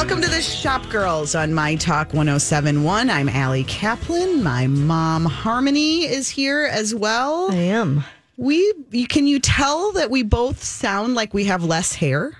welcome 0.00 0.22
to 0.22 0.30
the 0.30 0.40
Shop 0.40 0.88
Girls 0.88 1.34
on 1.34 1.52
My 1.52 1.74
Talk 1.74 2.14
1071. 2.14 3.10
I'm 3.10 3.28
Allie 3.28 3.64
Kaplan. 3.64 4.42
My 4.42 4.66
mom, 4.66 5.26
Harmony, 5.26 6.06
is 6.06 6.30
here 6.30 6.62
as 6.72 6.94
well. 6.94 7.52
I 7.52 7.56
am. 7.56 8.02
We 8.38 8.72
you- 8.92 9.06
can 9.06 9.26
you 9.26 9.38
tell 9.38 9.92
that 9.92 10.10
we 10.10 10.22
both 10.22 10.64
sound 10.64 11.16
like 11.16 11.34
we 11.34 11.44
have 11.44 11.64
less 11.64 11.94
hair? 11.94 12.32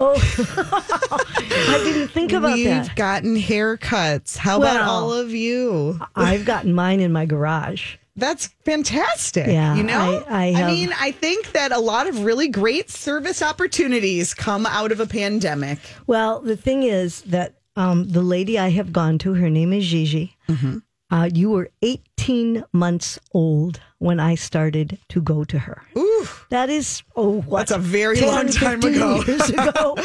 Oh, 0.00 0.14
I 0.14 1.80
didn't 1.84 2.08
think 2.08 2.32
about 2.32 2.56
that. 2.56 2.86
We've 2.86 2.94
gotten 2.96 3.36
haircuts. 3.36 4.38
How 4.38 4.56
about 4.56 4.80
all 4.80 5.12
of 5.12 5.30
you? 5.30 6.00
I've 6.16 6.46
gotten 6.46 6.72
mine 6.72 7.00
in 7.00 7.12
my 7.12 7.26
garage. 7.26 7.96
That's 8.18 8.48
fantastic. 8.64 9.46
Yeah, 9.46 9.74
you 9.76 9.82
know, 9.84 10.24
I- 10.28 10.46
I 10.46 10.52
have- 10.52 10.70
mean, 10.70 10.92
I 10.98 11.12
think 11.12 11.52
that 11.52 11.72
a 11.72 11.78
lot 11.78 12.06
of 12.08 12.24
really 12.24 12.48
great 12.48 12.90
service 12.90 13.42
opportunities 13.42 14.34
come 14.34 14.66
out 14.66 14.92
of 14.92 15.00
a 15.00 15.06
pandemic. 15.06 15.78
Well, 16.06 16.40
the 16.40 16.56
thing 16.56 16.82
is 16.82 17.22
that 17.22 17.54
um, 17.76 18.08
the 18.08 18.22
lady 18.22 18.58
I 18.58 18.70
have 18.70 18.92
gone 18.92 19.18
to, 19.18 19.34
her 19.34 19.48
name 19.48 19.72
is 19.72 19.86
Gigi. 19.86 20.36
Mm-hmm. 20.48 20.78
Uh, 21.10 21.30
you 21.32 21.50
were 21.50 21.70
18 21.82 22.64
months 22.72 23.18
old 23.32 23.80
when 23.98 24.20
I 24.20 24.36
started 24.36 24.98
to 25.08 25.20
go 25.20 25.44
to 25.44 25.58
her. 25.58 25.82
Ooh, 25.96 26.28
That 26.50 26.70
is, 26.70 27.02
oh, 27.16 27.40
what? 27.42 27.60
That's 27.60 27.72
a 27.72 27.78
very 27.78 28.16
10, 28.16 28.28
long 28.28 28.48
time 28.48 28.82
ago. 28.82 29.22
Years 29.26 29.50
ago. 29.50 29.96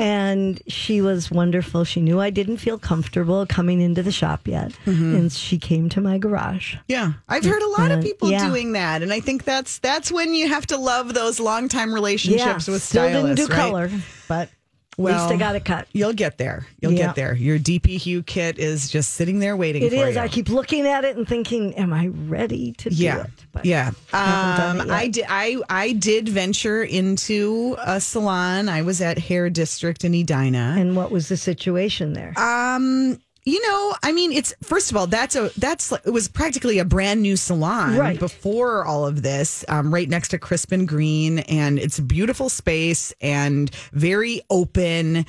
and 0.00 0.62
she 0.68 1.00
was 1.00 1.30
wonderful. 1.30 1.84
She 1.84 2.00
knew 2.00 2.20
I 2.20 2.30
didn't 2.30 2.58
feel 2.58 2.78
comfortable 2.78 3.44
coming 3.46 3.80
into 3.80 4.02
the 4.02 4.12
shop 4.12 4.46
yet. 4.46 4.72
Mm-hmm. 4.86 5.16
And 5.16 5.32
she 5.32 5.58
came 5.58 5.88
to 5.90 6.00
my 6.00 6.18
garage. 6.18 6.76
Yeah, 6.86 7.14
I've 7.28 7.44
heard 7.44 7.62
a 7.62 7.68
lot 7.68 7.90
of 7.90 8.02
people 8.02 8.30
yeah. 8.30 8.46
doing 8.46 8.72
that, 8.72 9.02
and 9.02 9.12
I 9.12 9.20
think 9.20 9.44
that's 9.44 9.78
that's 9.78 10.12
when 10.12 10.34
you 10.34 10.48
have 10.48 10.66
to 10.68 10.76
love 10.76 11.14
those 11.14 11.40
long 11.40 11.68
time 11.68 11.92
relationships 11.92 12.68
with 12.68 12.82
stylists. 12.82 12.88
still 12.88 13.22
didn't 13.22 13.36
do 13.36 13.46
right? 13.46 13.56
color, 13.56 13.90
but 14.28 14.48
at 14.98 15.02
Well, 15.04 15.28
least 15.28 15.32
I 15.34 15.36
got 15.38 15.54
it 15.54 15.64
cut. 15.64 15.86
You'll 15.92 16.12
get 16.12 16.38
there. 16.38 16.66
You'll 16.80 16.92
Yeah. 16.92 17.06
get 17.06 17.14
there. 17.14 17.34
Your 17.34 17.56
DP 17.58 17.98
Hue 17.98 18.22
kit 18.24 18.58
is 18.58 18.90
just 18.90 19.14
sitting 19.14 19.38
there 19.38 19.56
waiting 19.56 19.82
It 19.84 19.92
is. 19.92 20.16
you. 20.16 20.20
I 20.20 20.26
keep 20.26 20.48
looking 20.48 20.86
at 20.88 21.04
it 21.04 21.16
and 21.16 21.26
thinking, 21.26 21.74
"Am 21.76 21.92
I 21.92 22.08
ready 22.08 22.72
to 22.78 22.90
do 22.90 22.96
yeah, 22.96 23.22
it?" 23.22 23.30
But 23.52 23.64
yeah. 23.64 23.92
haven't 24.10 24.80
Um. 24.82 24.90
I 24.90 25.06
did. 25.08 25.24
I 25.28 25.56
I 25.70 25.92
did 25.92 26.28
venture 26.28 26.82
into 26.82 27.76
a 27.78 28.00
salon. 28.00 28.68
I 28.68 28.82
was 28.82 29.00
at 29.00 29.18
Hair 29.18 29.50
District 29.50 30.04
in 30.04 30.14
Edina. 30.14 30.74
And 30.78 30.96
what 30.96 31.10
was 31.12 31.28
the 31.28 31.36
situation 31.36 32.12
there? 32.14 32.32
Um, 32.36 33.18
you 33.44 33.62
know, 33.66 33.94
I 34.02 34.12
mean, 34.12 34.32
it's 34.32 34.54
first 34.62 34.90
of 34.90 34.96
all, 34.96 35.06
that's 35.06 35.34
a 35.36 35.50
that's 35.56 35.90
it 35.92 36.10
was 36.10 36.28
practically 36.28 36.78
a 36.78 36.84
brand 36.84 37.22
new 37.22 37.36
salon 37.36 37.96
Right. 37.96 38.18
before 38.18 38.84
all 38.84 39.06
of 39.06 39.22
this, 39.22 39.64
um, 39.68 39.92
right 39.92 40.08
next 40.08 40.28
to 40.28 40.38
Crispin 40.38 40.84
Green, 40.86 41.38
and 41.40 41.78
it's 41.78 41.98
a 41.98 42.02
beautiful 42.02 42.48
space 42.48 43.12
and 43.20 43.70
very 43.92 44.42
open. 44.50 45.24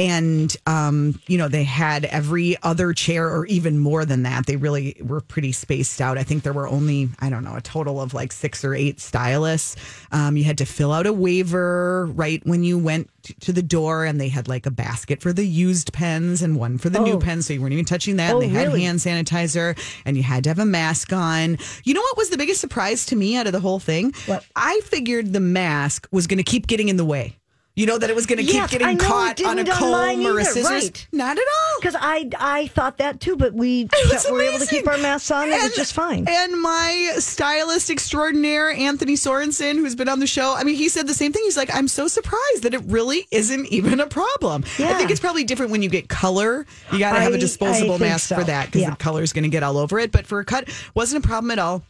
And 0.00 0.56
um, 0.66 1.20
you 1.26 1.36
know, 1.36 1.48
they 1.48 1.64
had 1.64 2.04
every 2.06 2.56
other 2.62 2.92
chair, 2.92 3.28
or 3.28 3.44
even 3.46 3.78
more 3.78 4.04
than 4.04 4.22
that. 4.22 4.46
They 4.46 4.56
really 4.56 4.96
were 5.02 5.20
pretty 5.20 5.52
spaced 5.52 6.00
out. 6.00 6.16
I 6.16 6.22
think 6.22 6.42
there 6.42 6.52
were 6.52 6.68
only, 6.68 7.10
I 7.18 7.28
don't 7.28 7.44
know, 7.44 7.54
a 7.56 7.60
total 7.60 8.00
of 8.00 8.14
like 8.14 8.32
six 8.32 8.64
or 8.64 8.74
eight 8.74 8.98
stylists. 9.00 9.76
Um, 10.10 10.36
you 10.36 10.44
had 10.44 10.58
to 10.58 10.64
fill 10.64 10.92
out 10.92 11.06
a 11.06 11.12
waiver 11.12 12.06
right 12.06 12.40
when 12.46 12.64
you 12.64 12.78
went 12.78 13.10
to 13.40 13.52
the 13.52 13.62
door, 13.62 14.04
and 14.06 14.18
they 14.20 14.28
had 14.28 14.48
like 14.48 14.64
a 14.64 14.70
basket 14.70 15.20
for 15.20 15.32
the 15.32 15.46
used 15.46 15.92
pens 15.92 16.40
and 16.40 16.56
one 16.56 16.78
for 16.78 16.88
the 16.88 16.98
new 17.00 17.12
Oh. 17.14 17.18
pens, 17.18 17.46
so 17.46 17.52
you 17.52 17.60
weren't 17.60 17.74
even 17.74 17.84
touching 17.84 18.16
that. 18.16 18.32
Oh, 18.34 18.40
and 18.40 18.50
they 18.50 18.58
had 18.58 18.68
really? 18.68 18.82
hand 18.84 18.98
sanitizer, 19.00 19.76
and 20.06 20.16
you 20.16 20.22
had 20.22 20.44
to 20.44 20.50
have 20.50 20.58
a 20.58 20.64
mask 20.64 21.12
on. 21.12 21.58
You 21.84 21.92
know 21.94 22.00
what 22.00 22.16
was 22.16 22.30
the 22.30 22.38
biggest 22.38 22.60
surprise 22.60 23.04
to 23.06 23.16
me 23.16 23.36
out 23.36 23.46
of 23.46 23.52
the 23.52 23.60
whole 23.60 23.78
thing? 23.80 24.14
What? 24.26 24.44
I 24.56 24.80
figured 24.84 25.32
the 25.34 25.40
mask 25.40 26.08
was 26.10 26.26
going 26.26 26.38
to 26.38 26.42
keep 26.44 26.66
getting 26.66 26.88
in 26.88 26.96
the 26.96 27.04
way. 27.04 27.36
You 27.76 27.86
know 27.86 27.96
that 27.96 28.10
it 28.10 28.16
was 28.16 28.26
going 28.26 28.44
to 28.44 28.44
keep 28.44 28.68
getting 28.68 28.98
know, 28.98 29.04
caught 29.04 29.42
on 29.42 29.56
a 29.58 29.60
on 29.62 29.66
comb 29.66 30.26
or 30.26 30.38
a 30.38 30.42
either, 30.42 30.44
scissors. 30.44 30.64
right. 30.70 31.08
Not 31.12 31.38
at 31.38 31.42
all. 31.44 31.80
Because 31.80 31.96
I 31.98 32.28
I 32.38 32.66
thought 32.66 32.98
that 32.98 33.20
too, 33.20 33.36
but 33.36 33.54
we 33.54 33.84
were 34.30 34.42
able 34.42 34.58
to 34.58 34.66
keep 34.66 34.86
our 34.88 34.98
masks 34.98 35.30
on. 35.30 35.48
it 35.48 35.52
was 35.52 35.64
And- 35.64 35.74
just 35.74 35.92
fine. 35.94 36.26
And 36.28 36.60
my 36.60 37.12
stylist 37.18 37.88
extraordinaire, 37.88 38.70
Anthony 38.70 39.14
Sorensen, 39.14 39.76
who's 39.76 39.94
been 39.94 40.08
on 40.08 40.18
the 40.18 40.26
show, 40.26 40.54
I 40.54 40.64
mean, 40.64 40.74
he 40.74 40.88
said 40.88 41.06
the 41.06 41.14
same 41.14 41.32
thing. 41.32 41.42
He's 41.44 41.56
like, 41.56 41.72
I'm 41.74 41.88
so 41.88 42.08
surprised 42.08 42.64
that 42.64 42.74
it 42.74 42.82
really 42.86 43.26
isn't 43.30 43.66
even 43.68 44.00
a 44.00 44.06
problem. 44.06 44.64
Yeah. 44.78 44.90
I 44.90 44.94
think 44.94 45.10
it's 45.10 45.20
probably 45.20 45.44
different 45.44 45.70
when 45.72 45.82
you 45.82 45.88
get 45.88 46.08
color. 46.08 46.66
You 46.92 46.98
got 46.98 47.12
to 47.14 47.20
have 47.20 47.32
a 47.34 47.38
disposable 47.38 47.98
mask 47.98 48.28
so. 48.28 48.34
for 48.36 48.44
that 48.44 48.66
because 48.66 48.82
Yeah. 48.82 48.90
the 48.90 48.96
color 48.96 49.22
is 49.22 49.32
going 49.32 49.44
to 49.44 49.48
get 49.48 49.62
all 49.62 49.78
over 49.78 49.98
it. 50.00 50.10
But 50.12 50.26
for 50.26 50.40
a 50.40 50.44
cut, 50.44 50.68
wasn't 50.94 51.24
a 51.24 51.26
problem 51.28 51.50
at 51.52 51.58
all. 51.60 51.82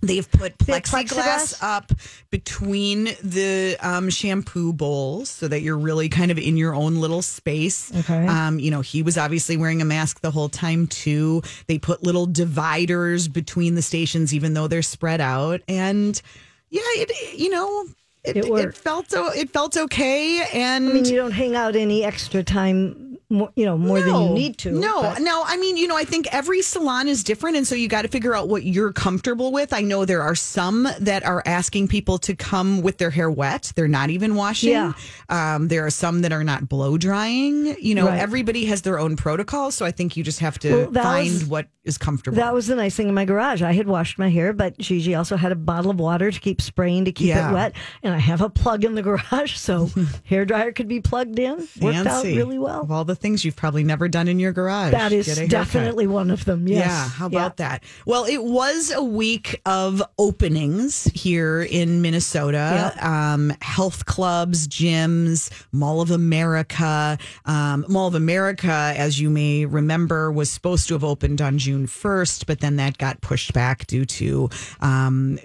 They've 0.00 0.30
put 0.30 0.58
plexiglass 0.58 1.08
plexiglass? 1.08 1.62
up 1.62 1.92
between 2.30 3.04
the 3.22 3.76
um, 3.80 4.10
shampoo 4.10 4.72
bowls 4.72 5.28
so 5.28 5.48
that 5.48 5.62
you're 5.62 5.78
really 5.78 6.08
kind 6.08 6.30
of 6.30 6.38
in 6.38 6.56
your 6.56 6.74
own 6.74 6.96
little 6.96 7.22
space. 7.22 7.92
Okay. 7.94 8.26
Um, 8.26 8.58
you 8.58 8.70
know, 8.70 8.80
he 8.80 9.02
was 9.02 9.16
obviously 9.18 9.56
wearing 9.56 9.82
a 9.82 9.84
mask 9.84 10.20
the 10.20 10.30
whole 10.30 10.48
time 10.48 10.86
too. 10.86 11.42
They 11.66 11.78
put 11.78 12.02
little 12.02 12.26
dividers 12.26 13.28
between 13.28 13.74
the 13.74 13.82
stations, 13.82 14.34
even 14.34 14.54
though 14.54 14.68
they're 14.68 14.82
spread 14.82 15.20
out. 15.20 15.62
And 15.68 16.20
yeah, 16.70 16.82
it 16.84 17.38
you 17.38 17.50
know 17.50 17.86
it, 18.26 18.36
It 18.38 18.44
it, 18.46 18.76
felt 18.76 19.06
it 19.12 19.50
felt 19.50 19.76
okay. 19.76 20.44
And 20.52 20.88
I 20.88 20.92
mean, 20.92 21.04
you 21.04 21.16
don't 21.16 21.30
hang 21.30 21.54
out 21.54 21.76
any 21.76 22.04
extra 22.04 22.42
time, 22.42 23.05
more, 23.28 23.50
you 23.56 23.64
know, 23.64 23.76
more 23.76 24.00
than 24.00 24.14
you 24.14 24.28
need 24.34 24.58
to. 24.58 24.70
No, 24.70 25.02
but- 25.02 25.20
no. 25.20 25.42
I 25.44 25.56
mean, 25.56 25.76
you 25.76 25.88
know, 25.88 25.96
I 25.96 26.04
think 26.04 26.32
every 26.32 26.62
salon 26.62 27.08
is 27.08 27.24
different, 27.24 27.56
and 27.56 27.66
so 27.66 27.74
you 27.74 27.88
got 27.88 28.02
to 28.02 28.08
figure 28.08 28.34
out 28.34 28.48
what 28.48 28.62
you're 28.64 28.92
comfortable 28.92 29.50
with. 29.52 29.72
I 29.72 29.80
know 29.80 30.04
there 30.04 30.22
are 30.22 30.34
some 30.34 30.88
that 31.00 31.24
are 31.24 31.42
asking 31.44 31.88
people 31.88 32.18
to 32.18 32.36
come 32.36 32.82
with 32.82 32.98
their 32.98 33.10
hair 33.10 33.30
wet; 33.30 33.72
they're 33.74 33.88
not 33.88 34.10
even 34.10 34.34
washing. 34.36 34.70
Yeah. 34.70 34.92
Um, 35.28 35.68
there 35.68 35.84
are 35.84 35.90
some 35.90 36.22
that 36.22 36.32
are 36.32 36.44
not 36.44 36.68
blow 36.68 36.96
drying. 36.98 37.76
You 37.80 37.94
know, 37.96 38.06
Right. 38.06 38.20
everybody 38.20 38.66
has 38.66 38.82
their 38.82 38.98
own 38.98 39.16
protocol, 39.16 39.70
so 39.72 39.84
I 39.84 39.90
think 39.90 40.16
you 40.16 40.22
just 40.22 40.38
have 40.40 40.58
to 40.60 40.88
Well, 40.92 41.02
find 41.02 41.32
was- 41.32 41.44
what 41.46 41.66
is 41.84 41.98
comfortable. 41.98 42.36
That 42.36 42.52
was 42.54 42.66
the 42.66 42.74
nice 42.74 42.94
thing 42.96 43.08
in 43.08 43.14
my 43.14 43.24
garage. 43.24 43.62
I 43.62 43.72
had 43.72 43.86
washed 43.86 44.18
my 44.18 44.28
hair, 44.28 44.52
but 44.52 44.76
Gigi 44.78 45.14
also 45.14 45.36
had 45.36 45.52
a 45.52 45.56
bottle 45.56 45.90
of 45.92 45.98
water 46.00 46.30
to 46.32 46.40
keep 46.40 46.60
spraying 46.60 47.04
to 47.06 47.12
keep 47.12 47.28
Yeah. 47.28 47.50
it 47.50 47.54
wet. 47.54 47.72
And 48.02 48.12
I 48.14 48.18
have 48.18 48.40
a 48.40 48.48
plug 48.50 48.84
in 48.84 48.94
the 48.94 49.02
garage, 49.30 49.54
so 49.56 49.90
hair 50.24 50.44
dryer 50.44 50.72
could 50.72 50.88
be 50.88 51.00
plugged 51.00 51.38
in. 51.38 51.68
Worked 51.80 52.06
out 52.06 52.24
really 52.24 52.58
well. 52.58 52.82
Of 52.82 52.90
all 52.90 53.04
the 53.04 53.15
things 53.16 53.44
you've 53.44 53.56
probably 53.56 53.82
never 53.84 54.08
done 54.08 54.28
in 54.28 54.38
your 54.38 54.52
garage, 54.52 54.92
That 54.92 55.12
is 55.12 55.26
Get 55.26 55.36
a 55.36 55.40
haircut. 55.40 55.50
definitely 55.50 56.06
one 56.06 56.30
of 56.30 56.44
them. 56.44 56.68
Yes. 56.68 56.86
Yeah, 56.86 57.08
how 57.08 57.26
about 57.26 57.56
that? 57.58 57.82
Well, 58.06 58.24
it 58.24 58.42
was 58.42 58.90
a 58.92 59.02
week 59.02 59.60
of 59.66 60.02
openings 60.18 61.04
here 61.14 61.62
in 61.62 62.02
Minnesota. 62.02 62.92
Um, 63.00 63.52
health 63.62 64.06
clubs, 64.06 64.68
gyms, 64.68 65.50
Mall 65.72 66.00
of 66.00 66.10
America. 66.10 67.18
Um, 67.44 67.84
Mall 67.88 68.08
of 68.08 68.14
America, 68.14 68.94
as 68.96 69.20
you 69.20 69.30
may 69.30 69.64
remember, 69.64 70.30
was 70.30 70.50
supposed 70.50 70.88
to 70.88 70.94
have 70.94 71.04
opened 71.04 71.40
on 71.40 71.58
June 71.58 71.86
1st, 71.86 72.46
but 72.46 72.60
then 72.60 72.76
that 72.76 72.98
got 72.98 73.20
pushed 73.20 73.52
back 73.52 73.86
due 73.86 74.04
to 74.04 74.48
um, 74.80 75.38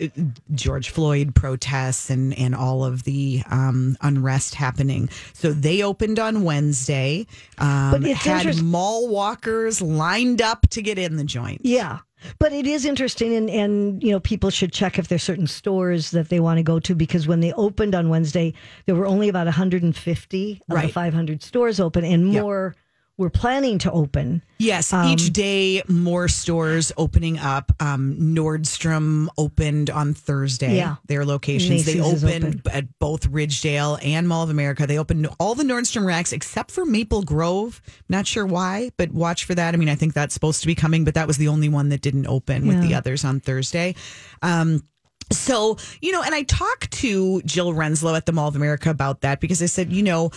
George 0.54 0.90
Floyd 0.90 1.34
protests 1.36 2.10
and, 2.10 2.38
and 2.38 2.54
all 2.56 2.84
of 2.84 3.04
the 3.04 3.42
um, 3.50 3.98
unrest 4.02 4.56
happening. 4.56 5.10
So 5.34 5.52
they 5.54 5.82
opened 5.84 6.20
on 6.20 6.44
Wednesday. 6.44 7.26
Um, 7.62 7.92
But 7.92 8.04
it's 8.06 8.26
had 8.26 8.38
interest- 8.40 8.62
mall 8.64 9.08
walkers 9.08 9.82
lined 9.82 10.42
up 10.42 10.68
to 10.72 10.82
get 10.82 10.98
in 10.98 11.16
the 11.18 11.24
joint. 11.24 11.62
Yeah. 11.64 12.00
But 12.38 12.54
it 12.54 12.68
is 12.68 12.86
interesting, 12.86 13.34
and, 13.36 13.50
and 13.50 14.04
you 14.04 14.12
know, 14.12 14.20
people 14.20 14.52
should 14.52 14.72
check 14.72 15.00
if 15.00 15.08
there's 15.08 15.24
certain 15.24 15.48
stores 15.48 16.12
that 16.12 16.30
they 16.30 16.40
want 16.40 16.58
to 16.58 16.64
go 16.64 16.80
to 16.80 16.94
because 16.94 17.28
when 17.28 17.40
they 17.40 17.52
opened 17.54 17.96
on 17.96 18.10
Wednesday, 18.10 18.54
there 18.86 18.94
were 18.94 19.08
only 19.08 19.28
about 19.28 19.48
150 19.48 20.62
of 20.70 20.82
the 20.82 20.88
500 20.90 21.42
stores 21.44 21.80
open, 21.80 22.04
and 22.06 22.26
more 22.28 22.76
were 23.22 23.30
planning 23.30 23.78
to 23.80 23.92
open. 23.92 24.44
Yes, 24.58 24.92
Um, 24.92 25.08
each 25.08 25.32
day 25.32 25.82
more 25.88 26.28
stores 26.28 26.92
opening 26.98 27.40
up. 27.40 27.72
Um, 27.80 28.16
Nordstrom 28.20 29.28
opened 29.38 29.90
on 29.90 30.14
Thursday. 30.14 30.76
Yeah. 30.76 30.96
their 31.08 31.24
locations 31.26 31.86
they 31.86 31.96
Macy's 31.96 32.14
is 32.14 32.24
opened 32.24 32.62
open. 32.66 32.72
at 32.72 33.00
both 33.00 33.30
Ridgedale 33.32 34.00
and 34.04 34.28
Mall 34.28 34.44
of 34.44 34.50
America. 34.50 34.86
They 34.86 34.98
opened 35.00 35.28
all 35.40 35.56
the 35.56 35.64
Nordstrom 35.64 36.06
racks 36.06 36.34
except 36.34 36.72
for 36.72 36.86
Maple 36.86 37.22
Grove. 37.24 37.82
Not 38.10 38.28
sure 38.28 38.46
why, 38.46 38.92
but 38.98 39.12
watch 39.12 39.46
for 39.46 39.56
that. 39.56 39.74
I 39.74 39.78
mean, 39.78 39.90
I 39.90 39.96
think 39.96 40.14
that's 40.14 40.34
supposed 40.34 40.62
to 40.62 40.68
be 40.68 40.76
coming, 40.76 41.04
but 41.06 41.14
that 41.14 41.28
was 41.28 41.38
the 41.38 41.48
only 41.48 41.70
one 41.70 41.90
that 41.90 42.02
didn't 42.02 42.28
open 42.28 42.68
with 42.68 42.82
the 42.82 42.94
others 42.96 43.24
on 43.24 43.40
Thursday. 43.40 43.96
Um, 44.42 44.84
so, 45.32 45.78
you 46.02 46.12
know, 46.12 46.22
and 46.22 46.36
I 46.36 46.44
talked 46.44 46.92
to 46.92 47.42
Jill 47.44 47.72
Renslow 47.74 48.18
at 48.18 48.26
the 48.26 48.34
Mall 48.34 48.50
of 48.50 48.58
America 48.58 48.90
about 48.90 49.22
that 49.22 49.40
because 49.40 49.62
I 49.64 49.68
said, 49.68 49.94
you 49.94 50.04
know, 50.04 50.32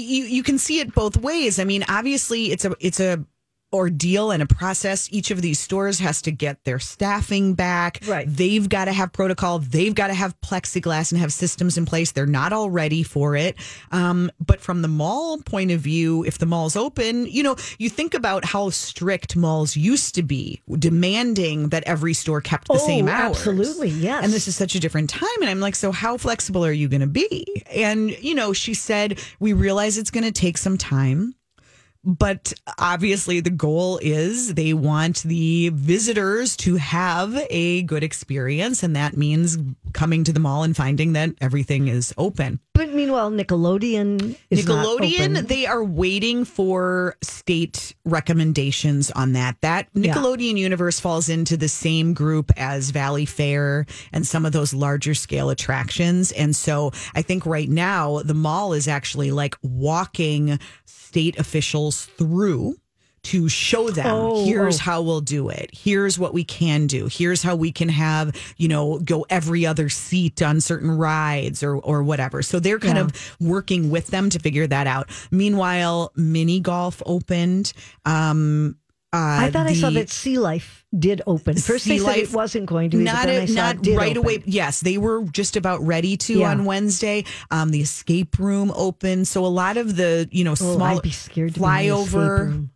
you 0.00 0.24
you 0.24 0.42
can 0.42 0.58
see 0.58 0.80
it 0.80 0.94
both 0.94 1.16
ways. 1.16 1.58
I 1.58 1.64
mean, 1.64 1.84
obviously 1.88 2.52
it's 2.52 2.64
a 2.64 2.74
it's 2.80 3.00
a 3.00 3.24
ordeal 3.76 4.30
and 4.32 4.42
a 4.42 4.46
process. 4.46 5.08
Each 5.12 5.30
of 5.30 5.42
these 5.42 5.58
stores 5.60 5.98
has 6.00 6.20
to 6.22 6.30
get 6.32 6.64
their 6.64 6.78
staffing 6.78 7.54
back. 7.54 8.00
Right. 8.06 8.26
They've 8.28 8.68
got 8.68 8.86
to 8.86 8.92
have 8.92 9.12
protocol. 9.12 9.58
They've 9.60 9.94
got 9.94 10.08
to 10.08 10.14
have 10.14 10.38
plexiglass 10.40 11.12
and 11.12 11.20
have 11.20 11.32
systems 11.32 11.78
in 11.78 11.86
place. 11.86 12.12
They're 12.12 12.26
not 12.26 12.52
all 12.52 12.70
ready 12.70 13.02
for 13.02 13.36
it. 13.36 13.56
Um, 13.92 14.30
but 14.44 14.60
from 14.60 14.82
the 14.82 14.88
mall 14.88 15.38
point 15.42 15.70
of 15.70 15.80
view, 15.80 16.24
if 16.24 16.38
the 16.38 16.46
mall's 16.46 16.74
open, 16.76 17.26
you 17.26 17.42
know, 17.42 17.56
you 17.78 17.88
think 17.90 18.14
about 18.14 18.44
how 18.44 18.70
strict 18.70 19.36
malls 19.36 19.76
used 19.76 20.14
to 20.16 20.22
be, 20.22 20.60
demanding 20.78 21.68
that 21.68 21.82
every 21.84 22.14
store 22.14 22.40
kept 22.40 22.68
the 22.68 22.74
Oh, 22.74 22.78
same 22.86 23.08
hours. 23.08 23.36
absolutely, 23.36 23.90
yes. 23.90 24.24
And 24.24 24.32
this 24.32 24.48
is 24.48 24.56
such 24.56 24.74
a 24.74 24.80
different 24.80 25.10
time. 25.10 25.28
And 25.40 25.48
I'm 25.50 25.60
like, 25.60 25.74
so 25.76 25.92
how 25.92 26.16
flexible 26.16 26.64
are 26.64 26.72
you 26.72 26.88
going 26.88 27.00
to 27.02 27.06
be? 27.06 27.46
And, 27.70 28.10
you 28.22 28.34
know, 28.34 28.52
she 28.52 28.74
said, 28.74 29.20
we 29.38 29.52
realize 29.52 29.98
it's 29.98 30.10
going 30.10 30.24
to 30.24 30.32
take 30.32 30.56
some 30.58 30.78
time. 30.78 31.34
But 32.06 32.52
obviously, 32.78 33.40
the 33.40 33.50
goal 33.50 33.98
is 34.00 34.54
they 34.54 34.72
want 34.72 35.24
the 35.24 35.70
visitors 35.70 36.56
to 36.58 36.76
have 36.76 37.36
a 37.50 37.82
good 37.82 38.04
experience. 38.04 38.84
And 38.84 38.94
that 38.94 39.16
means 39.16 39.58
coming 39.92 40.22
to 40.22 40.32
the 40.32 40.38
mall 40.38 40.62
and 40.62 40.76
finding 40.76 41.14
that 41.14 41.30
everything 41.40 41.88
is 41.88 42.14
open. 42.16 42.60
But 42.74 42.92
meanwhile, 42.92 43.30
Nickelodeon 43.30 44.36
Nickelodeon, 44.52 45.48
they 45.48 45.66
are 45.66 45.82
waiting 45.82 46.44
for 46.44 47.16
state 47.22 47.94
recommendations 48.04 49.10
on 49.10 49.32
that. 49.32 49.56
That 49.62 49.88
Yeah. 49.94 50.14
Nickelodeon 50.14 50.58
universe 50.58 51.00
falls 51.00 51.28
into 51.28 51.56
the 51.56 51.68
same 51.68 52.14
group 52.14 52.52
as 52.56 52.92
Valleyfair 52.92 53.88
and 54.12 54.26
some 54.26 54.46
of 54.46 54.52
those 54.52 54.72
larger 54.72 55.14
scale 55.14 55.50
attractions. 55.50 56.30
And 56.32 56.54
so 56.54 56.92
I 57.14 57.22
think 57.22 57.46
right 57.46 57.68
now 57.68 58.20
the 58.22 58.34
mall 58.34 58.74
is 58.74 58.86
actually 58.86 59.32
like 59.32 59.56
walking 59.62 60.60
state 61.16 61.38
officials 61.38 62.04
through 62.18 62.74
to 63.22 63.48
show 63.48 63.88
them 63.88 64.04
Oh, 64.06 64.44
here's 64.44 64.76
oh. 64.76 64.82
how 64.82 65.00
we'll 65.00 65.22
do 65.22 65.48
it. 65.48 65.70
Here's 65.72 66.18
what 66.18 66.34
we 66.34 66.44
can 66.44 66.86
do. 66.86 67.08
Here's 67.10 67.42
how 67.42 67.56
we 67.56 67.72
can 67.72 67.88
have, 67.88 68.36
you 68.58 68.68
know, 68.68 68.98
go 68.98 69.24
every 69.30 69.64
other 69.64 69.88
seat 69.88 70.42
on 70.42 70.60
certain 70.60 70.90
rides 70.90 71.62
or 71.62 71.76
or 71.76 72.02
whatever. 72.02 72.42
So 72.42 72.60
they're 72.60 72.78
kind 72.78 72.98
Yeah. 72.98 73.04
of 73.04 73.36
working 73.40 73.88
with 73.90 74.08
them 74.08 74.28
to 74.28 74.38
figure 74.38 74.66
that 74.66 74.86
out. 74.86 75.08
Meanwhile, 75.30 76.12
mini 76.16 76.60
golf 76.60 77.02
opened. 77.06 77.72
Um 78.04 78.76
uh, 79.16 79.44
I 79.46 79.50
thought 79.50 79.66
I 79.66 79.74
saw 79.74 79.90
that 79.90 80.10
Sea 80.10 80.38
Life 80.38 80.84
did 80.96 81.22
open. 81.26 81.56
First, 81.56 81.84
Sea 81.84 81.98
they 81.98 82.04
said 82.04 82.16
it 82.18 82.32
wasn't 82.32 82.66
going 82.66 82.90
to 82.90 82.98
be, 82.98 83.04
not 83.04 83.24
but 83.24 83.26
then 83.26 83.40
I 83.40 83.44
a- 83.44 83.48
saw 83.48 83.54
not 83.72 83.86
right 83.86 84.16
open. 84.16 84.16
away. 84.18 84.42
Yes, 84.46 84.80
they 84.80 84.98
were 84.98 85.24
just 85.24 85.56
about 85.56 85.80
ready 85.86 86.16
to 86.18 86.38
Yeah. 86.40 86.50
on 86.50 86.64
Wednesday. 86.64 87.24
Um, 87.50 87.70
the 87.70 87.80
escape 87.80 88.38
room 88.38 88.72
opened, 88.74 89.28
so 89.28 89.44
a 89.44 89.48
lot 89.48 89.76
of 89.76 89.96
the 89.96 90.28
you 90.30 90.44
know 90.44 90.52
Oh, 90.52 90.54
small 90.54 90.82
I'd 90.82 91.02
be 91.02 91.10
scared 91.10 91.54
to 91.54 91.60
be 91.60 91.66
in 91.66 91.72
the 91.72 91.94
escape 92.02 92.18
flyover. 92.18 92.68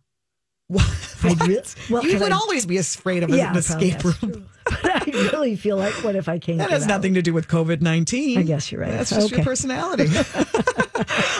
I'd 1.23 1.41
re- 1.47 1.61
well, 1.89 2.05
you 2.05 2.19
would 2.19 2.31
I- 2.31 2.35
always 2.35 2.65
be 2.65 2.77
afraid 2.77 3.23
of 3.23 3.29
an 3.29 3.37
Yeah, 3.37 3.51
probably 3.53 3.89
escape 3.89 4.03
room. 4.21 4.47
But 4.63 5.07
I 5.07 5.11
really 5.33 5.55
feel 5.55 5.75
like, 5.75 5.91
what 6.03 6.15
if 6.15 6.29
I 6.29 6.37
can't? 6.37 6.59
That 6.59 6.69
has 6.69 6.83
out? 6.83 6.89
nothing 6.89 7.15
to 7.15 7.23
do 7.23 7.33
with 7.33 7.47
COVID 7.47 7.81
nineteen. 7.81 8.37
I 8.37 8.43
guess 8.43 8.71
you're 8.71 8.79
right. 8.79 8.91
That's 8.91 9.09
just 9.09 9.31
your 9.31 9.43
personality. 9.43 10.07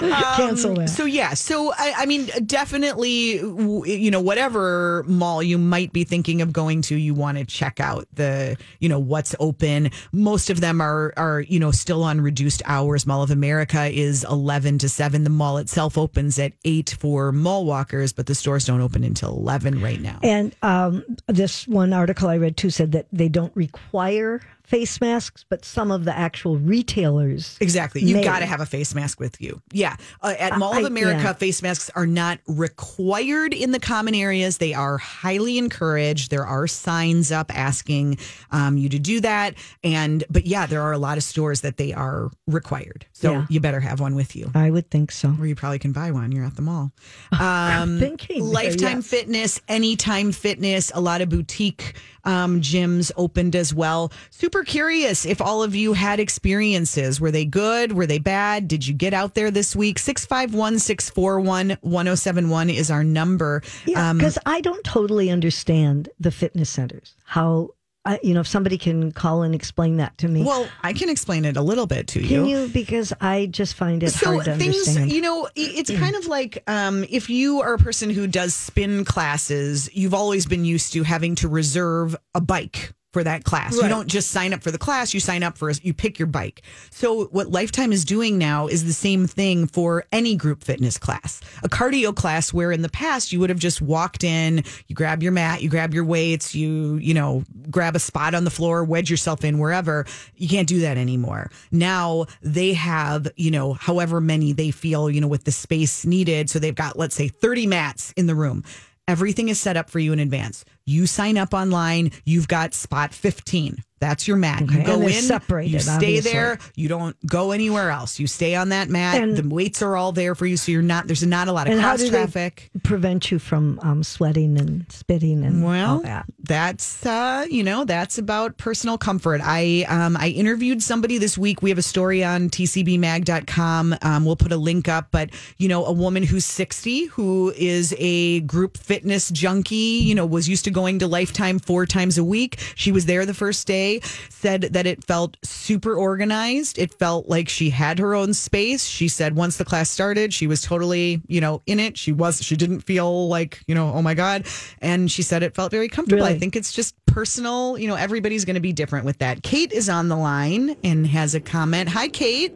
Um, 0.02 0.12
Cancel 0.36 0.74
that. 0.76 0.90
So 0.90 1.06
yeah, 1.06 1.36
so 1.36 1.72
I, 1.74 1.94
I 1.98 2.06
mean, 2.08 2.28
definitely, 2.48 3.36
you 3.38 4.10
know, 4.10 4.20
whatever 4.20 5.04
mall 5.08 5.44
you 5.44 5.60
might 5.60 5.94
be 5.94 6.04
thinking 6.04 6.42
of 6.42 6.52
going 6.52 6.82
to, 6.84 6.96
you 6.96 7.14
want 7.14 7.38
to 7.38 7.46
check 7.46 7.80
out 7.80 8.08
the, 8.14 8.58
you 8.80 8.90
know, 8.90 8.98
what's 8.98 9.36
open. 9.40 9.92
Most 10.12 10.50
of 10.50 10.62
them 10.62 10.82
are 10.82 11.14
are 11.16 11.42
you 11.42 11.60
know 11.60 11.70
still 11.70 12.04
on 12.04 12.22
reduced 12.22 12.64
hours. 12.66 13.06
Mall 13.06 13.22
of 13.22 13.30
America 13.30 13.86
is 13.86 14.24
eleven 14.24 14.80
to 14.80 14.90
seven. 14.90 15.24
The 15.24 15.30
mall 15.30 15.58
itself 15.58 15.96
opens 15.98 16.40
at 16.40 16.54
eight 16.66 16.96
for 17.00 17.32
mall 17.32 17.66
walkers, 17.66 18.14
but 18.14 18.26
the 18.26 18.34
stores 18.36 18.66
don't 18.66 18.82
open 18.82 19.04
until 19.04 19.30
eleven 19.38 19.71
right 19.80 20.02
now. 20.02 20.20
And 20.24 20.56
um, 20.62 21.06
this 21.28 21.68
one 21.68 21.94
article 21.94 22.30
I 22.30 22.38
read 22.38 22.58
too 22.58 22.70
said 22.70 22.92
that 22.94 23.08
they 23.12 23.30
don't 23.30 23.56
require 23.56 24.42
face 24.64 25.02
masks, 25.02 25.46
but 25.50 25.66
some 25.66 25.92
of 25.92 26.06
the 26.06 26.18
actual 26.18 26.58
retailers. 26.58 27.58
Exactly. 27.62 28.02
You've 28.02 28.24
got 28.24 28.40
to 28.40 28.46
have 28.46 28.62
a 28.62 28.66
face 28.66 28.96
mask 28.96 29.20
with 29.20 29.42
you. 29.42 29.62
Yeah. 29.72 29.96
Uh, 30.22 30.34
at 30.40 30.58
Mall 30.58 30.78
of 30.78 30.84
I- 30.84 30.88
America, 30.88 31.22
yeah. 31.24 31.34
face 31.34 31.62
masks 31.62 31.90
are 31.96 32.08
not 32.08 32.40
required 32.48 33.54
in 33.54 33.72
the 33.72 33.80
common 33.80 34.16
areas. 34.16 34.58
They 34.58 34.74
are 34.74 34.98
highly 34.98 35.58
encouraged. 35.58 36.32
There 36.32 36.46
are 36.46 36.68
signs 36.68 37.32
up 37.32 37.56
asking 37.56 38.18
um, 38.52 38.78
you 38.78 38.90
to 38.90 39.00
do 39.00 39.20
that. 39.22 39.56
And, 39.84 40.24
but 40.30 40.46
yeah, 40.46 40.66
there 40.66 40.82
are 40.82 40.92
a 40.94 40.98
lot 40.98 41.18
of 41.18 41.24
stores 41.24 41.62
that 41.62 41.78
they 41.78 41.94
are 41.94 42.30
required. 42.48 43.06
So 43.14 43.32
Yeah. 43.32 43.46
you 43.50 43.60
better 43.60 43.80
have 43.80 44.00
one 44.00 44.16
with 44.16 44.36
you. 44.36 44.52
I 44.54 44.70
would 44.70 44.90
think 44.90 45.12
so. 45.12 45.36
Or 45.40 45.46
you 45.46 45.56
probably 45.56 45.80
can 45.80 45.92
buy 45.92 46.12
one. 46.12 46.32
You're 46.32 46.46
at 46.46 46.56
the 46.56 46.62
mall. 46.62 46.92
Um, 47.42 47.98
thinking 48.00 48.44
there, 48.44 48.54
Lifetime 48.54 48.98
yes. 48.98 49.08
Fitness, 49.08 49.62
Anytime 49.68 50.32
Fitness, 50.32 50.92
a 50.94 51.02
lot 51.02 51.22
of 51.22 51.30
boutique 51.30 51.96
um, 52.24 52.62
gyms 52.62 53.12
opened 53.18 53.56
as 53.56 53.74
well. 53.74 54.12
Super 54.30 54.64
curious 54.64 55.26
if 55.26 55.42
all 55.42 55.64
of 55.64 55.76
you 55.76 55.94
had 55.94 56.20
experiences. 56.20 57.20
Were 57.22 57.32
they 57.32 57.46
good? 57.46 57.92
Were 57.94 58.06
they 58.06 58.20
bad? 58.20 58.68
Did 58.68 58.86
you 58.88 58.94
get 58.94 59.14
out 59.14 59.34
there 59.36 59.52
this 59.52 59.76
week? 59.76 60.00
651 60.00 60.80
641 60.80 61.78
1071 61.82 62.70
is 62.70 62.92
our 62.92 63.04
number. 63.04 63.62
Yeah, 63.86 64.10
Um, 64.10 64.18
because 64.18 64.38
I 64.46 64.62
don't 64.62 64.84
totally 64.84 65.30
understand 65.30 66.10
the 66.20 66.32
fitness 66.32 66.70
centers. 66.70 67.16
How 67.26 67.70
I, 68.04 68.20
you 68.24 68.34
know 68.34 68.40
if 68.40 68.48
somebody 68.48 68.78
can 68.80 69.12
call 69.12 69.44
and 69.44 69.54
explain 69.54 69.98
that 69.98 70.18
to 70.20 70.28
me. 70.28 70.44
well, 70.44 70.68
I 70.82 70.94
can 70.94 71.10
explain 71.10 71.46
it 71.46 71.56
a 71.56 71.62
little 71.62 71.86
bit 71.86 72.08
to 72.08 72.22
can 72.22 72.46
you? 72.48 72.68
Because 72.68 73.14
I 73.22 73.46
just 73.46 73.76
find 73.76 74.02
it 74.02 74.10
so 74.10 74.34
hard 74.34 74.46
to 74.46 74.56
things 74.56 74.76
understand. 74.76 75.12
you 75.12 75.22
know 75.22 75.48
it's 75.56 75.92
kind 75.92 76.16
of 76.16 76.26
like 76.26 76.64
um, 76.68 77.06
if 77.10 77.30
you 77.30 77.62
are 77.62 77.76
a 77.76 77.78
person 77.78 78.10
who 78.10 78.26
does 78.26 78.56
spin 78.56 79.06
classes 79.06 79.88
you've 79.94 80.16
always 80.16 80.48
been 80.48 80.66
used 80.66 80.94
to 80.94 81.04
having 81.04 81.36
to 81.36 81.48
reserve 81.48 82.16
a 82.34 82.42
bike 82.42 82.94
for 83.12 83.24
that 83.24 83.44
class. 83.44 83.76
You 83.76 83.88
don't 83.88 84.08
just 84.08 84.32
sign 84.32 84.54
up 84.54 84.64
for 84.64 84.72
the 84.72 84.78
class 84.78 85.14
you 85.14 85.20
sign 85.20 85.44
up 85.44 85.58
for 85.58 85.70
a, 85.70 85.74
you 85.82 85.94
pick 85.94 86.20
your 86.20 86.28
bike. 86.28 86.62
So 86.92 87.26
what 87.26 87.50
lifetime 87.50 87.92
is 87.92 88.06
doing 88.06 88.38
now 88.38 88.68
is 88.68 88.86
the 88.86 88.94
same 88.94 89.28
thing 89.28 89.68
for 89.68 90.06
any 90.12 90.36
group 90.36 90.64
fitness 90.64 90.98
class. 90.98 91.42
A 91.64 91.70
cardio 91.70 92.16
class 92.16 92.54
where 92.54 92.72
in 92.72 92.82
the 92.82 92.90
past 92.90 93.32
you 93.32 93.40
would 93.40 93.50
have 93.50 93.60
just 93.60 93.82
walked 93.82 94.24
in 94.24 94.64
you 94.88 94.96
grab 94.96 95.22
your 95.24 95.32
mat 95.32 95.62
you 95.62 95.70
grab 95.70 95.94
your 95.94 96.06
weights 96.06 96.56
you 96.56 96.96
you 96.98 97.14
know 97.14 97.44
grab 97.70 97.96
a 97.96 98.00
spot 98.00 98.34
on 98.34 98.44
the 98.44 98.50
floor 98.50 98.84
wedge 98.84 99.10
yourself 99.10 99.44
in 99.44 99.60
wherever. 99.60 100.06
You 100.36 100.48
can't 100.48 100.68
do 100.68 100.82
that 100.82 100.98
anymore. 100.98 101.52
Now 101.72 102.26
they 102.42 102.74
have 102.74 103.28
you 103.36 103.52
know 103.52 103.74
however 103.74 104.22
many 104.22 104.54
they 104.54 104.72
feel 104.72 105.10
you 105.10 105.22
know 105.22 105.28
with 105.28 105.44
the 105.44 105.52
space 105.52 106.06
needed. 106.06 106.50
So 106.50 106.60
they've 106.60 106.76
got 106.76 106.98
let's 106.98 107.16
say 107.16 107.28
30 107.28 107.68
mats 107.68 108.14
in 108.16 108.28
the 108.28 108.36
room. 108.36 108.64
Everything 109.08 109.50
is 109.50 109.60
set 109.60 109.76
up 109.76 109.90
for 109.90 110.00
you 110.00 110.14
in 110.14 110.20
advance 110.20 110.64
you 110.92 111.08
sign 111.08 111.38
up 111.38 111.54
online 111.54 112.12
you've 112.26 112.48
got 112.48 112.74
spot 112.74 113.14
15 113.14 113.84
that's 114.02 114.28
your 114.28 114.36
mat 114.36 114.64
Okay, 114.64 114.80
you 114.80 114.86
go 114.86 115.02
in 115.08 115.14
separated, 115.14 115.72
you 115.72 115.80
stay 115.80 115.94
obviously. 115.94 116.32
there 116.34 116.60
you 116.76 116.90
don't 116.90 117.16
go 117.26 117.52
anywhere 117.52 117.90
else 117.90 118.20
you 118.20 118.28
stay 118.28 118.56
on 118.56 118.70
that 118.70 118.90
mat 118.90 119.22
And- 119.22 119.38
the 119.38 119.48
weights 119.48 119.82
are 119.82 119.96
all 119.96 120.12
there 120.12 120.36
for 120.36 120.46
you 120.46 120.58
so 120.58 120.74
you're 120.74 120.82
not 120.82 121.08
there's 121.08 121.26
not 121.26 121.48
a 121.48 121.54
lot 121.54 121.70
of 121.70 121.80
cross 121.80 122.06
traffic 122.10 122.70
prevent 122.84 123.32
you 123.32 123.40
from 123.40 123.80
um, 123.84 124.04
sweating 124.04 124.60
and 124.60 124.86
spitting 124.92 125.46
and 125.46 125.64
all 125.64 125.70
well, 125.70 126.00
that. 126.02 126.26
that's 126.44 127.06
uh, 127.06 127.46
you 127.50 127.64
know 127.64 127.86
that's 127.86 128.18
about 128.18 128.58
personal 128.58 128.98
comfort. 128.98 129.42
I 129.44 129.86
um, 129.88 130.18
I 130.18 130.30
interviewed 130.30 130.82
somebody 130.82 131.18
this 131.18 131.38
week. 131.38 131.62
We 131.62 131.70
have 131.70 131.78
a 131.78 131.84
story 131.84 132.24
on 132.24 132.50
tcbmag.com. 132.50 133.96
Um, 134.02 134.26
we'll 134.26 134.36
put 134.36 134.52
a 134.52 134.58
link 134.58 134.88
up, 134.88 135.08
but 135.12 135.30
you 135.58 135.68
know, 135.68 135.86
a 135.86 135.92
woman 135.92 136.24
who's 136.24 136.46
60 136.46 137.06
who 137.06 137.54
is 137.56 137.94
a 137.98 138.42
group 138.42 138.78
fitness 138.78 139.30
junkie. 139.30 139.76
You 139.76 140.16
know, 140.16 140.26
was 140.26 140.48
used 140.50 140.66
to 140.66 140.72
going 140.72 141.00
to 141.00 141.08
Lifetime 141.08 141.60
four 141.60 141.86
times 141.86 142.18
a 142.18 142.24
week. 142.24 142.60
She 142.76 142.92
was 142.92 143.06
there 143.06 143.26
the 143.26 143.34
first 143.34 143.68
day. 143.68 143.91
Said 144.00 144.62
that 144.74 144.88
it 144.88 145.04
felt 145.04 145.38
super 145.44 145.96
organized. 145.96 146.80
It 146.80 146.94
felt 146.94 147.28
like 147.28 147.50
she 147.50 147.70
had 147.70 148.00
her 148.00 148.16
own 148.16 148.34
space. 148.34 148.86
She 148.86 149.08
said 149.08 149.36
once 149.36 149.58
the 149.58 149.66
class 149.66 149.90
started, 149.90 150.34
she 150.34 150.48
was 150.48 150.62
totally 150.62 151.22
you 151.28 151.42
know 151.42 151.62
in 151.66 151.80
it. 151.80 151.98
She 151.98 152.12
was 152.12 152.42
she 152.42 152.56
didn't 152.56 152.82
feel 152.82 153.28
like 153.28 153.62
you 153.68 153.76
know 153.76 153.92
oh 153.94 154.02
my 154.02 154.14
god, 154.14 154.46
and 154.80 155.12
she 155.12 155.22
said 155.22 155.44
it 155.44 155.56
felt 155.56 155.72
very 155.72 155.90
comfortable. 155.90 156.24
I 156.24 156.38
think 156.38 156.56
it's 156.56 156.72
just 156.72 156.96
personal. 157.06 157.78
You 157.78 157.88
know, 157.88 157.96
everybody's 157.96 158.46
going 158.46 158.56
to 158.56 158.62
be 158.62 158.74
different 158.74 159.06
with 159.06 159.20
that. 159.20 159.44
Kate 159.44 159.72
is 159.72 159.90
on 159.90 160.08
the 160.08 160.18
line 160.18 160.76
and 160.84 161.06
has 161.08 161.36
a 161.36 161.40
comment. 161.40 161.90
Hi, 161.90 162.08
Kate. 162.08 162.56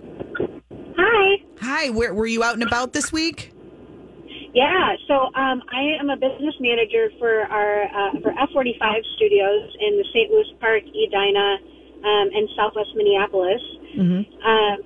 Hi. 0.97 1.43
Hi. 1.61 1.89
Where 1.89 2.13
were 2.13 2.25
you 2.25 2.43
out 2.43 2.53
and 2.53 2.63
about 2.63 2.93
this 2.93 3.11
week? 3.11 3.51
Yeah. 4.55 4.95
So 5.11 5.35
um, 5.35 5.59
I 5.67 5.99
am 5.99 6.07
a 6.07 6.15
business 6.15 6.55
manager 6.63 7.11
for 7.19 7.43
our 7.51 7.91
uh, 7.91 8.11
for 8.23 8.31
F45 8.31 9.03
Studios 9.19 9.67
in 9.83 9.99
the 9.99 10.07
St. 10.15 10.31
Louis 10.31 10.47
Park, 10.63 10.87
Edina, 10.87 11.59
um, 11.99 12.27
and 12.31 12.47
Southwest 12.55 12.95
Minneapolis. 12.95 13.59
Um, 14.39 14.77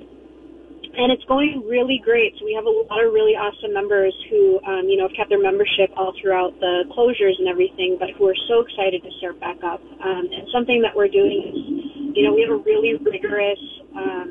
and 0.89 1.13
it's 1.13 1.23
going 1.29 1.61
really 1.69 2.01
great. 2.01 2.33
So 2.41 2.49
we 2.49 2.57
have 2.57 2.65
a 2.65 2.73
lot 2.73 3.05
of 3.05 3.13
really 3.13 3.37
awesome 3.37 3.69
members 3.69 4.11
who, 4.33 4.57
um, 4.65 4.89
you 4.89 4.97
know, 4.97 5.05
have 5.05 5.15
kept 5.15 5.29
their 5.29 5.41
membership 5.41 5.93
all 5.93 6.17
throughout 6.17 6.57
the 6.57 6.89
closures 6.89 7.37
and 7.37 7.45
everything, 7.45 7.95
but 8.01 8.09
who 8.17 8.25
are 8.25 8.39
so 8.49 8.65
excited 8.65 9.05
to 9.05 9.11
start 9.21 9.37
back 9.37 9.61
up. 9.61 9.85
Um, 10.01 10.25
and 10.33 10.49
something 10.49 10.81
that 10.81 10.97
we're 10.97 11.13
doing 11.13 11.45
is, 11.45 12.17
you 12.17 12.25
know, 12.25 12.33
we 12.33 12.41
have 12.41 12.57
a 12.57 12.61
really 12.65 12.97
rigorous, 12.97 13.61
um, 13.93 14.27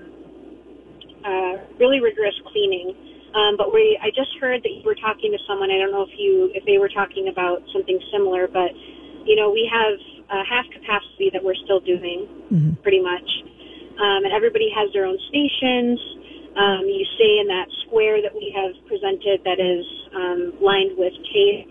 uh, 1.22 1.54
really 1.78 2.02
rigorous 2.02 2.34
cleaning 2.50 3.17
Um, 3.34 3.56
but 3.56 3.72
we, 3.72 3.98
I 4.02 4.08
just 4.08 4.32
heard 4.40 4.62
that 4.62 4.70
you 4.72 4.82
were 4.84 4.94
talking 4.96 5.32
to 5.32 5.38
someone. 5.46 5.70
I 5.70 5.76
don't 5.78 5.92
know 5.92 6.02
if 6.02 6.14
you, 6.18 6.50
if 6.54 6.64
they 6.64 6.78
were 6.78 6.88
talking 6.88 7.28
about 7.28 7.60
something 7.72 7.98
similar, 8.12 8.48
but 8.48 8.72
you 9.24 9.36
know, 9.36 9.50
we 9.50 9.68
have 9.70 9.98
uh, 10.30 10.44
half 10.48 10.64
capacity 10.72 11.28
that 11.32 11.44
we're 11.44 11.58
still 11.64 11.80
doing, 11.80 12.26
Mm-hmm. 12.48 12.80
pretty 12.80 13.02
much, 13.02 13.28
um, 14.00 14.24
and 14.24 14.32
everybody 14.32 14.72
has 14.74 14.90
their 14.94 15.04
own 15.04 15.18
stations. 15.28 16.00
Um, 16.56 16.88
you 16.88 17.04
stay 17.16 17.38
in 17.40 17.46
that 17.48 17.68
square 17.84 18.22
that 18.22 18.32
we 18.34 18.48
have 18.56 18.72
presented 18.88 19.44
that 19.44 19.60
is 19.60 19.84
um, 20.16 20.54
lined 20.64 20.96
with 20.96 21.12
tape, 21.28 21.68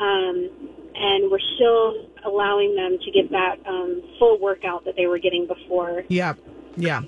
um, 0.00 0.48
and 0.94 1.28
we're 1.28 1.42
still 1.56 2.06
allowing 2.24 2.76
them 2.76 2.98
to 3.02 3.10
get 3.10 3.30
that 3.32 3.56
um, 3.66 4.00
full 4.20 4.38
workout 4.38 4.84
that 4.84 4.94
they 4.96 5.06
were 5.06 5.18
getting 5.18 5.46
before. 5.48 6.04
Yeah. 6.08 6.34
Yeah. 6.76 7.02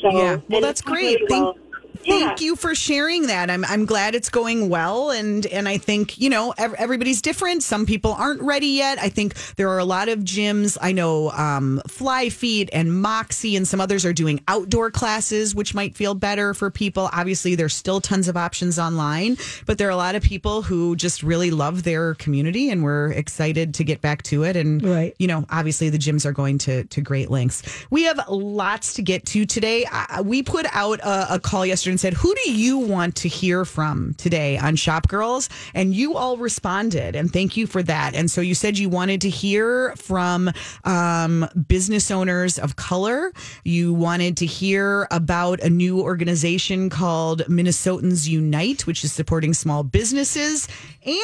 So, 0.00 0.10
Yeah. 0.16 0.38
Well, 0.48 0.60
that's 0.60 0.80
great. 0.80 1.20
really 1.20 1.26
well. 1.28 1.54
Thank 1.54 1.69
Yeah. 2.04 2.34
you 2.38 2.56
for 2.56 2.74
sharing 2.74 3.26
that. 3.26 3.50
I'm 3.50 3.64
I'm 3.64 3.84
glad 3.84 4.14
it's 4.14 4.30
going 4.30 4.68
well, 4.68 5.10
and 5.10 5.44
and 5.46 5.68
I 5.68 5.78
think 5.78 6.18
you 6.18 6.30
know 6.30 6.54
ev- 6.56 6.74
everybody's 6.74 7.20
different. 7.20 7.62
Some 7.62 7.84
people 7.86 8.12
aren't 8.12 8.40
ready 8.42 8.68
yet. 8.68 8.98
I 8.98 9.08
think 9.10 9.34
there 9.56 9.68
are 9.68 9.78
a 9.78 9.84
lot 9.84 10.08
of 10.08 10.20
gyms. 10.20 10.78
I 10.80 10.92
know 10.92 11.30
um, 11.30 11.82
Fly 11.88 12.30
Feet 12.30 12.70
and 12.72 13.00
Moxie 13.02 13.54
and 13.56 13.68
some 13.68 13.80
others 13.80 14.04
are 14.06 14.12
doing 14.12 14.40
outdoor 14.48 14.90
classes, 14.90 15.54
which 15.54 15.74
might 15.74 15.94
feel 15.94 16.14
better 16.14 16.54
for 16.54 16.70
people. 16.70 17.10
Obviously, 17.12 17.54
there's 17.54 17.74
still 17.74 18.00
tons 18.00 18.28
of 18.28 18.36
options 18.36 18.78
online, 18.78 19.36
but 19.66 19.76
there 19.78 19.88
are 19.88 19.92
a 19.92 19.96
lot 19.96 20.14
of 20.14 20.22
people 20.22 20.62
who 20.62 20.96
just 20.96 21.22
really 21.22 21.50
love 21.50 21.82
their 21.82 22.14
community, 22.14 22.70
and 22.70 22.82
we're 22.82 23.12
excited 23.12 23.74
to 23.74 23.84
get 23.84 24.00
back 24.00 24.22
to 24.24 24.44
it. 24.44 24.56
And 24.56 24.82
Right. 24.82 25.14
you 25.18 25.26
know, 25.26 25.44
obviously 25.50 25.90
the 25.90 25.98
gyms 25.98 26.24
are 26.24 26.32
going 26.32 26.56
to 26.58 26.84
to 26.84 27.00
great 27.02 27.30
lengths. 27.30 27.62
We 27.90 28.04
have 28.04 28.20
lots 28.28 28.94
to 28.94 29.02
get 29.02 29.26
to 29.26 29.44
today. 29.44 29.84
Uh, 29.90 30.22
we 30.22 30.42
put 30.42 30.64
out 30.72 31.00
a, 31.00 31.34
a 31.34 31.38
call 31.40 31.66
yesterday 31.66 31.89
and 31.90 32.00
said, 32.00 32.14
"Who 32.14 32.34
do 32.44 32.50
you 32.50 32.78
want 32.78 33.16
to 33.16 33.28
hear 33.28 33.64
from 33.64 34.14
today 34.14 34.56
on 34.56 34.76
Shop 34.76 35.08
Girls?" 35.08 35.48
And 35.74 35.94
you 35.94 36.16
all 36.16 36.36
responded, 36.36 37.14
and 37.16 37.32
thank 37.32 37.56
you 37.56 37.66
for 37.66 37.82
that. 37.82 38.14
And 38.14 38.30
so 38.30 38.40
you 38.40 38.54
said 38.54 38.78
you 38.78 38.88
wanted 38.88 39.20
to 39.22 39.30
hear 39.30 39.94
from 39.96 40.50
um, 40.84 41.48
business 41.68 42.10
owners 42.10 42.58
of 42.58 42.76
color. 42.76 43.32
You 43.64 43.92
wanted 43.92 44.36
to 44.38 44.46
hear 44.46 45.06
about 45.10 45.60
a 45.60 45.70
new 45.70 46.00
organization 46.00 46.90
called 46.90 47.42
Minnesotans 47.48 48.28
Unite, 48.28 48.86
which 48.86 49.04
is 49.04 49.12
supporting 49.12 49.54
small 49.54 49.82
businesses, 49.82 50.68
and 51.04 51.16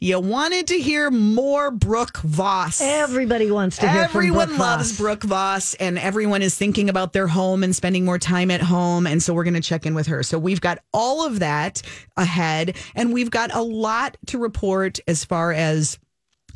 you 0.00 0.18
wanted 0.20 0.66
to 0.68 0.78
hear 0.78 1.10
more 1.10 1.70
Brooke 1.70 2.18
Voss. 2.18 2.80
Everybody 2.80 3.50
wants 3.50 3.78
to 3.78 3.88
hear 3.88 4.02
Everyone 4.02 4.48
from 4.48 4.56
Brooke 4.56 4.66
loves 4.68 4.90
Voss. 4.92 4.98
Brooke 4.98 5.22
Voss, 5.24 5.74
and 5.74 5.98
everyone 5.98 6.42
is 6.42 6.54
thinking 6.54 6.88
about 6.88 7.12
their 7.12 7.26
home 7.26 7.62
and 7.62 7.74
spending 7.74 8.04
more 8.04 8.18
time 8.18 8.50
at 8.50 8.60
home. 8.60 9.06
And 9.06 9.22
so 9.22 9.32
we're 9.32 9.44
going 9.44 9.54
to 9.54 9.60
check 9.60 9.86
in 9.86 9.94
with 9.94 10.06
her. 10.08 10.11
So 10.20 10.38
we've 10.38 10.60
got 10.60 10.78
all 10.92 11.26
of 11.26 11.38
that 11.38 11.80
ahead, 12.16 12.76
and 12.94 13.12
we've 13.12 13.30
got 13.30 13.54
a 13.54 13.62
lot 13.62 14.16
to 14.26 14.38
report 14.38 14.98
as 15.06 15.24
far 15.24 15.52
as 15.52 15.98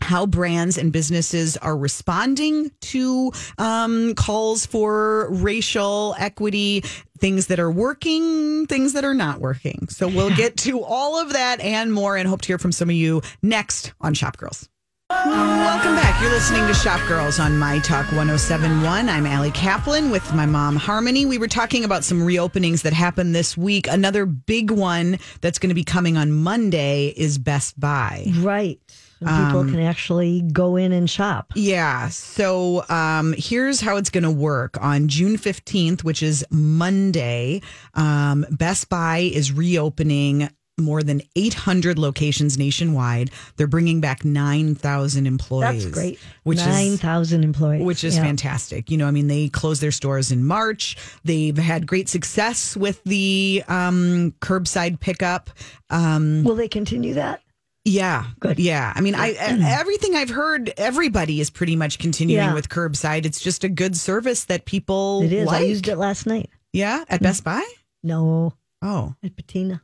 how 0.03 0.27
brands 0.27 0.77
and 0.77 0.93
businesses 0.93 1.57
are 1.57 1.77
responding 1.77 2.71
to 2.81 3.33
um, 3.59 4.15
calls 4.15 4.67
for 4.67 5.29
racial 5.31 6.15
equity, 6.19 6.83
things 7.19 7.47
that 7.47 7.59
are 7.59 7.71
working, 7.71 8.67
things 8.67 8.93
that 8.93 9.05
are 9.05 9.15
not 9.15 9.41
working. 9.41 9.89
So 9.89 10.07
we'll 10.07 10.35
get 10.37 10.57
to 10.59 10.83
all 10.83 11.21
of 11.21 11.33
that 11.33 11.61
and 11.61 11.93
more, 11.93 12.17
and 12.17 12.29
hope 12.29 12.43
to 12.43 12.49
hear 12.49 12.59
from 12.59 12.73
some 12.73 12.91
of 12.91 12.97
you 12.97 13.23
next 13.43 13.95
on 14.01 14.15
Shop 14.15 14.37
Girls. 14.37 14.69
Welcome 15.11 15.95
back. 15.95 16.21
You're 16.21 16.31
listening 16.33 16.67
to 16.67 16.75
Shop 16.75 17.01
Girls 17.07 17.39
on 17.39 17.57
My 17.57 17.79
Talk 17.79 18.07
1071. 18.07 19.09
I'm 19.09 19.25
Allie 19.25 19.53
Kaplan 19.53 20.11
with 20.11 20.35
my 20.35 20.47
mom, 20.47 20.75
Harmony. 20.75 21.25
We 21.27 21.39
were 21.39 21.47
talking 21.47 21.85
about 21.85 22.03
some 22.03 22.21
reopenings 22.23 22.83
that 22.83 22.93
happened 22.93 23.33
this 23.35 23.57
week. 23.57 23.87
Another 23.87 24.27
big 24.27 24.73
one 24.73 25.19
that's 25.43 25.61
going 25.61 25.69
to 25.69 25.75
be 25.77 25.85
coming 25.85 26.17
on 26.17 26.33
Monday 26.33 27.15
is 27.17 27.39
Best 27.39 27.79
Buy. 27.79 28.27
Right. 28.39 28.81
And 29.21 29.47
people 29.47 29.61
Um, 29.61 29.71
can 29.71 29.81
actually 29.81 30.43
go 30.53 30.77
in 30.77 30.93
and 30.93 31.09
shop. 31.09 31.53
Yeah. 31.55 32.09
So 32.09 32.85
um, 32.91 33.35
here's 33.39 33.81
how 33.81 33.97
it's 33.97 34.11
going 34.11 34.25
to 34.25 34.31
work. 34.31 34.77
On 34.83 35.09
June 35.09 35.39
15th, 35.39 36.03
which 36.05 36.23
is 36.23 36.45
Monday, 36.51 37.63
um, 37.95 38.45
Best 38.51 38.89
Buy 38.91 39.19
is 39.33 39.53
reopening 39.53 40.51
more 40.79 41.03
than 41.03 41.23
800 41.37 41.99
locations 41.99 42.59
nationwide. 42.59 43.31
They're 43.57 43.67
bringing 43.67 44.01
back 44.01 44.25
9,000 44.25 45.27
employees. 45.27 45.85
That's 45.85 45.95
great. 45.95 46.19
Which 46.43 46.59
is 46.59 46.67
9,000 46.67 47.45
employees. 47.45 47.83
which 47.83 48.05
is 48.05 48.17
Yeah. 48.17 48.23
fantastic. 48.25 48.91
You 48.91 48.99
know, 48.99 49.07
I 49.07 49.11
mean, 49.11 49.27
they 49.27 49.49
closed 49.49 49.81
their 49.83 49.91
stores 49.93 50.31
in 50.31 50.45
March. 50.45 50.97
They've 51.25 51.57
had 51.57 51.87
great 51.87 52.09
success 52.09 52.77
with 52.77 53.03
the 53.05 53.65
um, 53.69 54.35
curbside 54.41 55.01
pickup. 55.01 55.51
Um, 55.89 56.45
Will 56.45 56.57
they 56.57 56.69
continue 56.69 57.15
that? 57.15 57.41
yeah, 57.85 58.25
Good. 58.41 58.59
Yeah, 58.59 58.93
I 58.95 59.01
mean, 59.01 59.15
I 59.15 59.31
everything 59.39 60.15
I've 60.15 60.29
heard, 60.31 60.75
everybody 60.77 61.41
is 61.41 61.49
pretty 61.49 61.77
much 61.77 61.99
continuing 61.99 62.49
Yeah. 62.49 62.55
with 62.55 62.69
curbside. 62.69 63.25
It's 63.25 63.41
just 63.41 63.65
a 63.65 63.69
good 63.71 63.97
service 63.97 64.45
that 64.47 64.67
people 64.67 65.23
It 65.23 65.33
is. 65.33 65.47
like. 65.47 65.63
I 65.63 65.65
used 65.65 65.89
it 65.89 65.97
last 65.97 66.27
night. 66.27 66.51
Yeah, 66.75 67.03
at 67.09 67.23
Best 67.23 67.45
Buy. 67.45 67.65
No, 68.03 68.53
Oh, 68.83 69.15
at 69.25 69.35
Patina. 69.37 69.81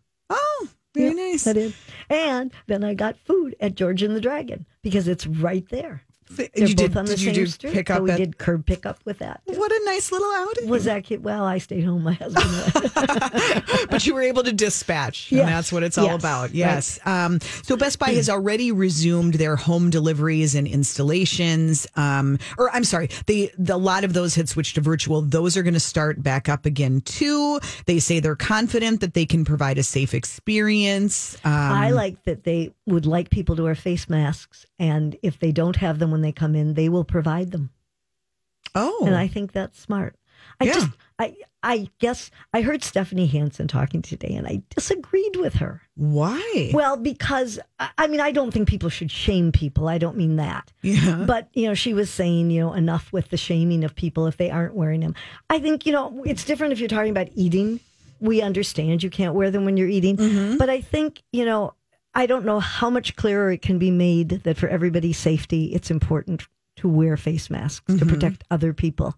Very 0.95 1.09
Yeah, 1.17 1.33
nice. 1.33 1.47
And 2.11 2.53
then 2.67 2.85
I 2.85 2.95
got 2.95 3.17
food 3.19 3.55
at 3.61 3.75
George 3.75 4.03
and 4.03 4.15
the 4.15 4.21
Dragon 4.21 4.67
because 4.83 5.09
it's 5.09 5.27
right 5.27 5.69
there. 5.69 6.03
They're 6.37 6.67
you 6.69 6.75
both 6.75 6.77
did, 6.77 6.97
on 6.97 7.05
the 7.07 7.17
did 7.17 7.25
same 7.25 7.35
you 7.35 7.47
street. 7.47 7.73
pick 7.73 7.89
so 7.89 8.03
we 8.03 8.11
at? 8.11 8.17
did 8.17 8.39
curb 8.39 8.67
pickup 8.67 8.99
with 9.05 9.19
that. 9.19 9.41
too. 9.47 9.59
What 9.59 9.71
a 9.73 9.81
nice 9.85 10.11
little 10.13 10.31
outing. 10.33 10.69
Was 10.69 10.85
that 10.85 11.05
cute? 11.05 11.23
Well, 11.23 11.45
I 11.45 11.59
stayed 11.59 11.85
home. 11.85 12.03
My 12.03 12.13
husband 12.15 12.45
but 13.91 14.07
you 14.07 14.15
were 14.15 14.23
able 14.23 14.43
to 14.45 14.53
dispatch, 14.53 15.31
and 15.33 15.41
that's 15.41 15.73
what 15.73 15.83
it's 15.83 15.99
all 15.99 16.07
Yes. 16.07 16.21
about. 16.21 16.43
Right. 16.43 16.55
Yes. 16.55 16.99
Um, 17.05 17.41
so 17.63 17.77
Best 17.77 17.99
Buy 17.99 18.11
has 18.11 18.29
already 18.29 18.73
resumed 18.73 19.35
their 19.35 19.57
home 19.57 19.91
deliveries 19.91 20.55
and 20.55 20.67
installations. 20.67 21.87
Um, 21.97 22.39
or 22.59 22.71
I'm 22.75 22.85
sorry, 22.85 23.09
they 23.27 23.51
the, 23.59 23.75
a 23.75 23.77
lot 23.77 24.05
of 24.05 24.13
those 24.13 24.35
had 24.35 24.49
switched 24.49 24.75
to 24.77 24.81
virtual. 24.81 25.23
Those 25.23 25.57
are 25.57 25.63
going 25.63 25.75
to 25.75 25.81
start 25.81 26.23
back 26.23 26.49
up 26.49 26.67
again 26.67 27.01
too. 27.03 27.61
They 27.87 27.99
say 27.99 28.21
they're 28.21 28.37
confident 28.37 29.01
that 29.01 29.15
they 29.15 29.27
can 29.27 29.45
provide 29.45 29.79
a 29.79 29.83
safe 29.83 30.15
experience. 30.15 31.37
Um, 31.45 31.53
I 31.53 31.91
like 31.91 32.23
that 32.25 32.45
they 32.45 32.73
would 32.87 33.07
like 33.07 33.31
people 33.31 33.57
to 33.57 33.63
wear 33.65 33.75
face 33.75 34.09
masks, 34.09 34.67
and 34.79 35.17
if 35.23 35.39
they 35.39 35.53
don't 35.53 35.77
have 35.77 35.99
them 35.99 36.11
when 36.11 36.22
they 36.23 36.33
come 36.33 36.55
in, 36.55 36.75
they 36.75 36.89
will 36.89 37.05
provide 37.05 37.51
them. 37.51 37.71
oh, 38.75 39.05
And 39.07 39.15
I 39.15 39.29
think 39.29 39.53
that's 39.53 39.79
smart. 39.79 40.17
I 40.61 40.65
Yeah. 40.65 40.75
just, 40.75 40.91
I, 41.19 41.37
I 41.63 41.89
guess 42.01 42.31
I 42.53 42.63
heard 42.63 42.83
Stephanie 42.83 43.27
Hansen 43.27 43.69
talking 43.69 44.03
today, 44.03 44.35
and 44.35 44.47
I 44.47 44.63
disagreed 44.75 45.37
with 45.37 45.55
her. 45.55 45.83
why? 45.95 46.71
Well, 46.75 46.97
because 46.97 47.61
I 47.79 47.91
I 47.99 48.07
mean, 48.09 48.21
I 48.21 48.33
don't 48.33 48.51
think 48.53 48.67
people 48.69 48.89
should 48.89 49.11
shame 49.11 49.53
people. 49.53 49.87
I 49.89 49.99
don't 49.99 50.17
mean 50.17 50.37
that. 50.37 50.73
yeah. 50.83 51.23
But, 51.27 51.49
you 51.55 51.69
know, 51.69 51.75
she 51.75 51.95
was 51.95 52.11
saying, 52.11 52.51
you 52.51 52.61
know, 52.63 52.73
enough 52.73 53.13
with 53.13 53.29
the 53.29 53.37
shaming 53.37 53.85
of 53.85 53.95
people 53.95 54.27
if 54.27 54.37
they 54.37 54.51
aren't 54.51 54.75
wearing 54.75 55.01
them. 55.01 55.15
I 55.51 55.61
think, 55.61 55.87
you 55.87 55.93
know, 55.93 56.23
it's 56.27 56.45
different 56.45 56.73
if 56.73 56.81
you're 56.81 56.89
talking 56.89 57.11
about 57.13 57.29
eating. 57.37 57.79
We 58.19 58.41
understand 58.43 59.03
you 59.03 59.11
can't 59.11 59.35
wear 59.35 59.51
them 59.51 59.65
when 59.65 59.77
you're 59.77 59.89
eating. 59.89 60.17
Mm-hmm. 60.17 60.57
But 60.57 60.71
I 60.71 60.81
think, 60.81 61.23
you 61.33 61.45
know, 61.45 61.75
I 62.15 62.27
don't 62.27 62.45
know 62.45 62.61
how 62.61 62.91
much 62.91 63.17
clearer 63.17 63.51
it 63.51 63.63
can 63.63 63.79
be 63.79 63.91
made 63.91 64.43
that 64.45 64.57
for 64.59 64.69
everybody's 64.69 65.19
safety, 65.19 65.73
it's 65.75 65.91
important 65.91 66.47
to 66.77 66.89
wear 66.89 67.17
face 67.17 67.49
masks 67.51 67.85
Mm-hmm. 67.95 67.99
to 67.99 68.07
protect 68.07 68.45
other 68.51 68.73
people. 68.73 69.15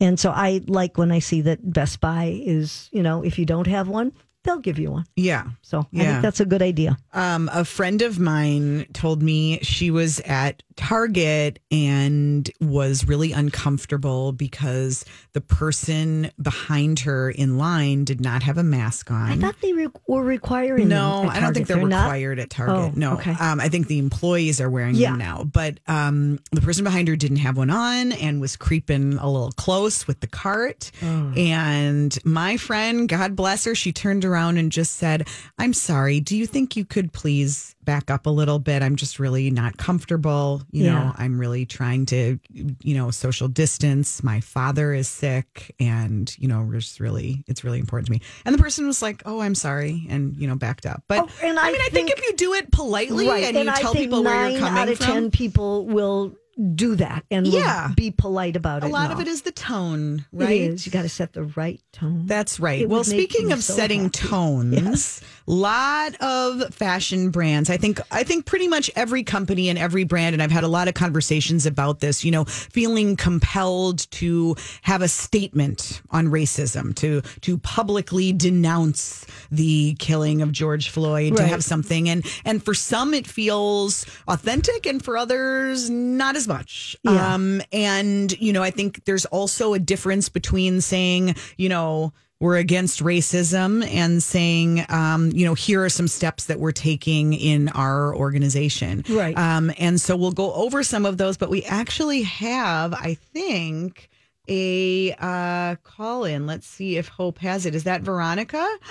And 0.00 0.18
so 0.18 0.30
I 0.30 0.62
like 0.66 0.98
when 0.98 1.12
I 1.12 1.20
see 1.20 1.40
that 1.42 1.72
Best 1.72 2.00
Buy 2.00 2.40
is, 2.44 2.88
you 2.92 3.02
know, 3.02 3.22
if 3.22 3.38
you 3.38 3.44
don't 3.46 3.66
have 3.68 3.88
one, 3.88 4.12
they'll 4.44 4.58
give 4.58 4.78
you 4.78 4.90
one. 4.90 5.04
yeah. 5.16 5.44
So 5.62 5.86
I 5.94 5.98
think 6.04 6.22
that's 6.22 6.40
a 6.40 6.44
good 6.44 6.60
idea. 6.62 6.98
Um, 7.14 7.48
a 7.52 7.64
friend 7.64 8.02
of 8.02 8.18
mine 8.18 8.86
told 8.92 9.22
me 9.22 9.58
she 9.62 9.90
was 9.90 10.20
at 10.20 10.62
Target 10.76 11.58
and 11.70 12.50
was 12.60 13.06
really 13.06 13.32
uncomfortable 13.32 14.32
because 14.32 15.04
the 15.32 15.40
person 15.40 16.30
behind 16.40 17.00
her 17.00 17.30
in 17.30 17.56
line 17.56 18.04
did 18.04 18.20
not 18.20 18.42
have 18.42 18.58
a 18.58 18.62
mask 18.62 19.10
on. 19.10 19.30
I 19.30 19.36
thought 19.36 19.60
they 19.62 19.72
re- 19.72 19.86
were 20.06 20.22
requiring 20.22 20.88
no, 20.88 21.26
I 21.28 21.40
don't 21.40 21.54
think 21.54 21.68
they're, 21.68 21.86
not? 21.86 22.04
required 22.04 22.38
at 22.38 22.50
Target. 22.50 22.74
Oh, 22.76 22.92
no, 22.94 23.12
okay. 23.14 23.34
um, 23.38 23.60
I 23.60 23.68
think 23.68 23.86
the 23.86 23.98
employees 23.98 24.60
are 24.60 24.68
wearing 24.70 24.94
Yeah. 24.94 25.10
them 25.10 25.18
now. 25.18 25.44
But 25.44 25.78
um, 25.86 26.38
the 26.52 26.60
person 26.60 26.84
behind 26.84 27.08
her 27.08 27.16
didn't 27.16 27.38
have 27.38 27.56
one 27.56 27.70
on 27.70 28.12
and 28.12 28.40
was 28.40 28.56
creeping 28.56 29.14
a 29.18 29.30
little 29.30 29.52
close 29.52 30.06
with 30.06 30.20
the 30.20 30.26
cart. 30.26 30.90
Oh. 31.02 31.32
And 31.36 32.16
my 32.24 32.56
friend, 32.56 33.08
God 33.08 33.36
bless 33.36 33.64
her, 33.64 33.74
she 33.74 33.92
turned 33.92 34.24
around 34.24 34.31
and 34.58 34.70
just 34.72 34.94
said, 34.94 35.28
"I'm 35.58 35.72
sorry. 35.74 36.20
Do 36.20 36.36
you 36.36 36.46
think 36.46 36.76
you 36.76 36.84
could 36.84 37.12
please 37.12 37.74
back 37.84 38.10
up 38.10 38.26
a 38.26 38.30
little 38.30 38.58
bit? 38.58 38.82
I'm 38.82 38.96
just 38.96 39.18
really 39.18 39.50
not 39.50 39.76
comfortable. 39.76 40.62
You 40.70 40.84
Yeah. 40.84 40.92
know, 40.94 41.12
I'm 41.16 41.38
really 41.38 41.66
trying 41.66 42.06
to, 42.06 42.38
you 42.52 42.94
know, 42.94 43.10
social 43.10 43.48
distance. 43.48 44.22
My 44.22 44.40
father 44.40 44.92
is 44.94 45.08
sick, 45.08 45.74
and 45.80 46.32
you 46.38 46.48
know, 46.48 46.62
we're 46.62 46.78
just 46.80 47.00
really, 47.00 47.44
it's 47.48 47.64
really 47.64 47.78
important 47.78 48.06
to 48.06 48.12
me." 48.12 48.20
And 48.44 48.54
the 48.54 48.58
person 48.62 48.86
was 48.86 49.02
like, 49.02 49.22
"Oh, 49.26 49.40
I'm 49.40 49.54
sorry," 49.54 50.06
and 50.08 50.36
you 50.36 50.46
know, 50.46 50.54
backed 50.56 50.86
up. 50.86 51.02
But 51.08 51.20
Oh, 51.20 51.28
and 51.42 51.58
I, 51.58 51.68
I 51.68 51.72
mean, 51.72 51.80
I 51.80 51.88
think 51.90 52.08
think- 52.08 52.18
if 52.18 52.24
you 52.26 52.34
do 52.36 52.54
it 52.54 52.70
politely 52.72 53.28
right. 53.28 53.44
and, 53.44 53.56
and 53.56 53.66
you 53.66 53.72
I 53.72 53.80
tell 53.80 53.94
people 53.94 54.22
where 54.24 54.48
you're 54.50 54.60
coming 54.60 54.78
out 54.82 54.88
of 54.88 54.98
from, 54.98 55.06
ten 55.06 55.30
people 55.30 55.86
will 55.86 56.34
do 56.74 56.94
that 56.96 57.24
and 57.30 57.46
Yeah. 57.46 57.90
be 57.96 58.10
polite 58.10 58.56
about 58.56 58.82
it. 58.84 58.86
A 58.86 58.88
lot 58.90 59.10
of 59.10 59.16
all. 59.16 59.22
it 59.22 59.28
is 59.28 59.42
the 59.42 59.52
tone, 59.52 60.26
right? 60.32 60.60
is. 60.72 60.84
You 60.86 60.92
got 60.92 61.02
to 61.02 61.08
set 61.08 61.32
the 61.32 61.44
right 61.44 61.80
tone. 61.92 62.26
That's 62.26 62.60
right. 62.60 62.82
It 62.82 62.88
well, 62.88 63.04
speaking 63.04 63.52
of 63.52 63.64
so 63.64 63.72
setting 63.74 64.04
happy. 64.04 64.28
tones, 64.28 65.22
lot 65.46 66.14
of 66.20 66.74
fashion 66.74 67.30
brands. 67.30 67.70
I 67.70 67.76
think 67.78 68.00
I 68.10 68.22
think 68.22 68.44
pretty 68.44 68.68
much 68.68 68.90
every 68.94 69.22
company 69.22 69.68
and 69.70 69.78
every 69.78 70.04
brand 70.04 70.34
and 70.34 70.42
I've 70.42 70.50
had 70.50 70.64
a 70.64 70.68
lot 70.68 70.88
of 70.88 70.94
conversations 70.94 71.64
about 71.64 72.00
this, 72.00 72.24
you 72.24 72.30
know, 72.30 72.44
feeling 72.44 73.16
compelled 73.16 74.10
to 74.12 74.54
have 74.82 75.00
a 75.02 75.08
statement 75.08 76.02
on 76.10 76.26
racism, 76.28 76.94
to 76.96 77.22
to 77.40 77.58
publicly 77.58 78.32
denounce 78.32 79.26
the 79.50 79.94
killing 79.98 80.42
of 80.42 80.52
George 80.52 80.90
Floyd, 80.90 81.36
to 81.38 81.46
have 81.46 81.64
something 81.64 82.08
and 82.08 82.24
and 82.44 82.62
for 82.62 82.74
some 82.74 83.14
it 83.14 83.26
feels 83.26 84.04
authentic 84.28 84.86
and 84.86 85.02
for 85.02 85.16
others 85.16 85.88
not 85.90 86.36
as 86.36 86.41
much. 86.48 86.96
Yeah. 87.02 87.34
Um 87.34 87.62
and 87.72 88.32
you 88.40 88.52
know, 88.52 88.62
I 88.62 88.70
think 88.70 89.04
there's 89.04 89.26
also 89.26 89.74
a 89.74 89.78
difference 89.78 90.28
between 90.28 90.80
saying, 90.80 91.36
you 91.56 91.68
know, 91.68 92.12
we're 92.42 92.56
against 92.56 93.00
racism 93.00 93.86
and 93.86 94.20
saying, 94.20 94.84
um, 94.88 95.30
you 95.30 95.46
know, 95.46 95.54
here 95.54 95.84
are 95.84 95.88
some 95.88 96.08
steps 96.08 96.46
that 96.46 96.58
we're 96.58 96.72
taking 96.72 97.32
in 97.34 97.68
our 97.68 98.16
organization. 98.16 99.04
Right. 99.08 99.38
Um, 99.38 99.72
and 99.78 100.00
so 100.00 100.16
we'll 100.16 100.32
go 100.32 100.52
over 100.52 100.82
some 100.82 101.06
of 101.06 101.18
those, 101.18 101.36
but 101.36 101.50
we 101.50 101.62
actually 101.62 102.22
have, 102.22 102.94
I 102.94 103.14
think, 103.32 104.08
a 104.48 105.12
uh, 105.18 105.76
call 105.84 106.24
in. 106.24 106.46
Let's 106.46 106.66
see 106.66 106.96
if 106.96 107.08
Hope 107.08 107.38
has 107.38 107.66
it. 107.66 107.74
Is 107.74 107.84
that 107.84 108.02
Veronica? 108.02 108.66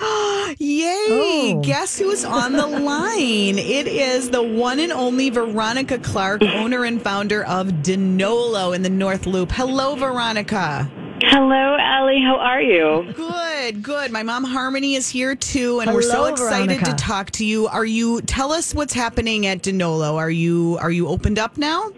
Yay! 0.58 1.54
Oh. 1.56 1.62
Guess 1.64 1.98
who's 1.98 2.24
on 2.24 2.52
the 2.52 2.66
line? 2.66 3.58
It 3.58 3.86
is 3.86 4.30
the 4.30 4.42
one 4.42 4.80
and 4.80 4.92
only 4.92 5.30
Veronica 5.30 5.98
Clark, 5.98 6.42
owner 6.42 6.84
and 6.84 7.00
founder 7.02 7.44
of 7.44 7.68
Denolo 7.68 8.74
in 8.74 8.82
the 8.82 8.90
North 8.90 9.26
Loop. 9.26 9.52
Hello, 9.52 9.94
Veronica. 9.94 10.90
Hello, 11.24 11.76
Allie. 11.78 12.20
How 12.20 12.36
are 12.36 12.60
you? 12.60 13.12
Good, 13.14 13.82
good. 13.82 14.10
My 14.10 14.24
mom 14.24 14.42
Harmony 14.42 14.96
is 14.96 15.08
here 15.08 15.36
too, 15.36 15.80
and 15.80 15.92
we're 15.92 16.02
so 16.02 16.24
excited 16.24 16.80
Veronica. 16.80 16.90
to 16.90 16.96
talk 16.96 17.30
to 17.32 17.44
you. 17.44 17.68
Are 17.68 17.84
you? 17.84 18.20
Tell 18.22 18.52
us 18.52 18.74
what's 18.74 18.92
happening 18.92 19.46
at 19.46 19.62
Denolo. 19.62 20.16
Are 20.16 20.30
you? 20.30 20.78
Are 20.80 20.90
you 20.90 21.06
opened 21.06 21.38
up 21.38 21.56
now? 21.56 21.90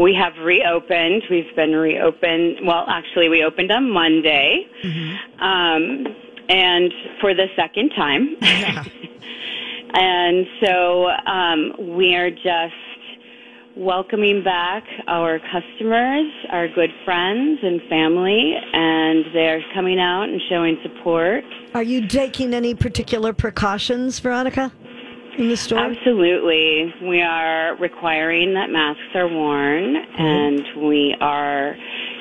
We 0.00 0.14
have 0.14 0.32
reopened. 0.44 1.22
We've 1.30 1.54
been 1.54 1.72
reopened. 1.72 2.58
Well, 2.64 2.84
actually, 2.88 3.28
we 3.28 3.44
opened 3.44 3.70
on 3.70 3.90
Monday, 3.90 4.66
um, 5.38 6.06
and 6.48 6.92
for 7.20 7.34
the 7.34 7.46
second 7.56 7.90
time. 7.90 8.36
and 9.94 10.46
so 10.60 11.08
um, 11.08 11.96
we 11.96 12.14
are 12.14 12.30
just 12.30 12.74
welcoming 13.76 14.42
back 14.44 14.84
our 15.06 15.38
customers, 15.38 16.30
our 16.50 16.68
good 16.68 16.90
friends 17.04 17.60
and 17.62 17.80
family, 17.88 18.54
and 18.72 19.24
they're 19.32 19.62
coming 19.74 19.98
out 19.98 20.24
and 20.24 20.40
showing 20.48 20.76
support. 20.82 21.44
Are 21.74 21.82
you 21.82 22.06
taking 22.06 22.52
any 22.52 22.74
particular 22.74 23.32
precautions, 23.32 24.18
Veronica, 24.18 24.72
in 25.38 25.48
the 25.48 25.56
store? 25.56 25.78
Absolutely. 25.78 26.92
We 27.06 27.22
are 27.22 27.76
requiring 27.76 28.54
that 28.54 28.70
masks 28.70 29.14
are 29.14 29.28
worn 29.28 29.96
and 29.96 30.84
we 30.84 31.16
are, 31.20 31.76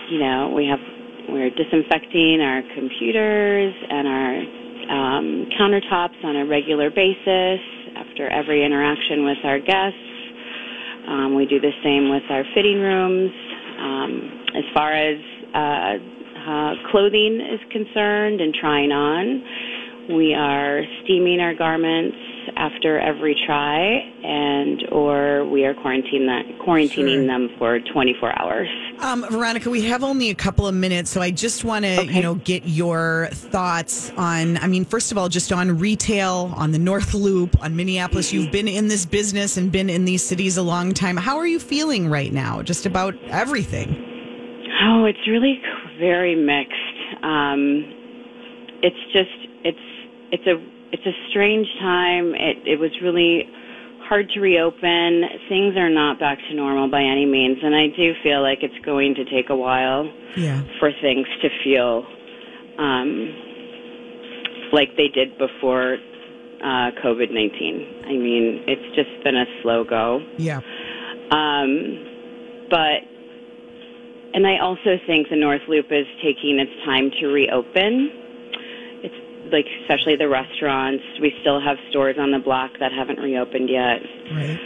you 0.10 0.20
know, 0.20 0.52
we 0.56 0.68
have, 0.68 0.80
we're 1.30 1.50
disinfecting 1.50 2.42
our 2.42 2.62
computers 2.76 3.74
and 3.90 4.08
our 4.08 4.34
um, 4.92 5.50
countertops 5.60 6.24
on 6.24 6.36
a 6.36 6.46
regular 6.46 6.90
basis 6.90 7.60
after 7.96 8.30
every 8.30 8.66
interaction 8.66 9.24
with 9.24 9.38
our 9.44 9.60
guests. 9.60 9.98
Um, 11.08 11.36
we 11.36 11.46
do 11.46 11.60
the 11.60 11.72
same 11.84 12.10
with 12.10 12.24
our 12.30 12.44
fitting 12.56 12.80
rooms. 12.80 13.32
Um, 13.80 14.46
as 14.56 14.64
far 14.74 14.94
as 14.94 15.18
uh, 15.54 15.98
uh, 16.48 16.74
clothing 16.92 17.42
is 17.42 17.60
concerned 17.72 18.42
and 18.42 18.54
trying 18.54 18.92
on, 18.92 20.16
we 20.16 20.34
are 20.34 20.82
steaming 21.04 21.40
our 21.40 21.56
garments 21.56 22.18
after 22.62 23.00
every 23.00 23.36
try, 23.48 23.80
and 24.24 24.88
or 24.92 25.46
we 25.50 25.66
are 25.66 25.74
quarantining 25.74 26.28
that, 26.28 26.44
quarantining 26.64 27.16
Sure. 27.16 27.26
them 27.26 27.50
for 27.58 27.80
24 27.80 28.40
hours. 28.40 28.70
Um, 29.00 29.26
Veronica, 29.32 29.68
we 29.72 29.82
have 29.86 30.04
only 30.04 30.30
a 30.30 30.36
couple 30.36 30.68
of 30.68 30.76
minutes, 30.76 31.10
so 31.10 31.22
I 31.22 31.32
just 31.32 31.64
want 31.66 31.86
to, 31.86 32.06
you 32.06 32.22
know, 32.22 32.36
get 32.36 32.68
your 32.68 33.30
thoughts 33.32 34.12
on. 34.16 34.58
I 34.58 34.68
mean, 34.68 34.86
first 34.86 35.12
of 35.12 35.18
all, 35.18 35.28
just 35.28 35.52
on 35.52 35.80
retail, 35.80 36.54
on 36.56 36.72
the 36.72 36.78
North 36.78 37.16
Loop, 37.16 37.60
on 37.64 37.76
Minneapolis. 37.76 38.32
You've 38.32 38.52
been 38.52 38.68
in 38.68 38.90
this 38.90 39.08
business 39.08 39.58
and 39.58 39.72
been 39.72 39.90
in 39.90 40.06
these 40.06 40.22
cities 40.22 40.56
a 40.58 40.62
long 40.64 40.94
time. 40.94 41.18
How 41.18 41.38
are 41.38 41.48
you 41.48 41.60
feeling 41.60 42.10
right 42.10 42.32
now? 42.32 42.62
Just 42.62 42.86
about 42.86 43.16
everything. 43.30 43.90
Oh, 44.84 45.06
it's 45.06 45.28
really 45.28 45.60
very 46.00 46.36
mixed. 46.36 47.24
Um, 47.24 47.92
it's 48.84 49.02
just 49.14 49.30
it's 49.64 49.88
it's 50.32 50.46
a 50.48 50.56
it's 50.92 51.06
a 51.06 51.16
strange 51.30 51.68
time. 51.80 52.34
It 52.36 52.58
it 52.66 52.80
was 52.80 52.92
really 53.02 53.48
hard 54.08 54.30
to 54.34 54.40
reopen. 54.42 55.24
Things 55.48 55.78
are 55.78 55.90
not 55.90 56.20
back 56.20 56.38
to 56.50 56.56
normal 56.56 56.90
by 56.90 57.02
any 57.02 57.26
means, 57.26 57.60
and 57.64 57.74
I 57.76 57.88
do 57.96 58.14
feel 58.24 58.42
like 58.42 58.60
it's 58.62 58.78
going 58.86 59.16
to 59.16 59.24
take 59.26 59.50
a 59.50 59.56
while 59.56 60.12
Yeah. 60.36 60.64
for 60.80 60.92
things 61.02 61.28
to 61.42 61.50
feel 61.64 62.06
um, 62.78 63.34
like 64.74 64.90
they 64.98 65.08
did 65.08 65.38
before 65.38 65.96
uh, 66.64 66.92
COVID 67.04 67.32
nineteen. 67.32 68.04
I 68.06 68.14
mean, 68.18 68.64
it's 68.68 68.96
just 68.96 69.24
been 69.24 69.36
a 69.38 69.46
slow 69.62 69.84
go. 69.86 70.20
Yeah. 70.38 70.60
Um, 71.32 72.68
but, 72.70 73.00
and 74.34 74.46
I 74.46 74.60
also 74.60 74.98
think 75.08 75.30
the 75.30 75.38
North 75.38 75.62
Loop 75.70 75.86
is 75.92 76.06
taking 76.22 76.60
its 76.60 76.72
time 76.86 77.10
to 77.22 77.28
reopen. 77.28 78.12
It's 79.44 79.54
like, 79.54 79.66
especially 79.82 80.16
the 80.16 80.30
restaurants. 80.30 81.04
We 81.22 81.34
still 81.42 81.60
have 81.60 81.78
stores 81.90 82.18
on 82.20 82.32
the 82.32 82.40
block 82.40 82.72
that 82.80 82.92
haven't 82.92 83.20
reopened 83.20 83.70
yet. 83.70 84.02
Right. 84.34 84.60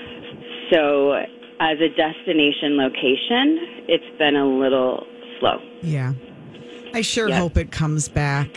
So, 0.71 1.13
as 1.59 1.79
a 1.79 1.89
destination 1.89 2.77
location, 2.77 3.85
it's 3.87 4.17
been 4.17 4.35
a 4.35 4.45
little 4.47 5.05
slow. 5.39 5.59
Yeah. 5.81 6.13
I 6.93 7.01
sure 7.01 7.29
Yeah. 7.29 7.39
hope 7.39 7.57
it 7.57 7.71
comes 7.71 8.07
back. 8.09 8.49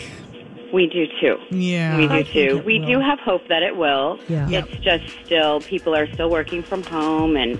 We 0.72 0.86
do 0.86 1.06
too. 1.20 1.36
Yeah. 1.50 1.96
We 1.96 2.08
do 2.08 2.14
I 2.14 2.22
too. 2.24 2.62
We 2.66 2.78
will. 2.80 2.86
do 2.86 3.00
have 3.00 3.18
hope 3.20 3.46
that 3.48 3.62
it 3.62 3.76
will. 3.76 4.18
Yeah. 4.28 4.48
Yep. 4.48 4.68
It's 4.70 4.84
just 4.84 5.24
still 5.24 5.60
people 5.60 5.94
are 5.94 6.06
still 6.12 6.28
working 6.30 6.62
from 6.62 6.82
home 6.82 7.36
and 7.36 7.58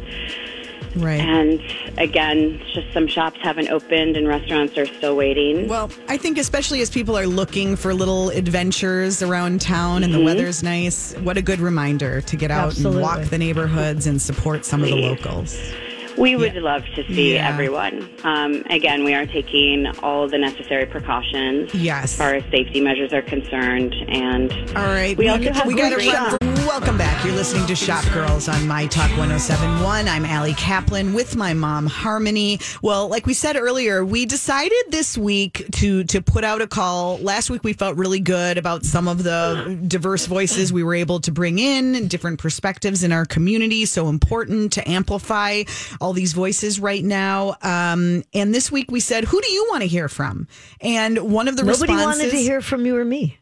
Right. 0.97 1.21
and 1.21 1.61
again, 1.99 2.61
just 2.75 2.93
some 2.93 3.07
shops 3.07 3.39
haven't 3.43 3.69
opened 3.69 4.17
and 4.17 4.27
restaurants 4.29 4.77
are 4.79 4.87
still 4.87 5.17
waiting. 5.17 5.69
Well, 5.69 5.91
I 6.09 6.17
think 6.17 6.39
especially 6.39 6.81
as 6.81 6.91
people 6.91 7.17
are 7.19 7.27
looking 7.27 7.77
for 7.77 7.95
little 7.95 8.31
adventures 8.31 9.23
around 9.23 9.61
town 9.61 10.03
and 10.05 10.13
the 10.13 10.19
Mm-hmm. 10.19 10.27
weather's 10.27 10.63
nice, 10.63 11.15
what 11.19 11.37
a 11.37 11.43
good 11.43 11.61
reminder 11.61 12.21
to 12.23 12.37
get 12.37 12.51
out 12.51 12.69
Absolutely. 12.69 12.99
and 12.99 13.03
walk 13.03 13.23
the 13.31 13.39
neighborhoods 13.39 14.07
and 14.07 14.21
support 14.21 14.65
some 14.65 14.83
of 14.83 14.89
the 14.89 14.97
locals. 14.97 15.57
We 16.17 16.35
would 16.35 16.55
love 16.57 16.83
to 16.97 17.05
see 17.15 17.35
Yeah. 17.35 17.49
everyone. 17.49 18.09
Um, 18.25 18.65
again, 18.71 19.05
we 19.05 19.15
are 19.15 19.25
taking 19.27 19.87
all 20.03 20.27
the 20.29 20.39
necessary 20.39 20.85
precautions 20.85 21.73
Yes. 21.73 22.05
as 22.05 22.17
far 22.17 22.35
as 22.35 22.43
safety 22.51 22.81
measures 22.81 23.13
are 23.13 23.23
concerned, 23.23 23.95
and 24.09 24.51
All 24.77 24.83
right. 24.87 25.17
We 25.17 25.29
also 25.29 25.53
have 25.53 25.67
we 25.67 25.75
got 25.77 25.91
to 25.97 26.11
run. 26.11 26.58
Welcome 26.69 26.99
back. 26.99 27.25
You're 27.25 27.35
listening 27.35 27.67
to 27.69 27.75
Shop 27.75 28.05
Girls 28.13 28.47
on 28.47 28.69
My 28.69 28.87
Talk 28.87 29.09
1071. 29.13 30.07
I'm 30.07 30.27
Allie 30.27 30.53
Kaplan 30.53 31.15
with 31.15 31.35
my 31.35 31.55
mom, 31.55 31.87
Harmony. 31.87 32.61
Well, 32.83 33.09
like 33.09 33.25
we 33.25 33.33
said 33.33 33.57
earlier, 33.57 34.05
we 34.05 34.27
decided 34.27 34.77
this 34.91 35.17
week 35.17 35.67
to 35.77 36.05
to 36.05 36.21
put 36.21 36.45
out 36.45 36.61
a 36.61 36.67
call. 36.67 37.17
Last 37.21 37.49
week 37.49 37.65
we 37.65 37.73
felt 37.73 37.97
really 37.97 38.21
good 38.21 38.59
about 38.59 38.85
some 38.85 39.09
of 39.09 39.23
the 39.23 39.81
diverse 39.89 40.27
voices 40.27 40.71
we 40.71 40.85
were 40.85 40.95
able 40.95 41.21
to 41.21 41.33
bring 41.33 41.59
in, 41.59 42.07
different 42.07 42.39
perspectives 42.39 43.03
in 43.03 43.13
our 43.13 43.25
community. 43.25 43.87
So 43.87 44.09
important 44.09 44.75
to 44.75 44.87
amplify 44.89 45.63
all 46.03 46.13
these 46.13 46.35
voices 46.35 46.79
right 46.79 47.03
now. 47.03 47.57
Um, 47.63 48.25
and 48.35 48.55
this 48.55 48.71
week 48.71 48.91
we 48.91 49.01
said, 49.01 49.25
who 49.25 49.41
do 49.41 49.51
you 49.51 49.67
want 49.71 49.85
to 49.85 49.89
hear 49.89 50.07
from? 50.07 50.47
And 50.83 51.33
one 51.33 51.49
of 51.49 51.57
the 51.57 51.65
responses. 51.65 51.81
Nobody 51.81 51.97
responses. 51.97 52.23
wanted 52.25 52.37
to 52.37 52.43
hear 52.43 52.61
from 52.61 52.85
you 52.85 52.95
or 52.95 53.07
me. 53.07 53.39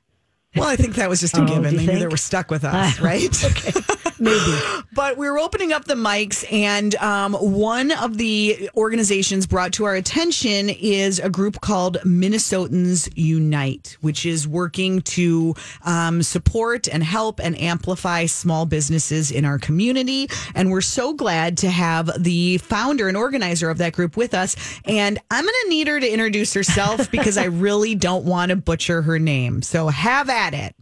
Well, 0.57 0.69
I 0.69 0.77
think 0.77 0.95
that 0.97 1.09
was 1.09 1.21
just 1.21 1.37
a 1.37 1.43
Oh, 1.43 1.47
given. 1.47 1.77
They 1.77 1.87
knew 1.87 1.99
they 1.99 2.07
were 2.09 2.17
stuck 2.17 2.51
with 2.51 2.65
us, 2.65 2.99
right? 3.01 3.45
okay, 3.45 3.73
maybe. 4.19 4.59
But 4.93 5.17
we 5.17 5.29
were 5.31 5.39
opening 5.39 5.73
up 5.73 5.85
the 5.85 5.95
mics, 5.95 6.51
and 6.51 6.95
um, 6.97 7.35
one 7.35 7.93
of 7.93 8.19
the 8.19 8.71
organizations 8.77 9.47
brought 9.47 9.73
to 9.75 9.85
our 9.85 9.95
attention 9.95 10.71
is 10.71 11.19
a 11.19 11.29
group 11.31 11.61
called 11.61 11.99
Minnesotans 12.05 13.09
Unite, 13.15 13.97
which 14.01 14.25
is 14.27 14.49
working 14.49 15.03
to 15.03 15.55
um, 15.85 16.23
support 16.23 16.89
and 16.89 17.03
help 17.05 17.41
and 17.41 17.61
amplify 17.61 18.27
small 18.27 18.67
businesses 18.67 19.31
in 19.31 19.45
our 19.45 19.59
community. 19.59 20.29
And 20.55 20.71
we're 20.71 20.81
so 20.81 21.13
glad 21.13 21.59
to 21.59 21.71
have 21.71 22.11
the 22.23 22.59
founder 22.59 23.09
and 23.09 23.17
organizer 23.17 23.71
of 23.71 23.79
that 23.79 23.93
group 23.93 24.17
with 24.17 24.35
us. 24.35 24.57
And 24.85 25.19
I'm 25.31 25.45
going 25.45 25.55
to 25.65 25.69
need 25.69 25.89
her 25.89 26.01
to 26.01 26.11
introduce 26.11 26.55
herself 26.55 27.11
because 27.11 27.37
I 27.37 27.45
really 27.45 27.95
don't 27.95 28.25
want 28.25 28.51
to 28.51 28.57
butcher 28.57 29.03
her 29.03 29.19
name. 29.19 29.63
So 29.63 29.89
have 29.89 30.29
at 30.31 30.46
it. 30.55 30.75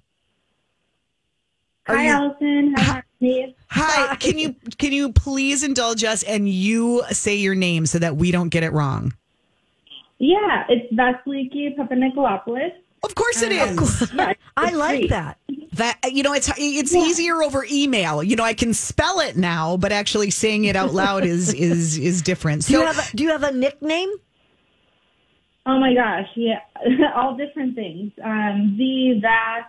Are 1.87 1.97
Hi, 1.97 2.05
you- 2.05 2.11
Allison. 2.11 2.75
How 2.77 2.95
are 2.95 3.05
you? 3.21 3.55
Hi. 3.69 4.17
Can 4.17 4.39
you 4.39 4.55
can 4.79 4.93
you 4.93 5.13
please 5.13 5.63
indulge 5.63 6.05
us 6.05 6.23
and 6.23 6.49
you 6.49 7.03
say 7.11 7.35
your 7.35 7.55
name 7.55 7.87
so 7.87 7.99
that 7.99 8.17
we 8.17 8.31
don't 8.31 8.49
get 8.49 8.63
it 8.63 8.73
wrong? 8.73 9.13
Yeah, 10.19 10.65
it's 10.69 10.93
Vasiliki 10.95 11.77
Papanikolaopoulos. 11.77 12.73
Of 13.03 13.15
course 13.15 13.43
it 13.43 13.53
um, 13.61 13.79
is. 13.79 14.13
Yeah, 14.15 14.33
I 14.57 14.71
like 14.71 15.01
great. 15.01 15.11
that. 15.11 15.39
That 15.73 15.99
you 16.11 16.23
know, 16.23 16.33
it's 16.33 16.51
it's 16.57 16.95
easier 16.95 17.43
over 17.43 17.67
email. 17.71 18.23
You 18.23 18.37
know, 18.37 18.45
I 18.45 18.55
can 18.55 18.73
spell 18.73 19.21
it 19.21 19.37
now, 19.37 19.77
but 19.77 19.93
actually 19.93 20.31
saying 20.31 20.65
it 20.65 20.77
out 20.77 20.95
loud 20.95 21.25
is 21.25 21.53
is 21.53 21.99
is 21.99 22.23
different. 22.23 22.67
Do 22.67 22.75
you 22.75 22.87
have 22.87 22.99
a, 22.99 23.17
do 23.17 23.25
you 23.25 23.31
have 23.31 23.43
a 23.43 23.53
nickname? 23.53 24.11
Oh 25.67 25.79
my 25.79 25.95
gosh, 25.95 26.29
yeah, 26.37 26.61
all 27.15 27.37
different 27.37 27.75
things. 27.75 28.13
Um, 28.23 28.75
V, 28.77 29.21
Vas, 29.23 29.65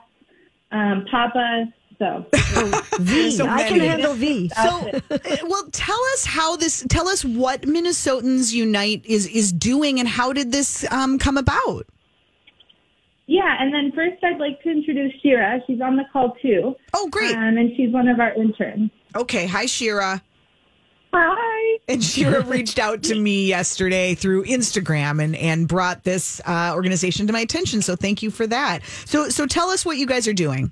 um, 0.71 1.05
Papa. 1.09 1.65
So 1.97 2.25
V. 2.99 3.31
So 3.31 3.47
I 3.47 3.63
can 3.69 3.79
handle 3.79 4.13
V. 4.13 4.49
So, 4.49 4.89
uh, 5.09 5.17
well, 5.47 5.63
tell 5.71 5.99
us 6.13 6.25
how 6.25 6.57
this. 6.57 6.85
Tell 6.89 7.07
us 7.07 7.23
what 7.23 7.61
Minnesotans 7.61 8.51
Unite 8.53 9.05
is 9.05 9.27
is 9.27 9.53
doing, 9.53 9.99
and 9.99 10.07
how 10.09 10.33
did 10.33 10.51
this 10.51 10.85
um, 10.91 11.17
come 11.17 11.37
about? 11.37 11.87
yeah, 13.27 13.55
and 13.59 13.73
then 13.73 13.91
first 13.95 14.23
I'd 14.23 14.39
like 14.39 14.61
to 14.63 14.69
introduce 14.69 15.13
Shira. 15.21 15.59
She's 15.65 15.81
on 15.81 15.95
the 15.95 16.03
call 16.11 16.35
too. 16.41 16.75
Oh, 16.93 17.09
great. 17.09 17.35
Um, 17.35 17.57
and 17.57 17.71
she's 17.75 17.91
one 17.91 18.07
of 18.07 18.19
our 18.19 18.33
interns. 18.33 18.91
Okay, 19.15 19.47
hi 19.47 19.65
Shira. 19.65 20.21
Hi. 21.17 21.79
And 21.87 22.03
Shira 22.03 22.43
reached 22.43 22.79
out 22.79 23.03
to 23.03 23.15
me 23.15 23.47
yesterday 23.47 24.15
through 24.15 24.43
Instagram 24.45 25.23
and 25.23 25.35
and 25.35 25.67
brought 25.67 26.03
this 26.03 26.41
uh, 26.45 26.71
organization 26.73 27.27
to 27.27 27.33
my 27.33 27.39
attention. 27.39 27.81
So 27.81 27.95
thank 27.95 28.21
you 28.21 28.31
for 28.31 28.45
that. 28.47 28.79
So 29.05 29.29
so 29.29 29.45
tell 29.45 29.69
us 29.69 29.85
what 29.85 29.97
you 29.97 30.05
guys 30.05 30.27
are 30.27 30.33
doing. 30.33 30.71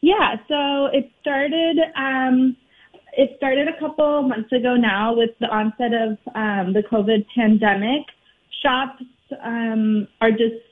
Yeah, 0.00 0.36
so 0.48 0.86
it 0.86 1.10
started. 1.20 1.78
Um, 1.96 2.56
it 3.16 3.34
started 3.36 3.68
a 3.68 3.78
couple 3.78 4.22
months 4.22 4.52
ago 4.52 4.74
now 4.76 5.14
with 5.14 5.30
the 5.40 5.46
onset 5.46 5.92
of 5.92 6.18
um, 6.34 6.72
the 6.72 6.82
COVID 6.90 7.26
pandemic. 7.34 8.06
Shops 8.62 9.02
um, 9.44 10.08
are 10.20 10.30
just 10.30 10.62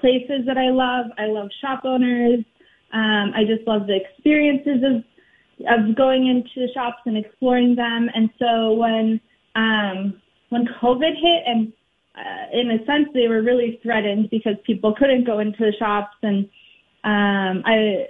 places 0.00 0.46
that 0.46 0.58
I 0.58 0.70
love. 0.70 1.06
I 1.18 1.26
love 1.26 1.48
shop 1.60 1.84
owners. 1.84 2.44
Um, 2.92 3.32
I 3.34 3.44
just 3.46 3.66
love 3.66 3.86
the 3.86 3.96
experiences 3.96 4.82
of 4.84 5.04
of 5.68 5.96
going 5.96 6.26
into 6.26 6.66
the 6.66 6.72
shops 6.72 7.02
and 7.06 7.16
exploring 7.16 7.74
them. 7.74 8.08
And 8.14 8.30
so 8.38 8.72
when 8.72 9.20
um, 9.54 10.20
when 10.50 10.66
COVID 10.82 11.14
hit, 11.14 11.42
and 11.46 11.72
uh, 12.14 12.58
in 12.58 12.70
a 12.70 12.84
sense 12.84 13.08
they 13.14 13.28
were 13.28 13.42
really 13.42 13.78
threatened 13.82 14.30
because 14.30 14.54
people 14.66 14.94
couldn't 14.94 15.24
go 15.24 15.38
into 15.38 15.58
the 15.58 15.72
shops, 15.78 16.16
and 16.22 16.48
um, 17.04 17.62
I 17.64 18.06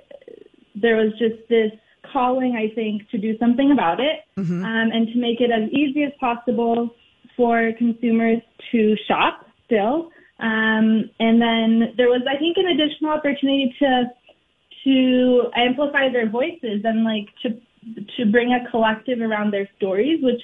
there 0.74 0.96
was 0.96 1.12
just 1.18 1.48
this 1.48 1.72
calling, 2.12 2.56
I 2.56 2.74
think, 2.74 3.08
to 3.10 3.18
do 3.18 3.36
something 3.38 3.72
about 3.72 4.00
it 4.00 4.20
um, 4.64 4.90
and 4.92 5.06
to 5.08 5.18
make 5.18 5.40
it 5.40 5.50
as 5.50 5.70
easy 5.70 6.04
as 6.04 6.12
possible 6.18 6.90
for 7.36 7.72
consumers 7.78 8.38
to 8.72 8.96
shop 9.06 9.46
still. 9.66 10.10
Um, 10.40 11.10
and 11.20 11.40
then 11.40 11.94
there 11.96 12.08
was, 12.08 12.22
I 12.28 12.38
think, 12.38 12.56
an 12.56 12.66
additional 12.66 13.12
opportunity 13.12 13.74
to 13.80 14.04
to 14.84 15.50
amplify 15.56 16.10
their 16.10 16.28
voices 16.28 16.82
and 16.84 17.04
like 17.04 17.28
to 17.42 17.60
to 18.16 18.30
bring 18.30 18.52
a 18.52 18.70
collective 18.70 19.20
around 19.20 19.52
their 19.52 19.68
stories, 19.76 20.22
which 20.22 20.40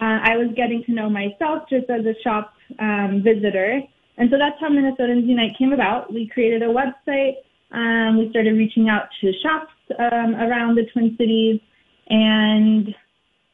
uh, 0.00 0.18
I 0.22 0.36
was 0.36 0.48
getting 0.56 0.82
to 0.84 0.92
know 0.92 1.08
myself 1.08 1.68
just 1.70 1.88
as 1.88 2.04
a 2.04 2.14
shop 2.22 2.52
um, 2.80 3.22
visitor. 3.24 3.80
And 4.16 4.28
so 4.30 4.38
that's 4.38 4.56
how 4.60 4.68
Minnesotans 4.68 5.26
Unite 5.26 5.56
came 5.56 5.72
about. 5.72 6.12
We 6.12 6.28
created 6.28 6.62
a 6.62 6.66
website. 6.66 7.34
Um, 7.72 8.18
we 8.18 8.30
started 8.30 8.52
reaching 8.52 8.88
out 8.88 9.08
to 9.20 9.32
shops 9.42 9.72
um, 9.98 10.34
around 10.34 10.76
the 10.76 10.86
Twin 10.92 11.16
Cities, 11.18 11.60
and 12.08 12.94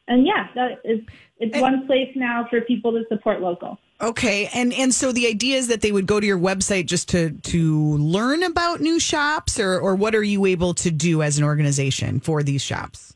and 0.07 0.25
yeah, 0.25 0.47
that 0.55 0.79
is 0.83 0.99
it's 1.39 1.59
one 1.59 1.87
place 1.87 2.11
now 2.15 2.45
for 2.49 2.61
people 2.61 2.91
to 2.91 3.03
support 3.09 3.41
local. 3.41 3.79
Okay, 4.01 4.49
and 4.53 4.73
and 4.73 4.93
so 4.93 5.11
the 5.11 5.27
idea 5.27 5.57
is 5.57 5.67
that 5.67 5.81
they 5.81 5.91
would 5.91 6.07
go 6.07 6.19
to 6.19 6.25
your 6.25 6.39
website 6.39 6.87
just 6.87 7.09
to 7.09 7.31
to 7.31 7.97
learn 7.97 8.41
about 8.41 8.81
new 8.81 8.99
shops, 8.99 9.59
or 9.59 9.79
or 9.79 9.95
what 9.95 10.15
are 10.15 10.23
you 10.23 10.45
able 10.45 10.73
to 10.75 10.89
do 10.89 11.21
as 11.21 11.37
an 11.37 11.43
organization 11.43 12.19
for 12.19 12.41
these 12.41 12.63
shops? 12.63 13.15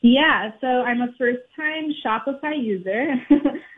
Yeah, 0.00 0.52
so 0.60 0.66
I'm 0.66 1.00
a 1.02 1.08
first 1.18 1.42
time 1.56 1.92
Shopify 2.04 2.62
user. 2.62 3.12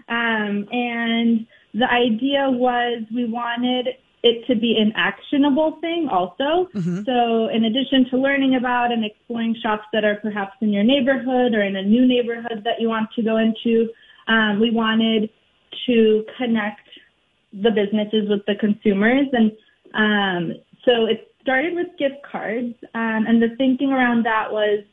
um, 0.09 0.67
and 0.71 1.47
the 1.75 1.87
idea 1.91 2.51
was 2.51 3.03
we 3.15 3.27
wanted 3.29 3.89
it 4.23 4.47
to 4.47 4.57
be 4.57 4.77
an 4.77 4.93
actionable 4.97 5.79
thing 5.81 6.09
also. 6.11 6.69
So 7.05 7.49
in 7.49 7.65
addition 7.65 8.11
to 8.11 8.17
learning 8.17 8.57
about 8.57 8.91
and 8.91 9.05
exploring 9.05 9.55
shops 9.63 9.85
that 9.93 10.05
are 10.05 10.17
perhaps 10.17 10.55
in 10.61 10.73
your 10.73 10.83
neighborhood 10.83 11.55
or 11.55 11.63
in 11.63 11.77
a 11.77 11.83
new 11.83 12.07
neighborhood 12.07 12.63
that 12.65 12.81
you 12.81 12.89
want 12.89 13.09
to 13.15 13.23
go 13.23 13.37
into, 13.37 13.89
um, 14.27 14.59
we 14.59 14.73
wanted 14.73 15.31
to 15.87 16.25
connect 16.37 16.89
the 17.53 17.71
businesses 17.71 18.29
with 18.29 18.45
the 18.47 18.55
consumers. 18.57 19.27
And 19.33 19.53
um, 19.95 20.57
so 20.85 21.07
it 21.07 21.33
started 21.43 21.75
with 21.75 21.89
gift 21.99 22.23
cards. 22.31 22.75
Um, 22.95 23.27
and 23.27 23.43
the 23.43 23.55
thinking 23.57 23.93
around 23.93 24.25
that 24.27 24.53
was 24.53 24.85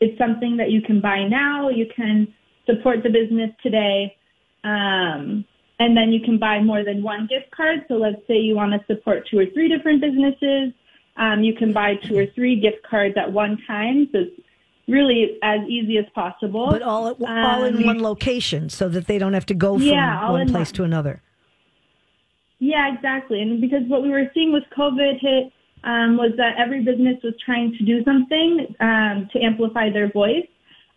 it's 0.00 0.16
something 0.18 0.56
that 0.56 0.70
you 0.70 0.80
can 0.80 1.00
buy 1.00 1.24
now. 1.24 1.68
You 1.68 1.86
can 1.94 2.32
support 2.66 3.02
the 3.02 3.10
business 3.10 3.50
today. 3.62 4.16
Um, 4.64 5.44
and 5.80 5.96
then 5.96 6.12
you 6.12 6.20
can 6.20 6.38
buy 6.38 6.60
more 6.60 6.84
than 6.84 7.02
one 7.02 7.26
gift 7.26 7.50
card. 7.50 7.84
So 7.88 7.94
let's 7.94 8.20
say 8.26 8.34
you 8.34 8.54
want 8.54 8.72
to 8.72 8.94
support 8.94 9.28
two 9.28 9.38
or 9.38 9.46
three 9.46 9.68
different 9.68 10.00
businesses. 10.00 10.72
Um, 11.16 11.42
you 11.42 11.54
can 11.54 11.72
buy 11.72 11.96
two 11.96 12.16
or 12.16 12.26
three 12.34 12.60
gift 12.60 12.82
cards 12.88 13.14
at 13.16 13.32
one 13.32 13.58
time. 13.66 14.08
So 14.12 14.24
really 14.88 15.38
as 15.42 15.60
easy 15.68 15.98
as 15.98 16.06
possible. 16.14 16.68
But 16.70 16.82
all 16.82 17.08
at, 17.08 17.16
all 17.20 17.64
in 17.64 17.76
Um, 17.76 17.84
one 17.86 18.02
location, 18.02 18.68
so 18.70 18.88
that 18.88 19.06
they 19.06 19.18
don't 19.18 19.34
have 19.34 19.46
to 19.46 19.54
go 19.54 19.78
from 19.78 19.86
Yeah, 19.86 20.30
one 20.30 20.48
place 20.48 20.68
one. 20.68 20.74
to 20.76 20.84
another. 20.84 21.22
Yeah, 22.58 22.92
exactly. 22.92 23.40
And 23.40 23.60
because 23.60 23.82
what 23.86 24.02
we 24.02 24.08
were 24.08 24.30
seeing 24.34 24.52
with 24.52 24.64
COVID 24.76 25.20
hit 25.20 25.52
um, 25.84 26.16
was 26.16 26.32
that 26.38 26.56
every 26.58 26.82
business 26.82 27.16
was 27.22 27.34
trying 27.44 27.76
to 27.78 27.84
do 27.84 28.02
something 28.02 28.74
um, 28.80 29.28
to 29.32 29.40
amplify 29.40 29.90
their 29.90 30.10
voice. 30.10 30.46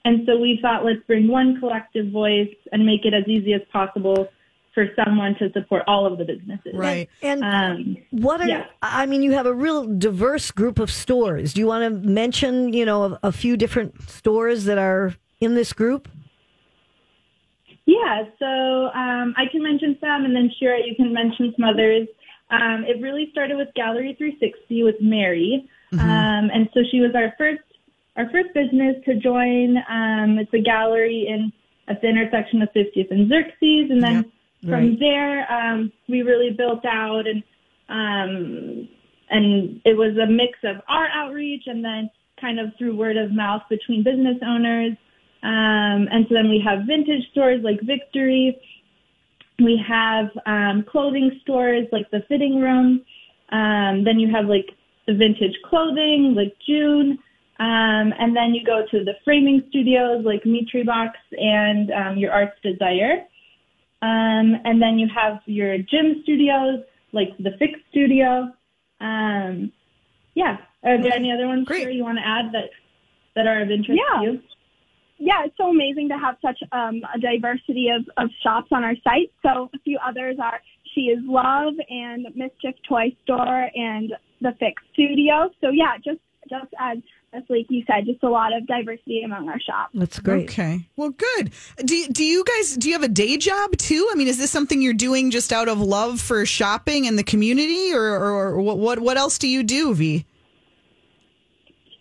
And 0.04 0.26
so 0.26 0.40
we 0.40 0.58
thought, 0.62 0.84
let's 0.84 1.04
bring 1.06 1.28
one 1.28 1.60
collective 1.60 2.12
voice 2.12 2.50
and 2.72 2.84
make 2.84 3.06
it 3.06 3.14
as 3.14 3.28
easy 3.28 3.54
as 3.54 3.62
possible 3.72 4.28
for 4.74 4.88
someone 5.04 5.36
to 5.40 5.52
support 5.52 5.84
all 5.88 6.06
of 6.06 6.18
the 6.18 6.26
businesses. 6.26 6.74
Right. 6.74 7.10
And 7.22 7.44
Um, 7.44 7.98
what 8.12 8.42
are 8.42 8.48
yeah. 8.48 8.66
I 8.82 9.06
mean? 9.06 9.22
You 9.22 9.34
have 9.34 9.46
a 9.46 9.54
real 9.54 9.86
diverse 9.86 10.52
group 10.52 10.80
of 10.80 10.90
stores. 10.92 11.54
Do 11.54 11.62
you 11.62 11.68
want 11.68 11.84
to 11.84 12.08
mention, 12.08 12.74
you 12.74 12.86
know, 12.86 13.04
a, 13.04 13.20
a 13.24 13.32
few 13.32 13.58
different 13.58 14.10
stores 14.10 14.66
that 14.66 14.78
are 14.78 15.16
in 15.40 15.56
this 15.56 15.74
group? 15.74 16.08
Yeah, 17.86 18.24
so 18.40 18.46
um, 18.94 19.34
I 19.38 19.46
can 19.52 19.62
mention 19.64 19.98
some, 20.00 20.24
and 20.24 20.36
then 20.36 20.50
Shira, 20.58 20.80
you 20.86 20.96
can 20.96 21.14
mention 21.14 21.54
some 21.58 21.66
others. 21.68 22.08
Um, 22.50 22.86
it 22.88 23.02
really 23.02 23.30
started 23.32 23.58
with 23.58 23.70
Gallery 23.76 24.16
360 24.18 24.84
with 24.84 24.96
Mary, 25.02 25.68
um, 25.94 26.50
and 26.54 26.70
so 26.74 26.82
she 26.90 27.00
was 27.00 27.12
our 27.16 27.34
first 27.38 27.62
our 28.18 28.30
first 28.30 28.54
business 28.54 28.96
to 29.06 29.16
join. 29.16 29.78
Um, 29.90 30.38
it's 30.38 30.54
a 30.54 30.60
gallery 30.60 31.28
in 31.28 31.52
at 31.88 32.02
the 32.02 32.08
intersection 32.08 32.62
of 32.62 32.70
50th 32.74 33.10
and 33.10 33.30
Xerxes, 33.30 33.90
and 33.90 34.02
then 34.02 34.24
from 34.24 34.32
right. 34.68 35.00
there 35.00 35.52
um, 35.52 35.92
we 36.08 36.22
really 36.22 36.52
built 36.52 36.86
out 36.86 37.24
and 37.28 37.44
um, 37.90 38.88
and 39.30 39.82
it 39.86 39.98
was 39.98 40.16
a 40.18 40.30
mix 40.30 40.60
of 40.64 40.82
our 40.88 41.08
outreach 41.10 41.64
and 41.66 41.84
then 41.84 42.10
kind 42.40 42.60
of 42.60 42.68
through 42.78 42.98
word 42.98 43.18
of 43.18 43.32
mouth 43.32 43.62
between 43.70 44.04
business 44.04 44.38
owners. 44.46 44.94
Um, 45.44 46.08
and 46.12 46.26
so 46.28 46.36
then 46.36 46.50
we 46.50 46.62
have 46.66 46.86
vintage 46.86 47.30
stores 47.32 47.62
like 47.64 47.80
Victory. 47.84 48.58
We 49.60 49.82
have 49.88 50.26
um, 50.46 50.86
clothing 50.90 51.40
stores 51.42 51.88
like 51.92 52.10
the 52.12 52.22
Fitting 52.28 52.60
Room. 52.60 53.02
Um, 53.52 54.04
then 54.04 54.20
you 54.20 54.34
have 54.34 54.46
like 54.46 54.68
the 55.08 55.14
vintage 55.14 55.56
clothing 55.66 56.34
like 56.36 56.54
June. 56.68 57.18
Um, 57.60 58.14
and 58.20 58.36
then 58.36 58.54
you 58.56 58.66
go 58.66 58.84
to 58.90 59.04
the 59.04 59.14
framing 59.24 59.64
studios 59.70 60.26
like 60.26 60.46
Mitre 60.46 60.84
Box 60.84 61.18
and 61.32 61.92
um, 61.92 62.18
your 62.18 62.32
Arts 62.32 62.58
Desire. 62.64 63.26
Um, 64.02 64.56
and 64.66 64.82
then 64.82 64.98
you 64.98 65.08
have 65.16 65.40
your 65.46 65.78
gym 65.78 66.22
studios 66.24 66.82
like 67.14 67.30
the 67.38 67.52
Fix 67.60 67.80
Studio. 67.92 68.52
Um, 69.00 69.72
yeah. 70.34 70.58
Are 70.84 71.02
there 71.02 71.14
any 71.14 71.32
other 71.32 71.48
ones 71.48 71.68
Great. 71.68 71.82
Shira, 71.84 71.94
you 71.94 72.04
want 72.04 72.18
to 72.18 72.28
add 72.28 72.52
that 72.54 72.70
that 73.36 73.48
are 73.48 73.62
of 73.62 73.70
interest 73.70 74.02
Yeah. 74.02 74.20
to 74.20 74.26
you? 74.26 74.42
yeah, 75.20 75.46
it's 75.46 75.56
so 75.56 75.70
amazing 75.70 76.10
to 76.10 76.18
have 76.18 76.36
such 76.42 76.58
um, 76.72 77.02
a 77.14 77.20
diversity 77.20 77.90
of, 77.90 78.04
of 78.18 78.30
shops 78.42 78.70
on 78.72 78.84
our 78.84 78.96
site. 79.04 79.32
So 79.44 79.70
a 79.74 79.80
few 79.84 80.00
others 80.04 80.38
are 80.42 80.60
She 80.96 81.02
Is 81.02 81.20
Love 81.24 81.74
and 81.90 82.26
Mischief 82.36 82.74
Toy 82.90 83.16
Store 83.24 83.70
and 83.76 84.14
the 84.42 84.54
Fix 84.60 84.82
Studio. 84.94 85.52
So 85.62 85.70
yeah, 85.70 85.98
just 86.04 86.20
just 86.50 86.74
as 86.80 86.98
as 87.34 87.44
like 87.50 87.66
you 87.70 87.84
said, 87.88 88.06
just 88.06 88.24
a 88.24 88.30
lot 88.30 88.56
of 88.56 88.68
diversity 88.68 89.24
among 89.24 89.48
our 89.48 89.60
shops. 89.60 89.92
That's 89.94 90.20
great. 90.20 90.50
Okay. 90.50 90.86
Well, 90.98 91.12
good. 91.12 91.52
Do 91.84 92.08
do 92.08 92.24
you 92.24 92.44
guys 92.44 92.76
do 92.76 92.90
you 92.90 92.94
have 92.94 93.04
a 93.04 93.08
day 93.08 93.38
job 93.38 93.78
too? 93.78 94.08
I 94.12 94.16
mean, 94.16 94.28
is 94.28 94.38
this 94.38 94.52
something 94.52 94.82
you're 94.82 94.94
doing 94.94 95.32
just 95.32 95.54
out 95.54 95.70
of 95.70 95.80
love 95.80 96.20
for 96.20 96.46
shopping 96.46 97.08
and 97.08 97.18
the 97.18 97.24
community, 97.24 97.94
or 97.94 98.04
or, 98.04 98.48
or 98.48 98.62
what 98.62 98.78
what 98.78 99.00
what 99.00 99.18
else 99.18 99.38
do 99.38 99.48
you 99.48 99.64
do, 99.64 99.94
V? 99.94 100.26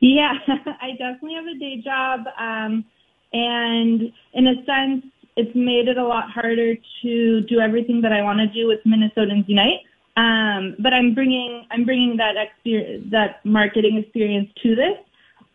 Yeah, 0.01 0.33
I 0.49 0.93
definitely 0.93 1.35
have 1.35 1.47
a 1.47 1.59
day 1.59 1.81
job. 1.83 2.21
Um, 2.39 2.85
and 3.33 4.13
in 4.33 4.47
a 4.47 4.55
sense, 4.65 5.05
it's 5.37 5.55
made 5.55 5.89
it 5.89 5.97
a 5.97 6.05
lot 6.05 6.31
harder 6.31 6.75
to 7.03 7.41
do 7.43 7.61
everything 7.61 8.01
that 8.03 8.13
I 8.13 8.23
want 8.23 8.41
to 8.41 8.47
do 8.47 8.67
with 8.67 8.81
Minnesotans 8.85 9.49
Unite. 9.49 9.81
Um, 10.17 10.75
but 10.81 10.93
I'm 10.93 11.15
bringing 11.15 11.65
I'm 11.71 11.85
bringing 11.85 12.17
that 12.17 12.35
experience, 12.37 13.07
that 13.13 13.45
marketing 13.45 13.99
experience 13.99 14.51
to 14.63 14.75
this, 14.75 14.97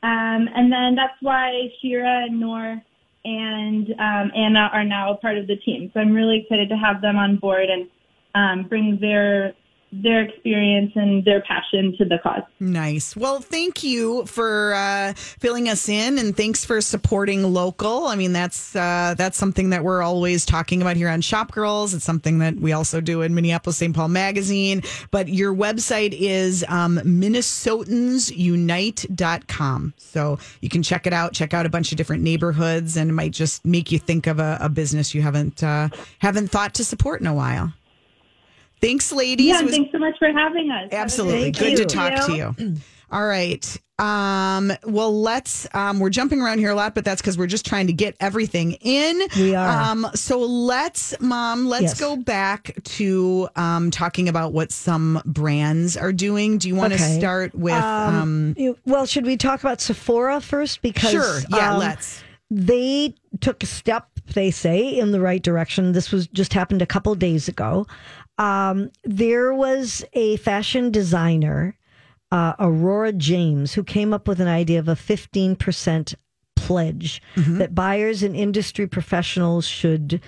um, 0.06 0.48
and 0.54 0.72
then 0.72 0.94
that's 0.94 1.18
why 1.22 1.68
Shira 1.82 2.26
and 2.26 2.40
Nor 2.40 2.80
and 3.26 3.90
um, 3.98 4.32
Anna 4.36 4.70
are 4.72 4.84
now 4.84 5.12
a 5.12 5.18
part 5.18 5.40
of 5.40 5.48
the 5.48 5.56
team. 5.56 5.90
So 5.94 6.00
I'm 6.00 6.14
really 6.14 6.42
excited 6.44 6.70
to 6.70 6.76
have 6.76 7.02
them 7.02 7.18
on 7.18 7.38
board 7.38 7.70
and 7.70 7.90
um, 8.36 8.68
bring 8.70 9.00
their 9.02 9.56
their 10.02 10.22
experience 10.22 10.94
and 10.96 11.26
their 11.26 11.42
passion 11.42 11.94
to 11.98 12.06
the 12.06 12.18
cause. 12.22 12.44
Nice. 12.60 13.16
Well, 13.16 13.40
thank 13.40 13.84
you 13.84 14.26
for 14.26 14.74
uh, 14.74 15.14
filling 15.14 15.70
us 15.70 15.88
in, 15.88 16.18
and 16.18 16.36
thanks 16.36 16.66
for 16.66 16.82
supporting 16.82 17.44
local. 17.44 18.08
I 18.08 18.16
mean, 18.16 18.34
that's 18.34 18.76
uh, 18.76 19.14
that's 19.18 19.38
something 19.38 19.70
that 19.70 19.84
we're 19.84 20.02
always 20.02 20.44
talking 20.46 20.82
about 20.82 20.98
here 20.98 21.10
on 21.10 21.22
Shop 21.22 21.52
Girls. 21.52 21.94
It's 21.94 22.04
something 22.04 22.40
that 22.40 22.56
we 22.56 22.74
also 22.74 23.00
do 23.02 23.22
in 23.22 23.36
Minneapolis 23.36 23.78
St. 23.78 23.96
Paul 23.96 24.08
Magazine. 24.10 24.82
But 25.12 25.30
your 25.30 25.54
website 25.54 26.16
is 26.18 26.66
um, 26.68 26.98
MinnesotansUnite.com. 26.98 29.94
So 29.98 30.40
you 30.62 30.70
can 30.70 30.82
check 30.84 31.08
it 31.08 31.14
out. 31.14 31.34
Check 31.34 31.54
out 31.54 31.66
a 31.66 31.70
bunch 31.70 31.92
of 31.92 31.98
different 31.98 32.24
neighborhoods, 32.24 32.98
and 32.98 33.10
it 33.10 33.14
might 33.14 33.32
just 33.32 33.66
make 33.66 33.92
you 33.92 34.00
think 34.00 34.28
of 34.28 34.40
a, 34.40 34.58
a 34.62 34.70
business 34.70 35.14
you 35.14 35.22
haven't 35.22 35.64
uh, 35.64 35.90
haven't 36.20 36.50
thought 36.50 36.74
to 36.76 36.84
support 36.84 37.22
in 37.22 37.28
a 37.28 37.34
while. 37.34 37.74
Thanks, 38.82 39.12
ladies. 39.12 39.48
Yeah, 39.48 39.62
was- 39.62 39.72
thanks 39.72 39.92
so 39.92 39.98
much 40.00 40.16
for 40.20 40.32
having 40.32 40.70
us. 40.72 40.90
Absolutely. 40.92 41.52
Good 41.52 41.72
you. 41.72 41.78
to 41.78 41.86
talk 41.86 42.26
to 42.28 42.36
you. 42.36 42.76
All 43.12 43.26
right. 43.26 43.78
Um, 43.98 44.74
well, 44.84 45.22
let's, 45.22 45.68
um, 45.74 46.00
we're 46.02 46.10
jumping 46.10 46.42
around 46.42 46.58
here 46.60 46.72
a 46.72 46.76
lot, 46.76 46.96
but 46.96 47.06
that's 47.06 47.22
because 47.22 47.38
we're 47.38 47.48
just 47.48 47.66
trying 47.66 47.88
to 47.88 47.94
get 47.94 48.18
everything 48.20 48.74
in. 48.82 49.22
We 49.38 49.56
are. 49.56 49.70
Um, 49.70 50.08
so 50.16 50.40
let's, 50.40 51.16
mom, 51.22 51.68
let's 51.68 51.84
Yes. 51.84 52.00
go 52.00 52.18
back 52.18 52.76
to, 52.84 53.48
um, 53.56 53.92
talking 53.92 54.28
about 54.28 54.52
what 54.52 54.74
some 54.74 55.22
brands 55.26 55.96
are 55.96 56.12
doing. 56.12 56.58
Do 56.58 56.68
you 56.68 56.76
want 56.76 56.92
to 56.92 57.00
Okay. 57.02 57.18
start 57.20 57.56
with, 57.56 57.74
um, 57.74 58.54
You- 58.58 58.78
Well, 58.86 59.06
should 59.06 59.26
we 59.26 59.38
talk 59.38 59.62
about 59.62 59.80
Sephora 59.80 60.42
first? 60.42 60.82
Because 60.82 61.12
sure. 61.12 61.40
Yeah, 61.56 61.74
um, 61.74 61.80
let's. 61.80 62.22
they 62.52 63.14
took 63.40 63.64
a 63.64 63.66
step, 63.68 64.10
they 64.34 64.52
say, 64.52 64.88
in 64.98 65.12
the 65.12 65.20
right 65.22 65.42
direction. 65.42 65.92
This 65.92 66.12
was 66.12 66.28
just 66.28 66.54
happened 66.54 66.82
a 66.82 66.86
couple 66.86 67.14
days 67.16 67.48
ago. 67.48 67.86
Um, 68.38 68.92
there 69.04 69.54
was 69.54 70.04
a 70.14 70.38
fashion 70.38 70.92
designer, 70.92 71.78
uh, 72.32 72.54
Aurora 72.60 73.14
James, 73.14 73.74
who 73.74 73.84
came 73.84 74.14
up 74.14 74.28
with 74.28 74.40
an 74.42 74.48
idea 74.48 74.80
of 74.80 74.88
a 74.88 74.96
15% 74.96 76.16
pledge 76.56 77.22
Mm-hmm. 77.36 77.58
that 77.60 77.76
buyers 77.76 78.24
and 78.24 78.36
industry 78.36 78.88
professionals 78.88 79.66
should 79.68 80.22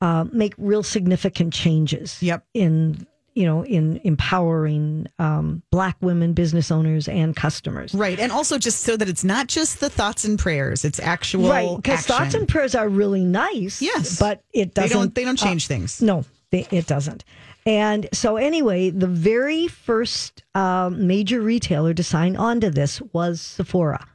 uh, 0.00 0.24
make 0.32 0.54
real 0.58 0.82
significant 0.82 1.52
changes 1.54 2.20
Yep. 2.22 2.44
in 2.54 3.06
you 3.34 3.44
know 3.46 3.64
in 3.64 4.00
empowering 4.04 5.06
um, 5.18 5.62
black 5.70 5.96
women 6.00 6.32
business 6.32 6.70
owners 6.70 7.08
and 7.08 7.34
customers 7.36 7.94
Right. 7.94 8.18
And 8.18 8.32
also 8.32 8.58
just 8.58 8.80
so 8.82 8.96
that 8.96 9.08
it's 9.08 9.24
not 9.24 9.46
just 9.48 9.80
the 9.80 9.90
thoughts 9.90 10.24
and 10.24 10.38
prayers, 10.38 10.84
it's 10.84 11.00
actual 11.00 11.48
right 11.48 11.76
because 11.76 12.06
thoughts 12.06 12.34
and 12.34 12.48
prayers 12.48 12.74
are 12.74 12.88
really 12.88 13.24
nice 13.24 13.80
Yes. 13.82 14.18
but 14.18 14.42
it 14.52 14.74
doesn't 14.74 14.96
don't, 14.96 15.14
they 15.14 15.24
don't 15.24 15.40
uh, 15.42 15.46
change 15.46 15.66
things. 15.66 16.00
no 16.00 16.24
they, 16.50 16.66
it 16.70 16.86
doesn't 16.86 17.24
and 17.66 18.08
so 18.12 18.36
anyway 18.36 18.90
the 18.90 19.06
very 19.06 19.66
first 19.68 20.42
um, 20.54 21.06
major 21.06 21.40
retailer 21.40 21.94
to 21.94 22.02
sign 22.02 22.36
on 22.36 22.60
to 22.60 22.70
this 22.70 23.00
was 23.12 23.40
sephora 23.40 24.06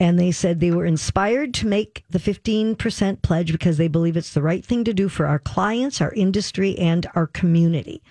and 0.00 0.18
they 0.18 0.30
said 0.32 0.58
they 0.60 0.70
were 0.72 0.84
inspired 0.86 1.54
to 1.54 1.66
make 1.66 2.04
the 2.10 2.18
15% 2.18 3.22
pledge 3.22 3.52
because 3.52 3.76
they 3.76 3.86
believe 3.88 4.16
it's 4.16 4.34
the 4.34 4.42
right 4.42 4.64
thing 4.64 4.82
to 4.84 4.92
do 4.94 5.08
for 5.08 5.26
our 5.26 5.38
clients 5.38 6.00
our 6.00 6.12
industry 6.14 6.76
and 6.78 7.06
our 7.14 7.26
community 7.26 8.02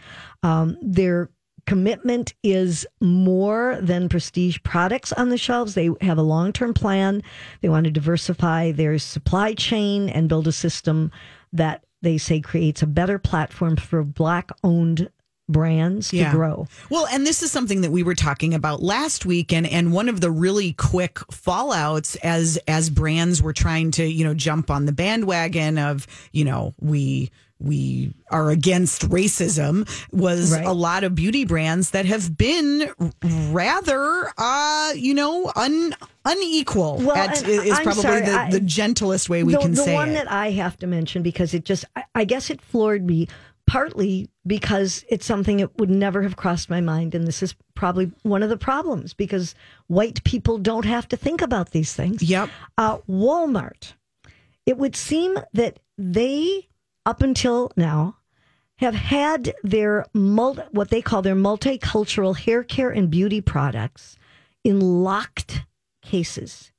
um, 0.43 0.77
their 0.81 1.29
commitment 1.65 2.33
is 2.43 2.85
more 2.99 3.77
than 3.81 4.09
prestige 4.09 4.57
products 4.63 5.13
on 5.13 5.29
the 5.29 5.37
shelves. 5.37 5.73
They 5.73 5.89
have 6.01 6.17
a 6.17 6.23
long 6.23 6.53
term 6.53 6.73
plan. 6.73 7.23
They 7.61 7.69
want 7.69 7.85
to 7.85 7.91
diversify 7.91 8.71
their 8.71 8.99
supply 8.99 9.53
chain 9.53 10.09
and 10.09 10.29
build 10.29 10.47
a 10.47 10.51
system 10.51 11.11
that 11.53 11.85
they 12.01 12.17
say 12.17 12.41
creates 12.41 12.81
a 12.81 12.87
better 12.87 13.17
platform 13.17 13.77
for 13.77 14.03
black 14.03 14.51
owned 14.63 15.09
brands 15.49 16.09
to 16.09 16.29
grow. 16.31 16.67
Well, 16.89 17.05
and 17.11 17.27
this 17.27 17.43
is 17.43 17.51
something 17.51 17.81
that 17.81 17.91
we 17.91 18.03
were 18.03 18.15
talking 18.15 18.53
about 18.53 18.81
last 18.81 19.25
week 19.25 19.51
and 19.51 19.67
and 19.67 19.91
one 19.91 20.09
of 20.09 20.21
the 20.21 20.31
really 20.31 20.73
quick 20.73 21.15
fallouts 21.31 22.17
as 22.23 22.57
as 22.67 22.89
brands 22.89 23.41
were 23.41 23.53
trying 23.53 23.91
to, 23.91 24.05
you 24.05 24.23
know, 24.23 24.33
jump 24.33 24.69
on 24.69 24.85
the 24.85 24.91
bandwagon 24.91 25.77
of, 25.77 26.07
you 26.31 26.45
know, 26.45 26.73
we 26.79 27.31
we 27.63 28.13
are 28.29 28.49
against 28.49 29.09
racism 29.09 29.87
was 30.11 30.51
Right. 30.51 30.65
a 30.65 30.71
lot 30.73 31.03
of 31.03 31.15
beauty 31.15 31.45
brands 31.45 31.91
that 31.91 32.05
have 32.05 32.37
been 32.37 32.89
rather 33.51 34.31
uh, 34.37 34.91
you 34.95 35.13
know, 35.13 35.51
un 35.55 35.95
unequal 36.25 36.97
Well, 36.97 37.15
at, 37.15 37.47
is 37.47 37.71
I'm 37.71 37.83
probably 37.83 38.01
sorry, 38.01 38.21
the, 38.21 38.31
I- 38.33 38.49
the 38.49 38.59
gentlest 38.59 39.29
way 39.29 39.43
we 39.43 39.53
the, 39.53 39.59
can 39.59 39.71
the 39.71 39.77
say 39.83 39.93
one 39.93 40.09
it. 40.09 40.13
that 40.15 40.31
I 40.31 40.51
have 40.51 40.77
to 40.79 40.87
mention 40.87 41.21
because 41.21 41.53
it 41.53 41.65
just, 41.65 41.85
I, 41.95 42.03
I 42.15 42.23
guess 42.25 42.49
it 42.49 42.61
floored 42.61 43.05
me 43.05 43.27
partly 43.65 44.29
because 44.45 45.05
it's 45.09 45.25
something 45.25 45.57
that 45.57 45.77
would 45.79 45.89
never 45.89 46.21
have 46.23 46.35
crossed 46.35 46.69
my 46.69 46.81
mind. 46.81 47.15
And 47.15 47.25
this 47.25 47.41
is 47.41 47.55
probably 47.75 48.11
one 48.23 48.43
of 48.43 48.49
the 48.49 48.57
problems 48.57 49.13
because 49.13 49.55
white 49.87 50.23
people 50.23 50.57
don't 50.57 50.85
have 50.85 51.07
to 51.09 51.17
think 51.17 51.41
about 51.41 51.71
these 51.71 51.93
things. 51.93 52.21
Yep. 52.21 52.49
Uh, 52.77 52.97
Walmart, 53.09 53.93
it 54.65 54.77
would 54.77 54.95
seem 54.95 55.37
that 55.53 55.79
they, 55.97 56.67
up 57.05 57.21
until 57.21 57.71
now, 57.75 58.17
have 58.77 58.95
had 58.95 59.53
their 59.63 60.05
multi, 60.13 60.61
what 60.71 60.89
they 60.89 61.01
call 61.01 61.21
their 61.21 61.35
multicultural 61.35 62.35
hair 62.37 62.63
care 62.63 62.89
and 62.89 63.09
beauty 63.09 63.39
products 63.41 64.17
in 64.63 64.79
locked 64.79 65.63
cases. 66.01 66.71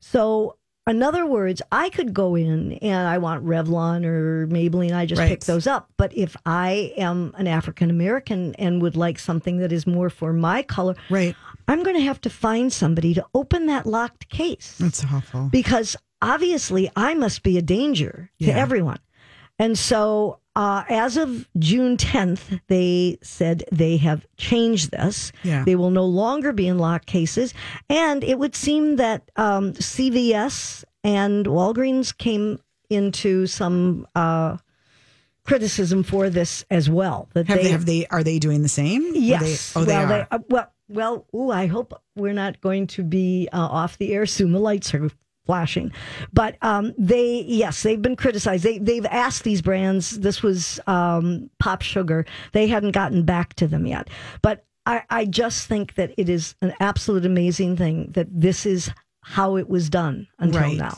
So, 0.00 0.56
in 0.86 1.02
other 1.02 1.26
words, 1.26 1.60
I 1.70 1.90
could 1.90 2.14
go 2.14 2.34
in 2.34 2.72
and 2.74 3.06
I 3.06 3.18
want 3.18 3.44
Revlon 3.44 4.04
or 4.06 4.46
Maybelline. 4.46 4.92
I 4.94 5.04
just 5.06 5.18
Right. 5.18 5.28
pick 5.28 5.44
those 5.44 5.66
up. 5.66 5.90
But 5.98 6.16
if 6.16 6.34
I 6.46 6.92
am 6.96 7.34
an 7.36 7.46
African 7.46 7.90
American 7.90 8.54
and 8.54 8.80
would 8.80 8.96
like 8.96 9.18
something 9.18 9.58
that 9.58 9.70
is 9.72 9.86
more 9.86 10.08
for 10.08 10.32
my 10.32 10.62
color, 10.62 10.94
Right. 11.10 11.36
I'm 11.66 11.82
going 11.82 11.96
to 11.96 12.02
have 12.02 12.20
to 12.22 12.30
find 12.30 12.72
somebody 12.72 13.12
to 13.14 13.24
open 13.34 13.66
that 13.66 13.84
locked 13.86 14.30
case 14.30 14.76
That's 14.78 15.04
awful. 15.04 15.48
because 15.52 15.94
obviously 16.22 16.90
I 16.96 17.14
must 17.14 17.42
be 17.42 17.58
a 17.58 17.62
danger 17.62 18.30
to 18.38 18.46
Yeah. 18.46 18.54
everyone. 18.56 18.98
And 19.58 19.76
so, 19.76 20.38
uh, 20.54 20.84
as 20.88 21.16
of 21.16 21.48
June 21.58 21.96
10th, 21.96 22.60
they 22.68 23.18
said 23.22 23.64
they 23.72 23.96
have 23.98 24.26
changed 24.36 24.90
this. 24.90 25.32
Yeah. 25.42 25.64
They 25.64 25.76
will 25.76 25.90
no 25.90 26.04
longer 26.04 26.52
be 26.52 26.66
in 26.68 26.78
locked 26.78 27.06
cases. 27.06 27.54
And 27.88 28.22
it 28.24 28.38
would 28.38 28.54
seem 28.54 28.96
that 28.96 29.30
um, 29.36 29.72
CVS 29.74 30.84
and 31.04 31.46
Walgreens 31.46 32.16
came 32.16 32.60
into 32.90 33.46
some 33.46 34.06
uh, 34.14 34.56
criticism 35.44 36.02
for 36.02 36.30
this 36.30 36.64
as 36.70 36.88
well. 36.90 37.28
That 37.34 37.46
Have 37.48 37.62
they, 37.62 37.70
have 37.70 37.86
they 37.86 38.06
are 38.06 38.22
they 38.22 38.38
doing 38.38 38.62
the 38.62 38.68
same? 38.68 39.12
Yes. 39.14 39.72
They, 39.72 39.80
oh, 39.80 39.84
they 39.84 39.96
well, 39.96 40.12
are. 40.12 40.28
uh, 40.30 40.38
well, 40.48 40.72
well. 40.88 41.26
Ooh, 41.34 41.50
I 41.50 41.66
hope 41.66 42.00
we're 42.16 42.32
not 42.32 42.60
going 42.60 42.86
to 42.88 43.02
be 43.02 43.48
uh, 43.52 43.58
off 43.58 43.98
the 43.98 44.12
air 44.12 44.26
soon. 44.26 44.52
The 44.52 44.60
lights 44.60 44.94
are 44.94 45.10
flashing, 45.48 45.90
but 46.32 46.56
um, 46.62 46.92
they, 46.98 47.42
yes, 47.48 47.82
they've 47.82 48.02
been 48.02 48.16
criticized. 48.16 48.62
They 48.64 48.78
they've 48.78 49.06
asked 49.06 49.42
these 49.44 49.62
brands. 49.62 50.20
This 50.20 50.42
was 50.42 50.78
um, 50.86 51.48
Pop 51.58 51.80
Sugar. 51.82 52.26
They 52.52 52.68
hadn't 52.68 52.92
gotten 52.92 53.24
back 53.24 53.54
to 53.54 53.66
them 53.66 53.86
yet, 53.86 54.08
but. 54.42 54.64
I, 54.86 55.02
I 55.10 55.24
just 55.26 55.66
think 55.66 55.96
that 55.96 56.14
it 56.16 56.30
is 56.30 56.54
an 56.62 56.72
absolute 56.80 57.26
amazing 57.26 57.76
thing 57.76 58.10
that 58.12 58.26
this 58.30 58.64
is 58.64 58.90
how 59.20 59.56
it 59.56 59.68
was 59.68 59.90
done 59.90 60.26
until 60.38 60.62
Right. 60.62 60.78
now. 60.78 60.96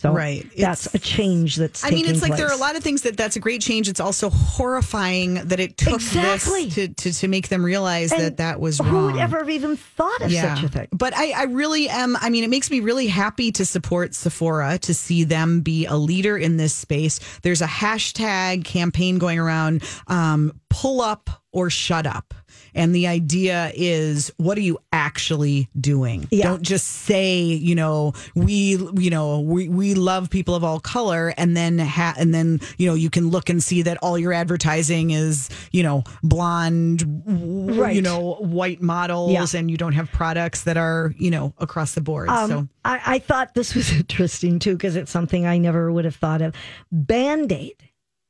So 0.00 0.12
Right. 0.14 0.48
that's 0.56 0.86
It's- 0.86 0.94
a 0.94 0.98
change 0.98 1.56
that's. 1.56 1.84
I 1.84 1.90
mean, 1.90 2.06
it's 2.06 2.22
like 2.22 2.36
there 2.36 2.46
are 2.48 2.54
a 2.54 2.56
lot 2.56 2.74
of 2.74 2.82
things 2.82 3.02
that 3.02 3.18
that's 3.18 3.36
a 3.36 3.40
great 3.40 3.60
change. 3.60 3.86
It's 3.86 4.00
also 4.00 4.30
horrifying 4.30 5.34
that 5.34 5.60
it 5.60 5.76
took 5.76 5.94
Exactly. 5.96 6.64
this 6.66 6.74
to, 6.74 6.88
to, 6.88 7.12
to 7.12 7.28
make 7.28 7.48
them 7.48 7.62
realize 7.64 8.10
that 8.10 8.20
And 8.20 8.36
that 8.38 8.60
was 8.60 8.78
Who 8.78 8.84
wrong. 8.84 9.12
would 9.12 9.20
ever 9.20 9.38
have 9.40 9.50
even 9.50 9.76
thought 9.76 10.22
of 10.22 10.32
such 10.32 10.62
a 10.62 10.68
thing? 10.68 10.88
But 10.92 11.14
I, 11.16 11.32
I 11.32 11.42
really 11.44 11.88
am. 11.88 12.16
I 12.20 12.30
mean, 12.30 12.44
it 12.44 12.50
makes 12.50 12.70
me 12.70 12.80
really 12.80 13.08
happy 13.08 13.52
to 13.52 13.64
support 13.66 14.14
Sephora 14.14 14.78
to 14.78 14.94
see 14.94 15.24
them 15.24 15.60
be 15.60 15.84
a 15.86 15.96
leader 15.96 16.38
in 16.38 16.56
this 16.56 16.74
space. 16.74 17.20
There's 17.42 17.60
a 17.60 17.66
hashtag 17.66 18.64
campaign 18.64 19.18
going 19.18 19.38
around. 19.38 19.82
Um, 20.06 20.52
pull 20.70 21.00
up 21.00 21.28
or 21.52 21.68
shut 21.68 22.06
up. 22.06 22.32
And 22.74 22.94
the 22.94 23.06
idea 23.06 23.72
is, 23.74 24.32
what 24.36 24.56
are 24.58 24.62
you 24.62 24.78
actually 24.92 25.68
doing? 25.80 26.28
Yeah. 26.30 26.48
Don't 26.48 26.62
just 26.62 26.86
say, 26.86 27.40
you 27.42 27.74
know, 27.74 28.12
we, 28.34 28.76
you 28.96 29.10
know, 29.10 29.40
we, 29.40 29.68
we 29.68 29.94
love 29.94 30.30
people 30.30 30.54
of 30.54 30.62
all 30.64 30.80
color, 30.80 31.32
and 31.36 31.56
then 31.56 31.78
ha- 31.78 32.14
and 32.18 32.34
then 32.34 32.60
you 32.78 32.86
know 32.86 32.94
you 32.94 33.10
can 33.10 33.28
look 33.30 33.48
and 33.50 33.62
see 33.62 33.82
that 33.82 33.98
all 34.02 34.18
your 34.18 34.32
advertising 34.32 35.10
is, 35.10 35.48
you 35.72 35.82
know, 35.82 36.04
blonde, 36.22 37.04
Right. 37.26 37.94
you 37.94 38.02
know, 38.02 38.34
white 38.40 38.80
models, 38.82 39.32
Yeah. 39.32 39.46
and 39.60 39.70
you 39.70 39.76
don't 39.76 39.92
have 39.92 40.10
products 40.12 40.64
that 40.64 40.76
are, 40.76 41.14
you 41.18 41.30
know, 41.30 41.54
across 41.58 41.94
the 41.94 42.00
board. 42.00 42.28
Um, 42.28 42.48
so 42.50 42.68
I, 42.84 43.00
I 43.06 43.18
thought 43.18 43.54
this 43.54 43.74
was 43.74 43.92
interesting 43.96 44.58
too 44.58 44.74
because 44.76 44.96
it's 44.96 45.10
something 45.10 45.46
I 45.46 45.58
never 45.58 45.92
would 45.92 46.04
have 46.04 46.16
thought 46.16 46.42
of. 46.42 46.54
Band 46.92 47.52
Aid 47.52 47.74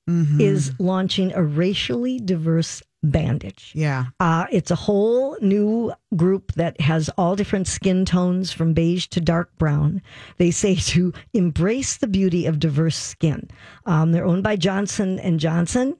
Mm-hmm. 0.08 0.40
is 0.40 0.72
launching 0.80 1.32
a 1.34 1.42
racially 1.42 2.18
diverse 2.18 2.82
bandage. 3.02 3.72
yeah, 3.74 4.06
Uh, 4.20 4.46
it's 4.52 4.70
a 4.70 4.74
whole 4.76 5.36
new 5.40 5.92
group 6.16 6.52
that 6.52 6.80
has 6.80 7.08
all 7.16 7.34
different 7.36 7.66
skin 7.66 8.04
tones 8.04 8.52
from 8.52 8.74
beige 8.74 9.06
to 9.08 9.20
dark 9.20 9.56
brown. 9.58 10.02
They 10.36 10.50
say 10.50 10.74
to 10.92 11.12
embrace 11.32 11.96
the 11.96 12.06
beauty 12.08 12.46
of 12.46 12.58
diverse 12.58 12.96
skin. 12.96 13.48
Um, 13.86 14.12
they're 14.12 14.26
owned 14.26 14.42
by 14.42 14.56
Johnson 14.56 15.18
and 15.18 15.40
Johnson, 15.40 15.96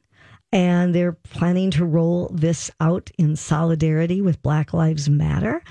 and 0.52 0.94
they're 0.94 1.12
planning 1.12 1.70
to 1.72 1.84
roll 1.84 2.28
this 2.34 2.70
out 2.80 3.10
in 3.18 3.36
solidarity 3.36 4.20
with 4.20 4.42
Black 4.42 4.74
Lives 4.74 5.08
Matter. 5.08 5.62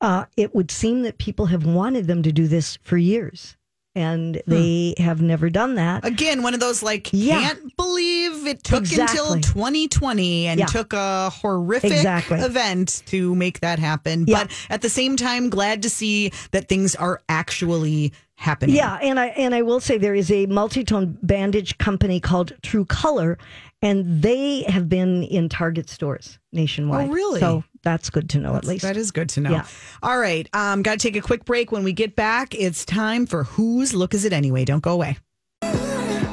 Uh, 0.00 0.24
it 0.36 0.54
would 0.54 0.70
seem 0.70 1.02
that 1.02 1.18
people 1.18 1.46
have 1.46 1.66
wanted 1.66 2.06
them 2.06 2.22
to 2.22 2.32
do 2.32 2.46
this 2.48 2.78
for 2.82 2.96
years, 2.96 3.56
and 3.94 4.40
hmm. 4.44 4.50
they 4.50 4.94
have 4.98 5.20
never 5.20 5.50
done 5.50 5.74
that. 5.74 6.04
again, 6.04 6.42
one 6.42 6.54
of 6.54 6.60
those 6.60 6.82
like 6.82 7.08
Yeah. 7.12 7.40
can't 7.40 7.76
believe 7.76 8.46
it 8.46 8.62
took 8.62 8.84
until 8.90 9.40
2020 9.40 10.46
and 10.46 10.60
Yeah. 10.60 10.66
took 10.66 10.92
a 10.92 11.30
horrific 11.30 11.92
Exactly. 11.92 12.38
event 12.38 13.02
to 13.06 13.34
make 13.34 13.60
that 13.60 13.78
happen. 13.78 14.24
Yeah. 14.26 14.44
But 14.44 14.52
at 14.68 14.82
the 14.82 14.88
same 14.88 15.16
time, 15.16 15.50
glad 15.50 15.82
to 15.82 15.90
see 15.90 16.32
that 16.52 16.68
things 16.68 16.94
are 16.94 17.20
actually 17.28 18.12
happening. 18.36 18.74
Yeah, 18.74 18.96
and 19.02 19.20
I 19.20 19.26
and 19.28 19.54
I 19.54 19.62
will 19.62 19.80
say 19.80 19.98
there 19.98 20.14
is 20.14 20.30
a 20.30 20.46
multi-tone 20.46 21.18
bandage 21.22 21.76
company 21.78 22.20
called 22.20 22.54
True 22.62 22.86
Color, 22.86 23.38
and 23.82 24.22
they 24.22 24.62
have 24.62 24.88
been 24.88 25.22
in 25.22 25.48
Target 25.48 25.88
stores 25.88 26.38
nationwide. 26.52 27.08
Oh, 27.08 27.12
really? 27.12 27.40
So 27.40 27.64
that's 27.82 28.10
good 28.10 28.28
to 28.30 28.38
know 28.38 28.54
at 28.56 28.64
least. 28.64 28.82
That 28.82 28.96
is 28.96 29.10
good 29.10 29.28
to 29.30 29.40
know. 29.40 29.50
Yeah. 29.50 29.66
All 30.02 30.18
right. 30.18 30.48
Um, 30.52 30.82
got 30.82 30.98
to 30.98 30.98
take 30.98 31.16
a 31.16 31.22
quick 31.26 31.44
break. 31.44 31.72
When 31.72 31.82
we 31.84 31.92
get 31.92 32.16
back, 32.16 32.54
it's 32.54 32.84
time 32.84 33.26
for 33.26 33.44
Whose 33.44 33.94
Look 33.94 34.14
Is 34.14 34.24
It 34.24 34.32
Anyway? 34.32 34.64
Don't 34.64 34.82
go 34.82 34.92
away. 34.92 35.16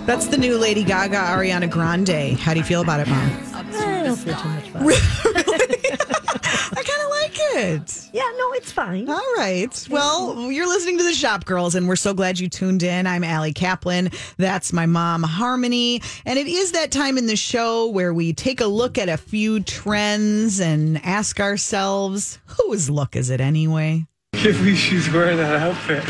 That's 0.07 0.27
the 0.27 0.37
new 0.37 0.57
Lady 0.57 0.85
Gaga 0.85 1.17
Ariana 1.17 1.69
Grande. 1.69 2.39
How 2.39 2.53
do 2.53 2.59
you 2.59 2.65
feel 2.65 2.81
about 2.81 3.01
it, 3.01 3.07
Mom? 3.09 3.29
I 3.53 4.03
don't 4.03 4.15
feel 4.15 4.35
too 4.37 4.47
much 4.47 4.69
about 4.69 4.83
it. 4.85 4.95
I 6.77 6.83
kind 6.83 7.01
of 7.03 7.09
like 7.09 7.36
it. 7.55 8.09
Yeah, 8.13 8.21
no, 8.37 8.53
it's 8.53 8.71
fine. 8.71 9.09
All 9.09 9.33
right. 9.37 9.87
Well, 9.89 10.51
you're 10.51 10.67
listening 10.67 10.97
to 10.97 11.03
the 11.03 11.13
Shop 11.13 11.45
Girls, 11.45 11.75
and 11.75 11.87
we're 11.87 11.95
so 11.95 12.13
glad 12.13 12.39
you 12.39 12.49
tuned 12.49 12.83
in. 12.83 13.07
I'm 13.07 13.23
Allie 13.23 13.53
Kaplan. 13.53 14.09
That's 14.37 14.73
my 14.73 14.85
mom, 14.85 15.23
Harmony. 15.23 16.01
And 16.25 16.37
it 16.39 16.47
is 16.47 16.71
that 16.73 16.91
time 16.91 17.17
in 17.17 17.27
the 17.27 17.35
show 17.35 17.87
where 17.87 18.13
we 18.13 18.33
take 18.33 18.61
a 18.61 18.67
look 18.67 18.97
at 18.97 19.09
a 19.09 19.17
few 19.17 19.61
trends 19.61 20.59
and 20.59 21.03
ask 21.05 21.39
ourselves, 21.39 22.39
whose 22.45 22.89
look 22.89 23.15
is 23.15 23.29
it 23.29 23.41
anyway? 23.41 24.05
Can't 24.33 24.55
believe 24.57 24.77
she's 24.77 25.11
wearing 25.11 25.37
that 25.37 25.55
outfit. 25.55 26.03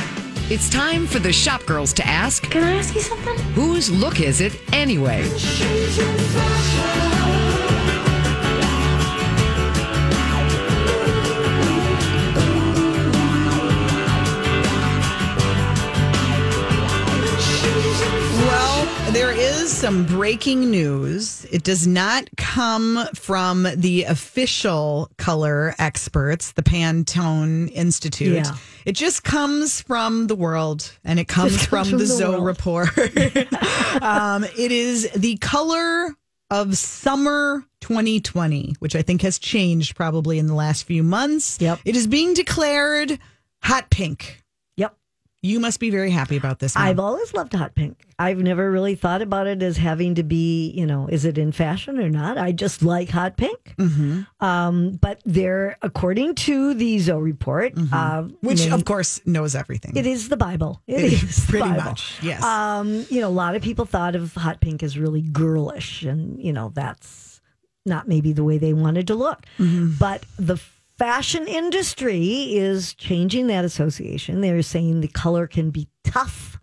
It's 0.52 0.70
time 0.70 1.08
for 1.08 1.20
the 1.20 1.34
shop 1.34 1.66
girls 1.66 1.92
to 1.94 2.08
ask 2.08 2.44
Can 2.44 2.64
I 2.64 2.78
ask 2.78 2.96
you 2.96 3.02
something? 3.02 3.38
whose 3.54 3.90
look 3.90 4.22
is 4.22 4.40
it 4.42 4.58
anyway? 4.74 5.24
There 19.14 19.32
is 19.32 19.72
some 19.72 20.06
breaking 20.06 20.70
news. 20.70 21.46
It 21.52 21.64
does 21.64 21.88
not 21.88 22.28
come 22.36 23.08
from 23.16 23.68
the 23.76 24.04
official 24.04 25.10
color 25.18 25.74
experts, 25.80 26.52
the 26.52 26.64
Pantone 26.64 27.72
Institute. 27.72 28.46
Yeah. 28.46 28.56
It 28.86 28.94
just 28.94 29.24
comes 29.24 29.82
from 29.82 30.28
the 30.28 30.36
world 30.36 30.92
and 31.04 31.20
it 31.20 31.28
comes, 31.28 31.54
comes 31.58 31.66
from, 31.66 31.86
from 31.86 31.92
the 32.00 32.06
the 32.06 32.06
Zoe 32.06 32.42
report. 32.42 32.90
um, 34.02 34.44
it 34.44 34.72
is 34.72 35.10
the 35.12 35.38
color 35.38 36.16
of 36.50 36.78
summer 36.78 37.64
2020, 37.82 38.76
which 38.80 38.96
I 38.96 39.02
think 39.02 39.22
has 39.22 39.40
changed 39.40 39.96
probably 39.96 40.40
in 40.40 40.48
the 40.48 40.56
last 40.56 40.84
few 40.84 41.04
months. 41.04 41.60
Yep. 41.62 41.80
It 41.86 41.96
is 41.96 42.08
being 42.08 42.34
declared 42.34 43.20
hot 43.62 43.90
pink. 43.90 44.44
You 45.44 45.60
must 45.60 45.80
be 45.80 45.92
very 45.92 46.10
happy 46.10 46.36
about 46.36 46.60
this. 46.60 46.74
Mom. 46.74 46.84
I've 46.84 47.00
always 47.00 47.34
loved 47.34 47.54
hot 47.54 47.76
pink. 47.76 48.04
I've 48.18 48.40
never 48.40 48.72
really 48.72 48.96
thought 48.96 49.22
about 49.22 49.46
it 49.46 49.62
as 49.62 49.78
having 49.78 50.16
to 50.16 50.24
be, 50.24 50.72
you 50.72 50.86
know, 50.86 51.08
is 51.08 51.26
it 51.26 51.38
in 51.38 51.52
fashion 51.52 52.00
or 52.00 52.10
not? 52.10 52.40
I 52.40 52.52
just 52.52 52.82
like 52.82 53.10
hot 53.10 53.38
pink. 53.38 53.76
Mm-hmm. 53.78 54.22
Um, 54.44 54.94
but 54.94 55.22
there, 55.26 55.78
according 55.84 56.36
to 56.36 56.74
the 56.74 56.98
Zoe 56.98 57.22
report, 57.22 57.74
uh, 57.94 58.24
which 58.42 58.68
of 58.68 58.84
course 58.86 59.22
knows 59.28 59.54
everything. 59.54 59.96
It 59.96 60.08
is 60.08 60.30
the 60.30 60.38
Bible. 60.38 60.82
It 60.88 61.06
it 61.06 61.24
is 61.24 61.46
pretty 61.46 61.70
Bible. 61.70 61.84
much, 61.84 62.18
yes. 62.24 62.44
Um, 62.44 63.06
you 63.10 63.22
know, 63.22 63.28
a 63.28 63.30
lot 63.30 63.56
of 63.56 63.62
people 63.62 63.86
thought 63.86 64.16
of 64.16 64.34
hot 64.34 64.60
pink 64.60 64.82
as 64.82 64.98
really 64.98 65.22
girlish, 65.22 66.02
and 66.02 66.42
you 66.42 66.52
know 66.52 66.72
that's 66.74 67.42
not 67.86 68.08
maybe 68.08 68.34
the 68.34 68.44
way 68.44 68.58
they 68.58 68.74
wanted 68.74 69.08
to 69.08 69.16
look. 69.16 69.46
Mm-hmm. 69.60 69.94
But 70.00 70.26
the 70.38 70.60
fashion 70.98 71.48
industry 71.48 72.56
is 72.56 72.94
changing 72.94 73.48
that 73.48 73.66
association. 73.66 74.42
They're 74.42 74.62
saying 74.62 75.02
the 75.02 75.08
color 75.08 75.48
can 75.48 75.70
be 75.70 75.88
tough 76.04 76.60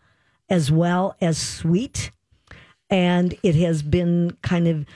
as 0.49 0.71
well 0.71 1.17
as 1.21 1.39
sweet, 1.39 2.11
and 2.91 3.35
it 3.43 3.55
has 3.57 3.83
been 3.83 4.37
kind 4.43 4.69
of 4.69 4.87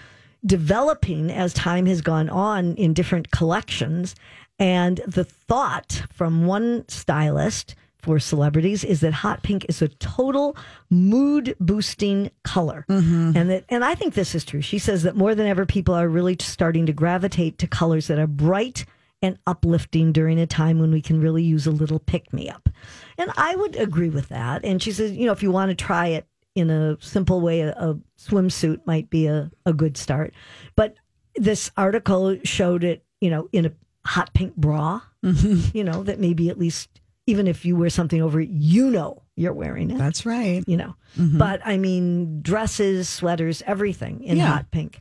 developing 0.45 1.31
as 1.31 1.53
time 1.55 1.87
has 1.87 2.01
gone 2.01 2.29
on 2.29 2.75
in 2.75 2.95
different 2.95 3.31
collections. 3.31 4.15
And 4.59 5.01
the 5.07 5.25
thought 5.25 6.03
from 6.13 6.47
one 6.47 6.85
stylist 6.89 7.75
for 8.01 8.19
celebrities 8.19 8.85
is 8.85 9.01
that 9.01 9.13
hot 9.13 9.43
pink 9.43 9.67
is 9.69 9.83
a 9.83 9.89
total 9.89 10.57
mood 10.91 11.57
boosting 11.59 12.31
color. 12.45 12.85
Mm-hmm. 12.89 13.33
And 13.37 13.51
that 13.51 13.65
and 13.69 13.85
I 13.85 13.95
think 13.95 14.15
this 14.15 14.35
is 14.35 14.45
true. 14.45 14.63
She 14.63 14.79
says 14.79 15.03
that 15.03 15.17
more 15.17 15.35
than 15.35 15.47
ever 15.47 15.67
people 15.67 15.95
are 15.95 16.09
really 16.09 16.37
starting 16.41 16.87
to 16.87 16.93
gravitate 16.93 17.59
to 17.59 17.67
colors 17.67 18.07
that 18.07 18.19
are 18.19 18.27
bright 18.27 18.85
and 19.23 19.39
uplifting 19.47 20.13
during 20.13 20.39
a 20.39 20.47
time 20.47 20.79
when 20.79 20.93
we 20.93 21.03
can 21.03 21.21
really 21.21 21.43
use 21.43 21.67
a 21.67 21.71
little 21.71 21.99
pick 21.99 22.33
me 22.33 22.49
up. 22.49 22.69
And 23.17 23.31
I 23.37 23.57
would 23.57 23.77
agree 23.77 24.11
with 24.11 24.29
that. 24.29 24.65
And 24.65 24.83
she 24.83 24.93
says, 24.93 25.13
you 25.13 25.27
know, 25.27 25.33
if 25.33 25.43
you 25.43 25.51
want 25.51 25.71
to 25.71 25.75
try 25.75 26.09
it 26.09 26.27
in 26.55 26.71
a 26.71 26.97
simple 27.01 27.41
way, 27.41 27.61
a, 27.61 27.71
a 27.73 27.99
swimsuit 28.19 28.87
might 28.87 29.11
be 29.11 29.27
a, 29.27 29.51
a 29.67 29.73
good 29.73 29.97
start. 29.97 30.35
But 30.77 30.95
this 31.35 31.71
article 31.77 32.39
showed 32.45 32.85
it, 32.85 33.05
you 33.21 33.31
know, 33.31 33.49
in 33.53 33.67
a 33.67 33.73
hot 34.07 34.33
pink 34.35 34.55
bra, 34.57 35.01
mm-hmm. 35.25 35.77
you 35.77 35.85
know, 35.85 36.03
that 36.05 36.21
maybe 36.21 36.49
at 36.49 36.59
least 36.59 36.89
even 37.27 37.47
if 37.47 37.65
you 37.65 37.77
wear 37.77 37.91
something 37.91 38.23
over 38.23 38.41
it, 38.41 38.49
you 38.49 38.91
know 38.91 39.23
you're 39.37 39.53
wearing 39.53 39.91
it, 39.91 39.99
That's 39.99 40.25
right. 40.25 40.65
you 40.67 40.77
know. 40.79 40.95
Mm-hmm. 41.19 41.37
But 41.39 41.61
I 41.65 41.77
mean, 41.77 42.41
dresses, 42.41 43.09
sweaters, 43.09 43.63
everything 43.67 44.23
in 44.25 44.39
Yeah. 44.39 44.47
hot 44.47 44.71
pink. 44.71 45.01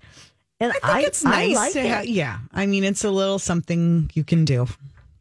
And 0.60 0.74
I 0.84 0.96
think 0.96 1.08
it's 1.08 1.24
nice 1.24 1.56
like 1.56 1.74
to 1.74 1.88
have. 1.88 2.06
Yeah, 2.08 2.39
I 2.52 2.65
mean, 2.65 2.84
it's 2.84 3.04
a 3.04 3.12
little 3.12 3.39
something 3.39 4.10
you 4.13 4.24
can 4.24 4.46
do 4.46 4.67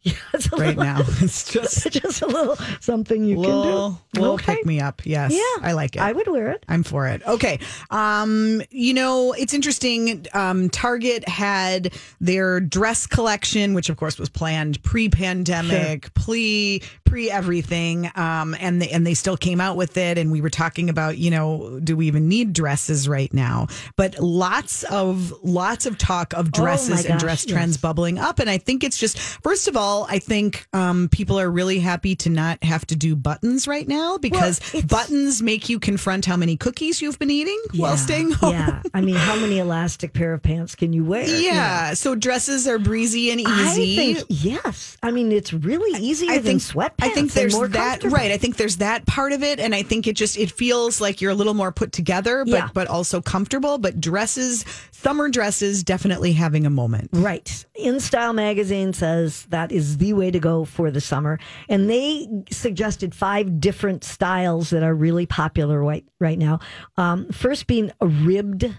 A 0.34 0.38
right 0.56 0.76
little- 0.76 0.84
now. 0.84 1.00
It's 1.20 1.50
just 1.52 1.90
just 1.90 2.22
a 2.22 2.26
little 2.26 2.56
something 2.80 3.24
you 3.24 3.38
little, 3.38 3.62
can 3.62 3.98
do. 4.14 4.20
little 4.20 4.34
Okay. 4.34 4.56
pick 4.56 4.66
me 4.66 4.80
up. 4.80 5.02
Yes, 5.04 5.32
Yeah, 5.32 5.66
I 5.68 5.72
like 5.72 5.96
it. 5.96 6.02
I 6.02 6.12
would 6.12 6.28
wear 6.28 6.50
it. 6.52 6.64
I'm 6.68 6.82
for 6.82 7.06
it. 7.08 7.22
Okay. 7.26 7.58
Um, 7.90 8.62
you 8.70 8.94
know, 8.94 9.32
it's 9.32 9.54
interesting. 9.54 10.26
Um, 10.34 10.68
Target 10.70 11.28
had 11.28 11.92
their 12.20 12.60
dress 12.60 13.06
collection, 13.06 13.74
which 13.74 13.88
of 13.88 13.96
course 13.96 14.18
was 14.18 14.28
planned 14.28 14.82
pre-pandemic, 14.82 16.12
pre 16.14 16.82
pre 17.04 17.30
everything. 17.30 18.10
Um, 18.14 18.54
and 18.60 18.80
they 18.82 18.88
and 18.90 19.06
they 19.06 19.14
still 19.14 19.36
came 19.36 19.60
out 19.60 19.76
with 19.76 19.96
it. 19.96 20.18
And 20.18 20.30
we 20.30 20.40
were 20.40 20.50
talking 20.50 20.88
about, 20.90 21.18
you 21.18 21.30
know, 21.30 21.80
do 21.82 21.96
we 21.96 22.06
even 22.06 22.28
need 22.28 22.52
dresses 22.52 23.08
right 23.08 23.32
now? 23.32 23.66
But 23.96 24.18
lots 24.20 24.84
of 24.84 25.32
lots 25.42 25.86
of 25.86 25.98
talk 25.98 26.32
of 26.34 26.52
dresses 26.52 27.04
and 27.04 27.06
Oh 27.06 27.08
gosh, 27.14 27.20
dress 27.20 27.46
yes. 27.46 27.52
trends 27.54 27.76
bubbling 27.76 28.18
up. 28.18 28.38
And 28.38 28.50
I 28.50 28.58
think 28.58 28.84
it's 28.84 28.98
just 28.98 29.18
first 29.18 29.68
of 29.68 29.76
all, 29.76 29.95
all, 29.96 30.06
I 30.08 30.18
think 30.18 30.66
um, 30.72 31.08
people 31.10 31.38
are 31.40 31.50
really 31.50 31.78
happy 31.78 32.14
to 32.16 32.30
not 32.30 32.62
have 32.62 32.86
to 32.86 32.96
do 32.96 33.16
buttons 33.16 33.66
right 33.66 33.86
now 33.88 34.18
because 34.18 34.58
it's- 34.74 34.84
buttons 34.84 35.42
make 35.42 35.68
you 35.68 35.78
confront 35.78 36.24
how 36.26 36.36
many 36.36 36.56
cookies 36.56 37.00
you've 37.00 37.18
been 37.18 37.30
eating 37.30 37.58
while 37.74 37.96
staying 37.96 38.30
home. 38.32 38.52
Yeah. 38.52 38.82
I 38.94 39.00
mean, 39.00 39.14
how 39.16 39.36
many 39.36 39.58
elastic 39.58 40.12
pair 40.12 40.32
of 40.34 40.42
pants 40.42 40.74
can 40.74 40.92
you 40.92 41.04
wear? 41.04 41.26
know? 41.26 41.32
Yeah, 41.38 41.94
so 41.94 42.14
dresses 42.14 42.66
are 42.66 42.78
breezy 42.78 43.30
and 43.30 43.40
I 43.46 43.70
easy. 43.72 43.96
think 43.96 44.24
yes. 44.28 44.96
I 45.02 45.10
mean, 45.10 45.32
it's 45.32 45.52
really 45.52 46.00
easier 46.02 46.30
I 46.32 46.38
than 46.38 46.58
think 46.58 46.62
sweatpants. 46.62 46.92
I 47.04 47.08
think 47.10 47.32
there's 47.32 47.54
more 47.54 47.68
that 47.68 48.02
right. 48.04 48.30
I 48.30 48.36
think 48.38 48.56
there's 48.56 48.76
that 48.78 49.06
part 49.06 49.32
of 49.32 49.42
it, 49.42 49.60
and 49.60 49.74
I 49.74 49.82
think 49.82 50.06
it 50.06 50.16
just 50.16 50.36
it 50.38 50.50
feels 50.50 51.00
like 51.00 51.20
you're 51.20 51.30
a 51.30 51.34
little 51.34 51.54
more 51.54 51.72
put 51.72 51.92
together, 51.92 52.44
but 52.44 52.50
Yeah. 52.52 52.68
but 52.74 52.88
also 52.88 53.20
comfortable. 53.20 53.78
But 53.78 54.00
dresses, 54.00 54.64
summer 54.92 55.28
dresses, 55.28 55.82
definitely 55.84 56.32
having 56.32 56.66
a 56.66 56.70
moment. 56.70 57.10
Right. 57.12 57.64
In 57.74 58.00
Style 58.00 58.32
magazine 58.32 58.92
says 58.92 59.44
that 59.50 59.70
is 59.72 59.85
the 59.98 60.12
way 60.12 60.30
to 60.30 60.38
go 60.38 60.64
for 60.64 60.90
the 60.90 61.00
summer. 61.00 61.38
And 61.68 61.88
they 61.88 62.28
suggested 62.50 63.14
five 63.14 63.60
different 63.60 64.04
styles 64.04 64.70
that 64.70 64.82
are 64.82 64.94
really 64.94 65.26
popular 65.26 65.82
right, 65.82 66.04
right 66.20 66.38
now. 66.38 66.60
Um, 66.96 67.28
first 67.30 67.66
being 67.66 67.90
a 68.00 68.06
ribbed 68.06 68.74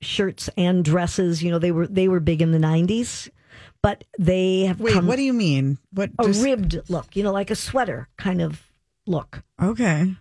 shirts 0.00 0.48
and 0.56 0.84
dresses. 0.84 1.42
You 1.42 1.50
know, 1.50 1.58
they 1.58 1.72
were 1.72 1.86
they 1.86 2.08
were 2.08 2.20
big 2.20 2.42
in 2.42 2.52
the 2.52 2.58
90s, 2.58 3.28
but 3.82 4.04
they 4.18 4.62
have 4.62 4.80
Wait, 4.80 4.94
come 4.94 5.06
what 5.06 5.16
do 5.16 5.22
you 5.22 5.32
mean? 5.32 5.78
What? 5.92 6.10
a 6.18 6.24
just- 6.24 6.42
ribbed 6.42 6.78
look, 6.88 7.14
you 7.16 7.22
know, 7.22 7.32
like 7.32 7.50
a 7.50 7.56
sweater 7.56 8.08
kind 8.16 8.40
of 8.40 8.62
look. 9.06 9.42
okay. 9.62 10.14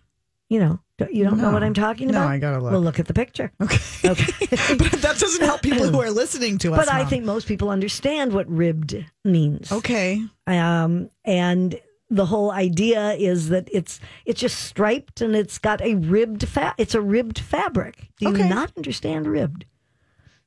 You 0.49 0.59
know, 0.59 0.79
you 1.11 1.23
don't 1.23 1.37
know 1.39 1.51
what 1.51 1.63
I'm 1.63 1.73
talking 1.73 2.09
about? 2.09 2.25
No? 2.25 2.27
I 2.31 2.37
gotta 2.39 2.59
look. 2.61 2.71
Well, 2.71 2.81
look 2.81 2.99
at 2.99 3.07
the 3.07 3.13
picture. 3.13 3.51
Okay. 3.61 3.77
Okay. 4.09 4.25
but 4.77 4.91
that 5.01 5.17
doesn't 5.19 5.45
help 5.45 5.61
people 5.61 5.87
who 5.87 6.01
are 6.01 6.11
listening 6.11 6.57
to 6.59 6.73
us. 6.73 6.77
but 6.85 6.91
I 6.93 7.05
think 7.05 7.25
most 7.25 7.47
people 7.47 7.69
understand 7.69 8.33
what 8.33 8.47
ribbed 8.49 8.95
means. 9.25 9.71
okay. 9.71 10.21
um, 10.47 11.09
and 11.25 11.79
the 12.11 12.25
whole 12.25 12.49
idea 12.51 13.13
is 13.13 13.49
that 13.49 13.69
it's 13.71 13.99
it's 14.25 14.39
just 14.41 14.57
striped 14.65 15.21
and 15.21 15.35
it's 15.35 15.59
got 15.59 15.79
a 15.81 15.93
ribbed 15.95 16.47
fa- 16.47 16.73
it's 16.77 16.95
a 16.95 17.01
ribbed 17.01 17.37
fabric. 17.39 18.09
Do 18.17 18.25
you 18.29 18.33
Okay. 18.33 18.49
not 18.49 18.71
understand 18.75 19.27
ribbed? 19.27 19.65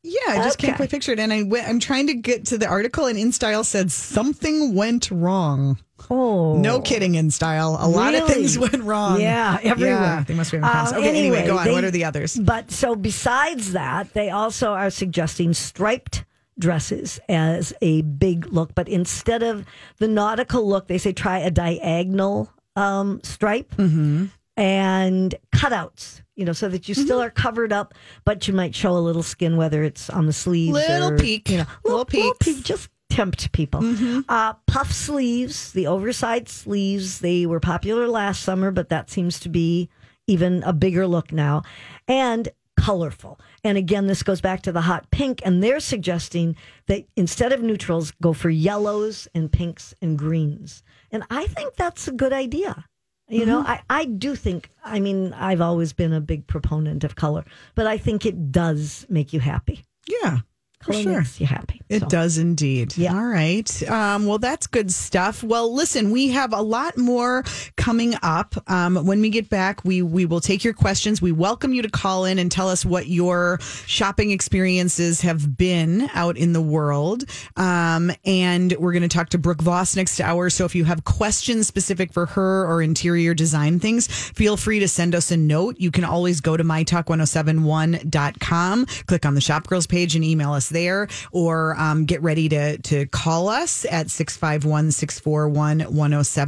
Yeah, 0.04 0.18
I 0.28 0.36
just 0.38 0.58
can't 0.58 0.76
quite 0.76 0.90
picture 0.90 1.12
it. 1.12 1.20
And 1.20 1.32
I 1.32 1.44
went, 1.44 1.68
I'm 1.68 1.78
trying 1.78 2.08
to 2.08 2.14
get 2.14 2.46
to 2.46 2.58
the 2.58 2.66
article, 2.66 3.06
and 3.06 3.16
InStyle 3.18 3.64
said 3.64 3.92
something 3.92 4.74
went 4.74 5.10
wrong. 5.12 5.78
Oh, 6.10 6.56
No 6.58 6.80
kidding, 6.80 7.12
InStyle. 7.12 7.76
A 7.80 7.86
lot 7.86 8.14
of 8.16 8.26
things 8.26 8.58
went 8.64 8.82
wrong. 8.82 9.20
Yeah, 9.20 9.58
everywhere. 9.62 9.94
Yeah, 9.94 10.24
they 10.26 10.34
must 10.34 10.50
be 10.50 10.56
in 10.56 10.62
the 10.62 10.66
Uh, 10.68 10.72
past. 10.72 10.94
Okay, 10.94 11.08
anyway, 11.08 11.46
go 11.46 11.56
on. 11.56 11.64
they- 11.66 11.72
what 11.72 11.84
are 11.84 11.92
the 11.92 12.04
others? 12.04 12.36
But 12.36 12.72
so 12.72 12.96
besides 12.96 13.72
that, 13.72 14.12
they 14.12 14.30
also 14.30 14.72
are 14.72 14.90
suggesting 14.90 15.54
striped 15.54 16.24
dresses 16.58 17.20
as 17.28 17.72
a 17.80 18.02
big 18.02 18.46
look. 18.52 18.74
But 18.74 18.88
instead 18.88 19.44
of 19.44 19.64
the 19.98 20.08
nautical 20.08 20.68
look, 20.68 20.88
they 20.88 20.98
say 20.98 21.12
try 21.12 21.38
a 21.38 21.50
diagonal 21.52 22.50
um, 22.74 23.20
stripe 23.22 23.70
Mm-hmm. 23.76 24.26
and 24.56 25.34
cutouts. 25.54 26.21
You 26.36 26.46
know, 26.46 26.52
so 26.52 26.68
that 26.70 26.88
you 26.88 26.94
still 26.94 27.20
are 27.20 27.28
covered 27.30 27.72
up, 27.72 27.92
but 28.24 28.48
you 28.48 28.54
might 28.54 28.74
show 28.74 28.96
a 28.96 28.98
little 29.00 29.22
skin, 29.22 29.56
whether 29.58 29.82
it's 29.84 30.08
on 30.08 30.26
the 30.26 30.32
sleeves, 30.32 30.72
Little 30.74 31.12
or, 31.12 31.18
peek. 31.18 31.50
you 31.50 31.58
know, 31.58 31.66
Little 31.84 31.98
little, 32.00 32.04
peeks. 32.06 32.38
peek, 32.40 32.64
just 32.64 32.88
tempt 33.10 33.52
people. 33.52 33.80
Uh, 34.28 34.54
puff 34.66 34.90
sleeves, 34.90 35.72
the 35.72 35.86
oversized 35.86 36.48
sleeves, 36.48 37.18
they 37.20 37.44
were 37.44 37.60
popular 37.60 38.08
last 38.08 38.42
summer, 38.42 38.70
but 38.70 38.88
that 38.88 39.10
seems 39.10 39.38
to 39.40 39.50
be 39.50 39.90
even 40.26 40.62
a 40.62 40.72
bigger 40.72 41.06
look 41.06 41.32
now. 41.32 41.62
And 42.08 42.48
colorful. 42.80 43.38
And 43.62 43.76
again, 43.78 44.06
this 44.06 44.22
goes 44.22 44.40
back 44.40 44.62
to 44.62 44.72
the 44.72 44.80
hot 44.80 45.10
pink, 45.10 45.40
and 45.44 45.62
they're 45.62 45.78
suggesting 45.80 46.56
that 46.86 47.04
instead 47.16 47.52
of 47.52 47.62
neutrals, 47.62 48.12
go 48.22 48.32
for 48.32 48.50
yellows 48.50 49.28
and 49.34 49.52
pinks 49.52 49.94
and 50.02 50.18
greens. 50.18 50.82
And 51.10 51.22
I 51.30 51.46
think 51.46 51.74
that's 51.76 52.08
a 52.08 52.12
good 52.12 52.32
idea. 52.32 52.86
You 53.32 53.46
know, 53.46 53.62
mm-hmm. 53.62 53.70
I, 53.70 53.80
I 53.88 54.04
do 54.04 54.34
think, 54.36 54.70
I 54.84 55.00
mean, 55.00 55.32
I've 55.32 55.62
always 55.62 55.94
been 55.94 56.12
a 56.12 56.20
big 56.20 56.46
proponent 56.46 57.02
of 57.02 57.16
color, 57.16 57.44
but 57.74 57.86
I 57.86 57.96
think 57.96 58.26
it 58.26 58.52
does 58.52 59.06
make 59.08 59.32
you 59.32 59.40
happy. 59.40 59.84
Yeah, 60.06 60.40
Color 60.82 61.02
sure. 61.02 61.18
makes 61.18 61.40
you 61.40 61.46
happy. 61.46 61.80
It 61.88 62.00
So- 62.00 62.08
does 62.08 62.38
indeed. 62.38 62.96
Yeah. 62.96 63.14
All 63.14 63.24
right. 63.24 63.90
Um, 63.90 64.26
well, 64.26 64.38
that's 64.38 64.66
good 64.66 64.92
stuff. 64.92 65.42
Well, 65.42 65.74
listen, 65.74 66.10
we 66.10 66.28
have 66.28 66.52
a 66.52 66.62
lot 66.62 66.96
more 66.98 67.44
coming 67.76 68.14
up. 68.22 68.54
Um, 68.70 68.96
when 69.06 69.20
we 69.20 69.30
get 69.30 69.48
back, 69.48 69.84
we 69.84 70.02
we 70.02 70.26
will 70.26 70.40
take 70.40 70.64
your 70.64 70.74
questions. 70.74 71.22
We 71.22 71.32
welcome 71.32 71.72
you 71.72 71.82
to 71.82 71.90
call 71.90 72.24
in 72.24 72.38
and 72.38 72.50
tell 72.50 72.68
us 72.68 72.84
what 72.84 73.06
your 73.06 73.58
shopping 73.86 74.30
experiences 74.30 75.20
have 75.22 75.56
been 75.56 76.08
out 76.14 76.36
in 76.36 76.52
the 76.52 76.60
world. 76.62 77.24
Um, 77.56 78.12
and 78.24 78.74
we're 78.78 78.92
going 78.92 79.02
to 79.02 79.08
talk 79.08 79.30
to 79.30 79.38
Brooke 79.38 79.62
Voss 79.62 79.96
next 79.96 80.20
hour. 80.20 80.50
So 80.50 80.64
if 80.64 80.74
you 80.74 80.84
have 80.84 81.04
questions 81.04 81.66
specific 81.66 82.12
for 82.12 82.26
her 82.26 82.66
or 82.66 82.82
interior 82.82 83.34
design 83.34 83.78
things, 83.80 84.06
feel 84.08 84.56
free 84.56 84.78
to 84.80 84.88
send 84.88 85.14
us 85.14 85.30
a 85.30 85.36
note. 85.36 85.76
You 85.78 85.90
can 85.90 86.04
always 86.04 86.40
go 86.40 86.56
to 86.56 86.64
mytalk1071.com, 86.64 88.86
click 89.06 89.26
on 89.26 89.34
the 89.34 89.40
Shop 89.40 89.66
Girls 89.66 89.86
page 89.86 90.14
and 90.14 90.24
email 90.24 90.52
us 90.52 90.68
there, 90.72 91.06
or 91.30 91.76
um, 91.78 92.04
get 92.06 92.20
ready 92.22 92.48
to, 92.48 92.78
to 92.78 93.06
call 93.06 93.48
us 93.48 93.84
at 93.84 94.10
651 94.10 94.90
641 94.90 95.80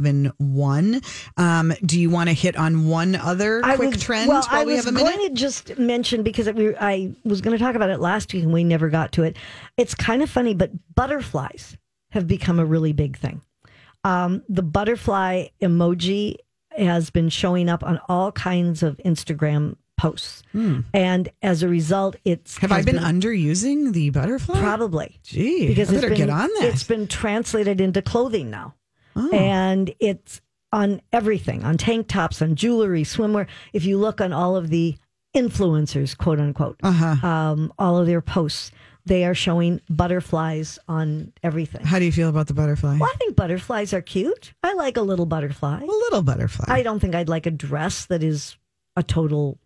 1071. 0.05 1.01
Um, 1.37 1.73
Do 1.85 1.99
you 1.99 2.09
want 2.09 2.29
to 2.29 2.33
hit 2.33 2.55
on 2.55 2.87
one 2.87 3.15
other 3.15 3.61
quick 3.61 3.91
was- 3.93 4.01
trend 4.03 4.27
Well, 4.29 4.41
while 4.41 4.61
I 4.61 4.65
we 4.65 4.73
was 4.73 4.85
have 4.85 4.93
a 4.93 4.97
minute? 4.97 5.15
going 5.15 5.29
to 5.29 5.35
just 5.35 5.77
mention 5.77 6.23
because 6.23 6.51
we, 6.51 6.75
I 6.75 7.13
was 7.23 7.41
going 7.41 7.57
to 7.57 7.63
talk 7.63 7.75
about 7.75 7.89
it 7.89 7.99
last 7.99 8.33
week 8.33 8.43
and 8.43 8.53
we 8.53 8.63
never 8.63 8.89
got 8.89 9.11
to 9.13 9.23
it. 9.23 9.37
It's 9.77 9.95
kind 9.95 10.21
of 10.21 10.29
funny, 10.29 10.53
but 10.53 10.71
butterflies 10.95 11.77
have 12.11 12.27
become 12.27 12.59
a 12.59 12.65
really 12.65 12.93
big 12.93 13.17
thing. 13.17 13.41
Um, 14.03 14.43
the 14.49 14.63
butterfly 14.63 15.47
emoji 15.61 16.35
has 16.77 17.09
been 17.09 17.29
showing 17.29 17.69
up 17.69 17.83
on 17.83 17.99
all 18.09 18.31
kinds 18.31 18.83
of 18.83 18.97
Instagram 19.05 19.77
posts, 20.09 20.43
and 20.93 21.29
as 21.41 21.63
a 21.63 21.67
result, 21.67 22.15
it's 22.25 22.57
Hmm. 22.57 22.61
have 22.61 22.71
I 22.71 22.75
has 22.77 22.85
been, 22.85 22.95
underusing 22.97 23.93
the 23.93 24.09
butterfly? 24.11 24.59
probably 24.59 25.19
Gee, 25.23 25.67
because 25.67 25.89
I 25.89 25.95
better 25.95 26.09
been 26.09 26.17
get 26.17 26.29
on 26.29 26.49
that. 26.59 26.65
it's 26.69 26.83
been 26.83 27.07
translated 27.07 27.81
into 27.81 28.01
clothing 28.01 28.49
now, 28.49 28.75
Oh. 29.15 29.29
and 29.31 29.93
it's 29.99 30.41
on 30.71 31.01
everything 31.13 31.63
on 31.63 31.77
tank 31.77 32.07
tops, 32.07 32.41
on 32.41 32.55
jewelry, 32.55 33.03
swimwear. 33.03 33.47
If 33.73 33.85
you 33.85 33.97
look 33.97 34.19
on 34.21 34.33
all 34.33 34.55
of 34.55 34.69
the 34.69 34.95
influencers, 35.35 36.17
quote 36.17 36.39
unquote, 36.39 36.77
Uh-huh. 36.83 37.25
um, 37.27 37.73
all 37.77 37.97
of 37.97 38.07
their 38.07 38.21
posts, 38.21 38.71
they 39.05 39.23
are 39.25 39.35
showing 39.35 39.79
butterflies 39.89 40.79
on 40.87 41.31
everything. 41.43 41.85
How 41.85 41.99
do 41.99 42.05
you 42.05 42.11
feel 42.11 42.29
about 42.29 42.47
the 42.47 42.53
butterfly? 42.55 42.97
Well, 42.97 43.09
I 43.13 43.17
think 43.17 43.35
butterflies 43.35 43.93
are 43.93 44.01
cute. 44.01 44.53
I 44.63 44.73
like 44.73 44.97
a 44.97 45.01
little 45.01 45.25
butterfly. 45.27 45.81
A 45.81 45.85
little 45.85 46.23
butterfly. 46.23 46.65
I 46.73 46.81
don't 46.83 46.99
think 46.99 47.13
I'd 47.15 47.29
like 47.29 47.45
a 47.45 47.51
dress 47.51 48.05
that 48.07 48.23
is 48.23 48.57
a 48.97 49.03
total 49.03 49.59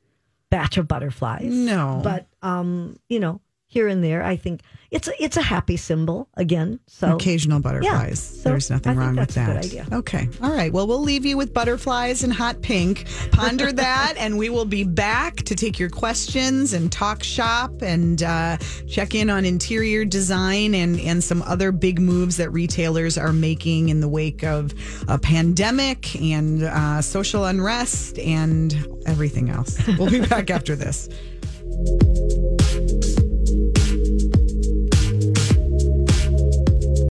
batch 0.50 0.78
of 0.78 0.88
butterflies. 0.88 1.54
No. 1.54 2.02
but 2.04 2.28
um, 2.42 3.00
you 3.10 3.20
know, 3.20 3.42
here 3.70 3.88
and 3.88 4.04
there, 4.04 4.24
I 4.24 4.36
think 4.36 4.62
it's 4.90 5.08
a, 5.08 5.24
it's 5.24 5.38
a 5.38 5.44
happy 5.44 5.78
symbol 5.78 6.28
again. 6.34 6.80
So 6.88 7.14
Occasional 7.16 7.60
butterflies. 7.60 8.20
so 8.20 8.50
There's 8.50 8.72
nothing 8.72 8.98
wrong 8.98 9.16
with 9.16 9.36
that. 9.36 9.46
good 9.46 9.58
idea. 9.58 9.86
Okay. 9.94 10.28
All 10.42 10.50
right. 10.52 10.74
Well, 10.74 10.88
we'll 10.88 11.04
leave 11.04 11.24
you 11.24 11.38
with 11.38 11.54
butterflies 11.54 12.24
and 12.24 12.34
hot 12.34 12.64
pink. 12.64 13.06
Ponder 13.32 13.72
that, 13.72 14.16
and 14.18 14.40
we 14.40 14.50
will 14.50 14.66
be 14.66 14.84
back 14.84 15.36
to 15.44 15.54
take 15.54 15.78
your 15.78 15.92
questions 15.92 16.74
and 16.74 16.92
talk 16.92 17.22
shop 17.22 17.84
and 17.84 18.24
uh, 18.24 18.58
check 18.88 19.14
in 19.14 19.30
on 19.30 19.46
interior 19.46 20.04
design 20.04 20.74
and, 20.74 21.00
and 21.00 21.24
some 21.24 21.44
other 21.44 21.72
big 21.72 22.00
moves 22.00 22.38
that 22.38 22.50
retailers 22.50 23.20
are 23.20 23.32
making 23.34 23.90
in 23.90 24.02
the 24.02 24.10
wake 24.10 24.44
of 24.44 24.74
a 25.08 25.20
pandemic 25.20 26.20
and 26.20 26.64
uh, 26.64 27.04
social 27.04 27.46
unrest 27.46 28.18
and 28.18 28.74
everything 29.06 29.52
else. 29.52 29.80
We'll 30.00 30.10
be 30.10 30.22
back 30.26 30.50
after 30.50 30.76
this. 30.76 31.08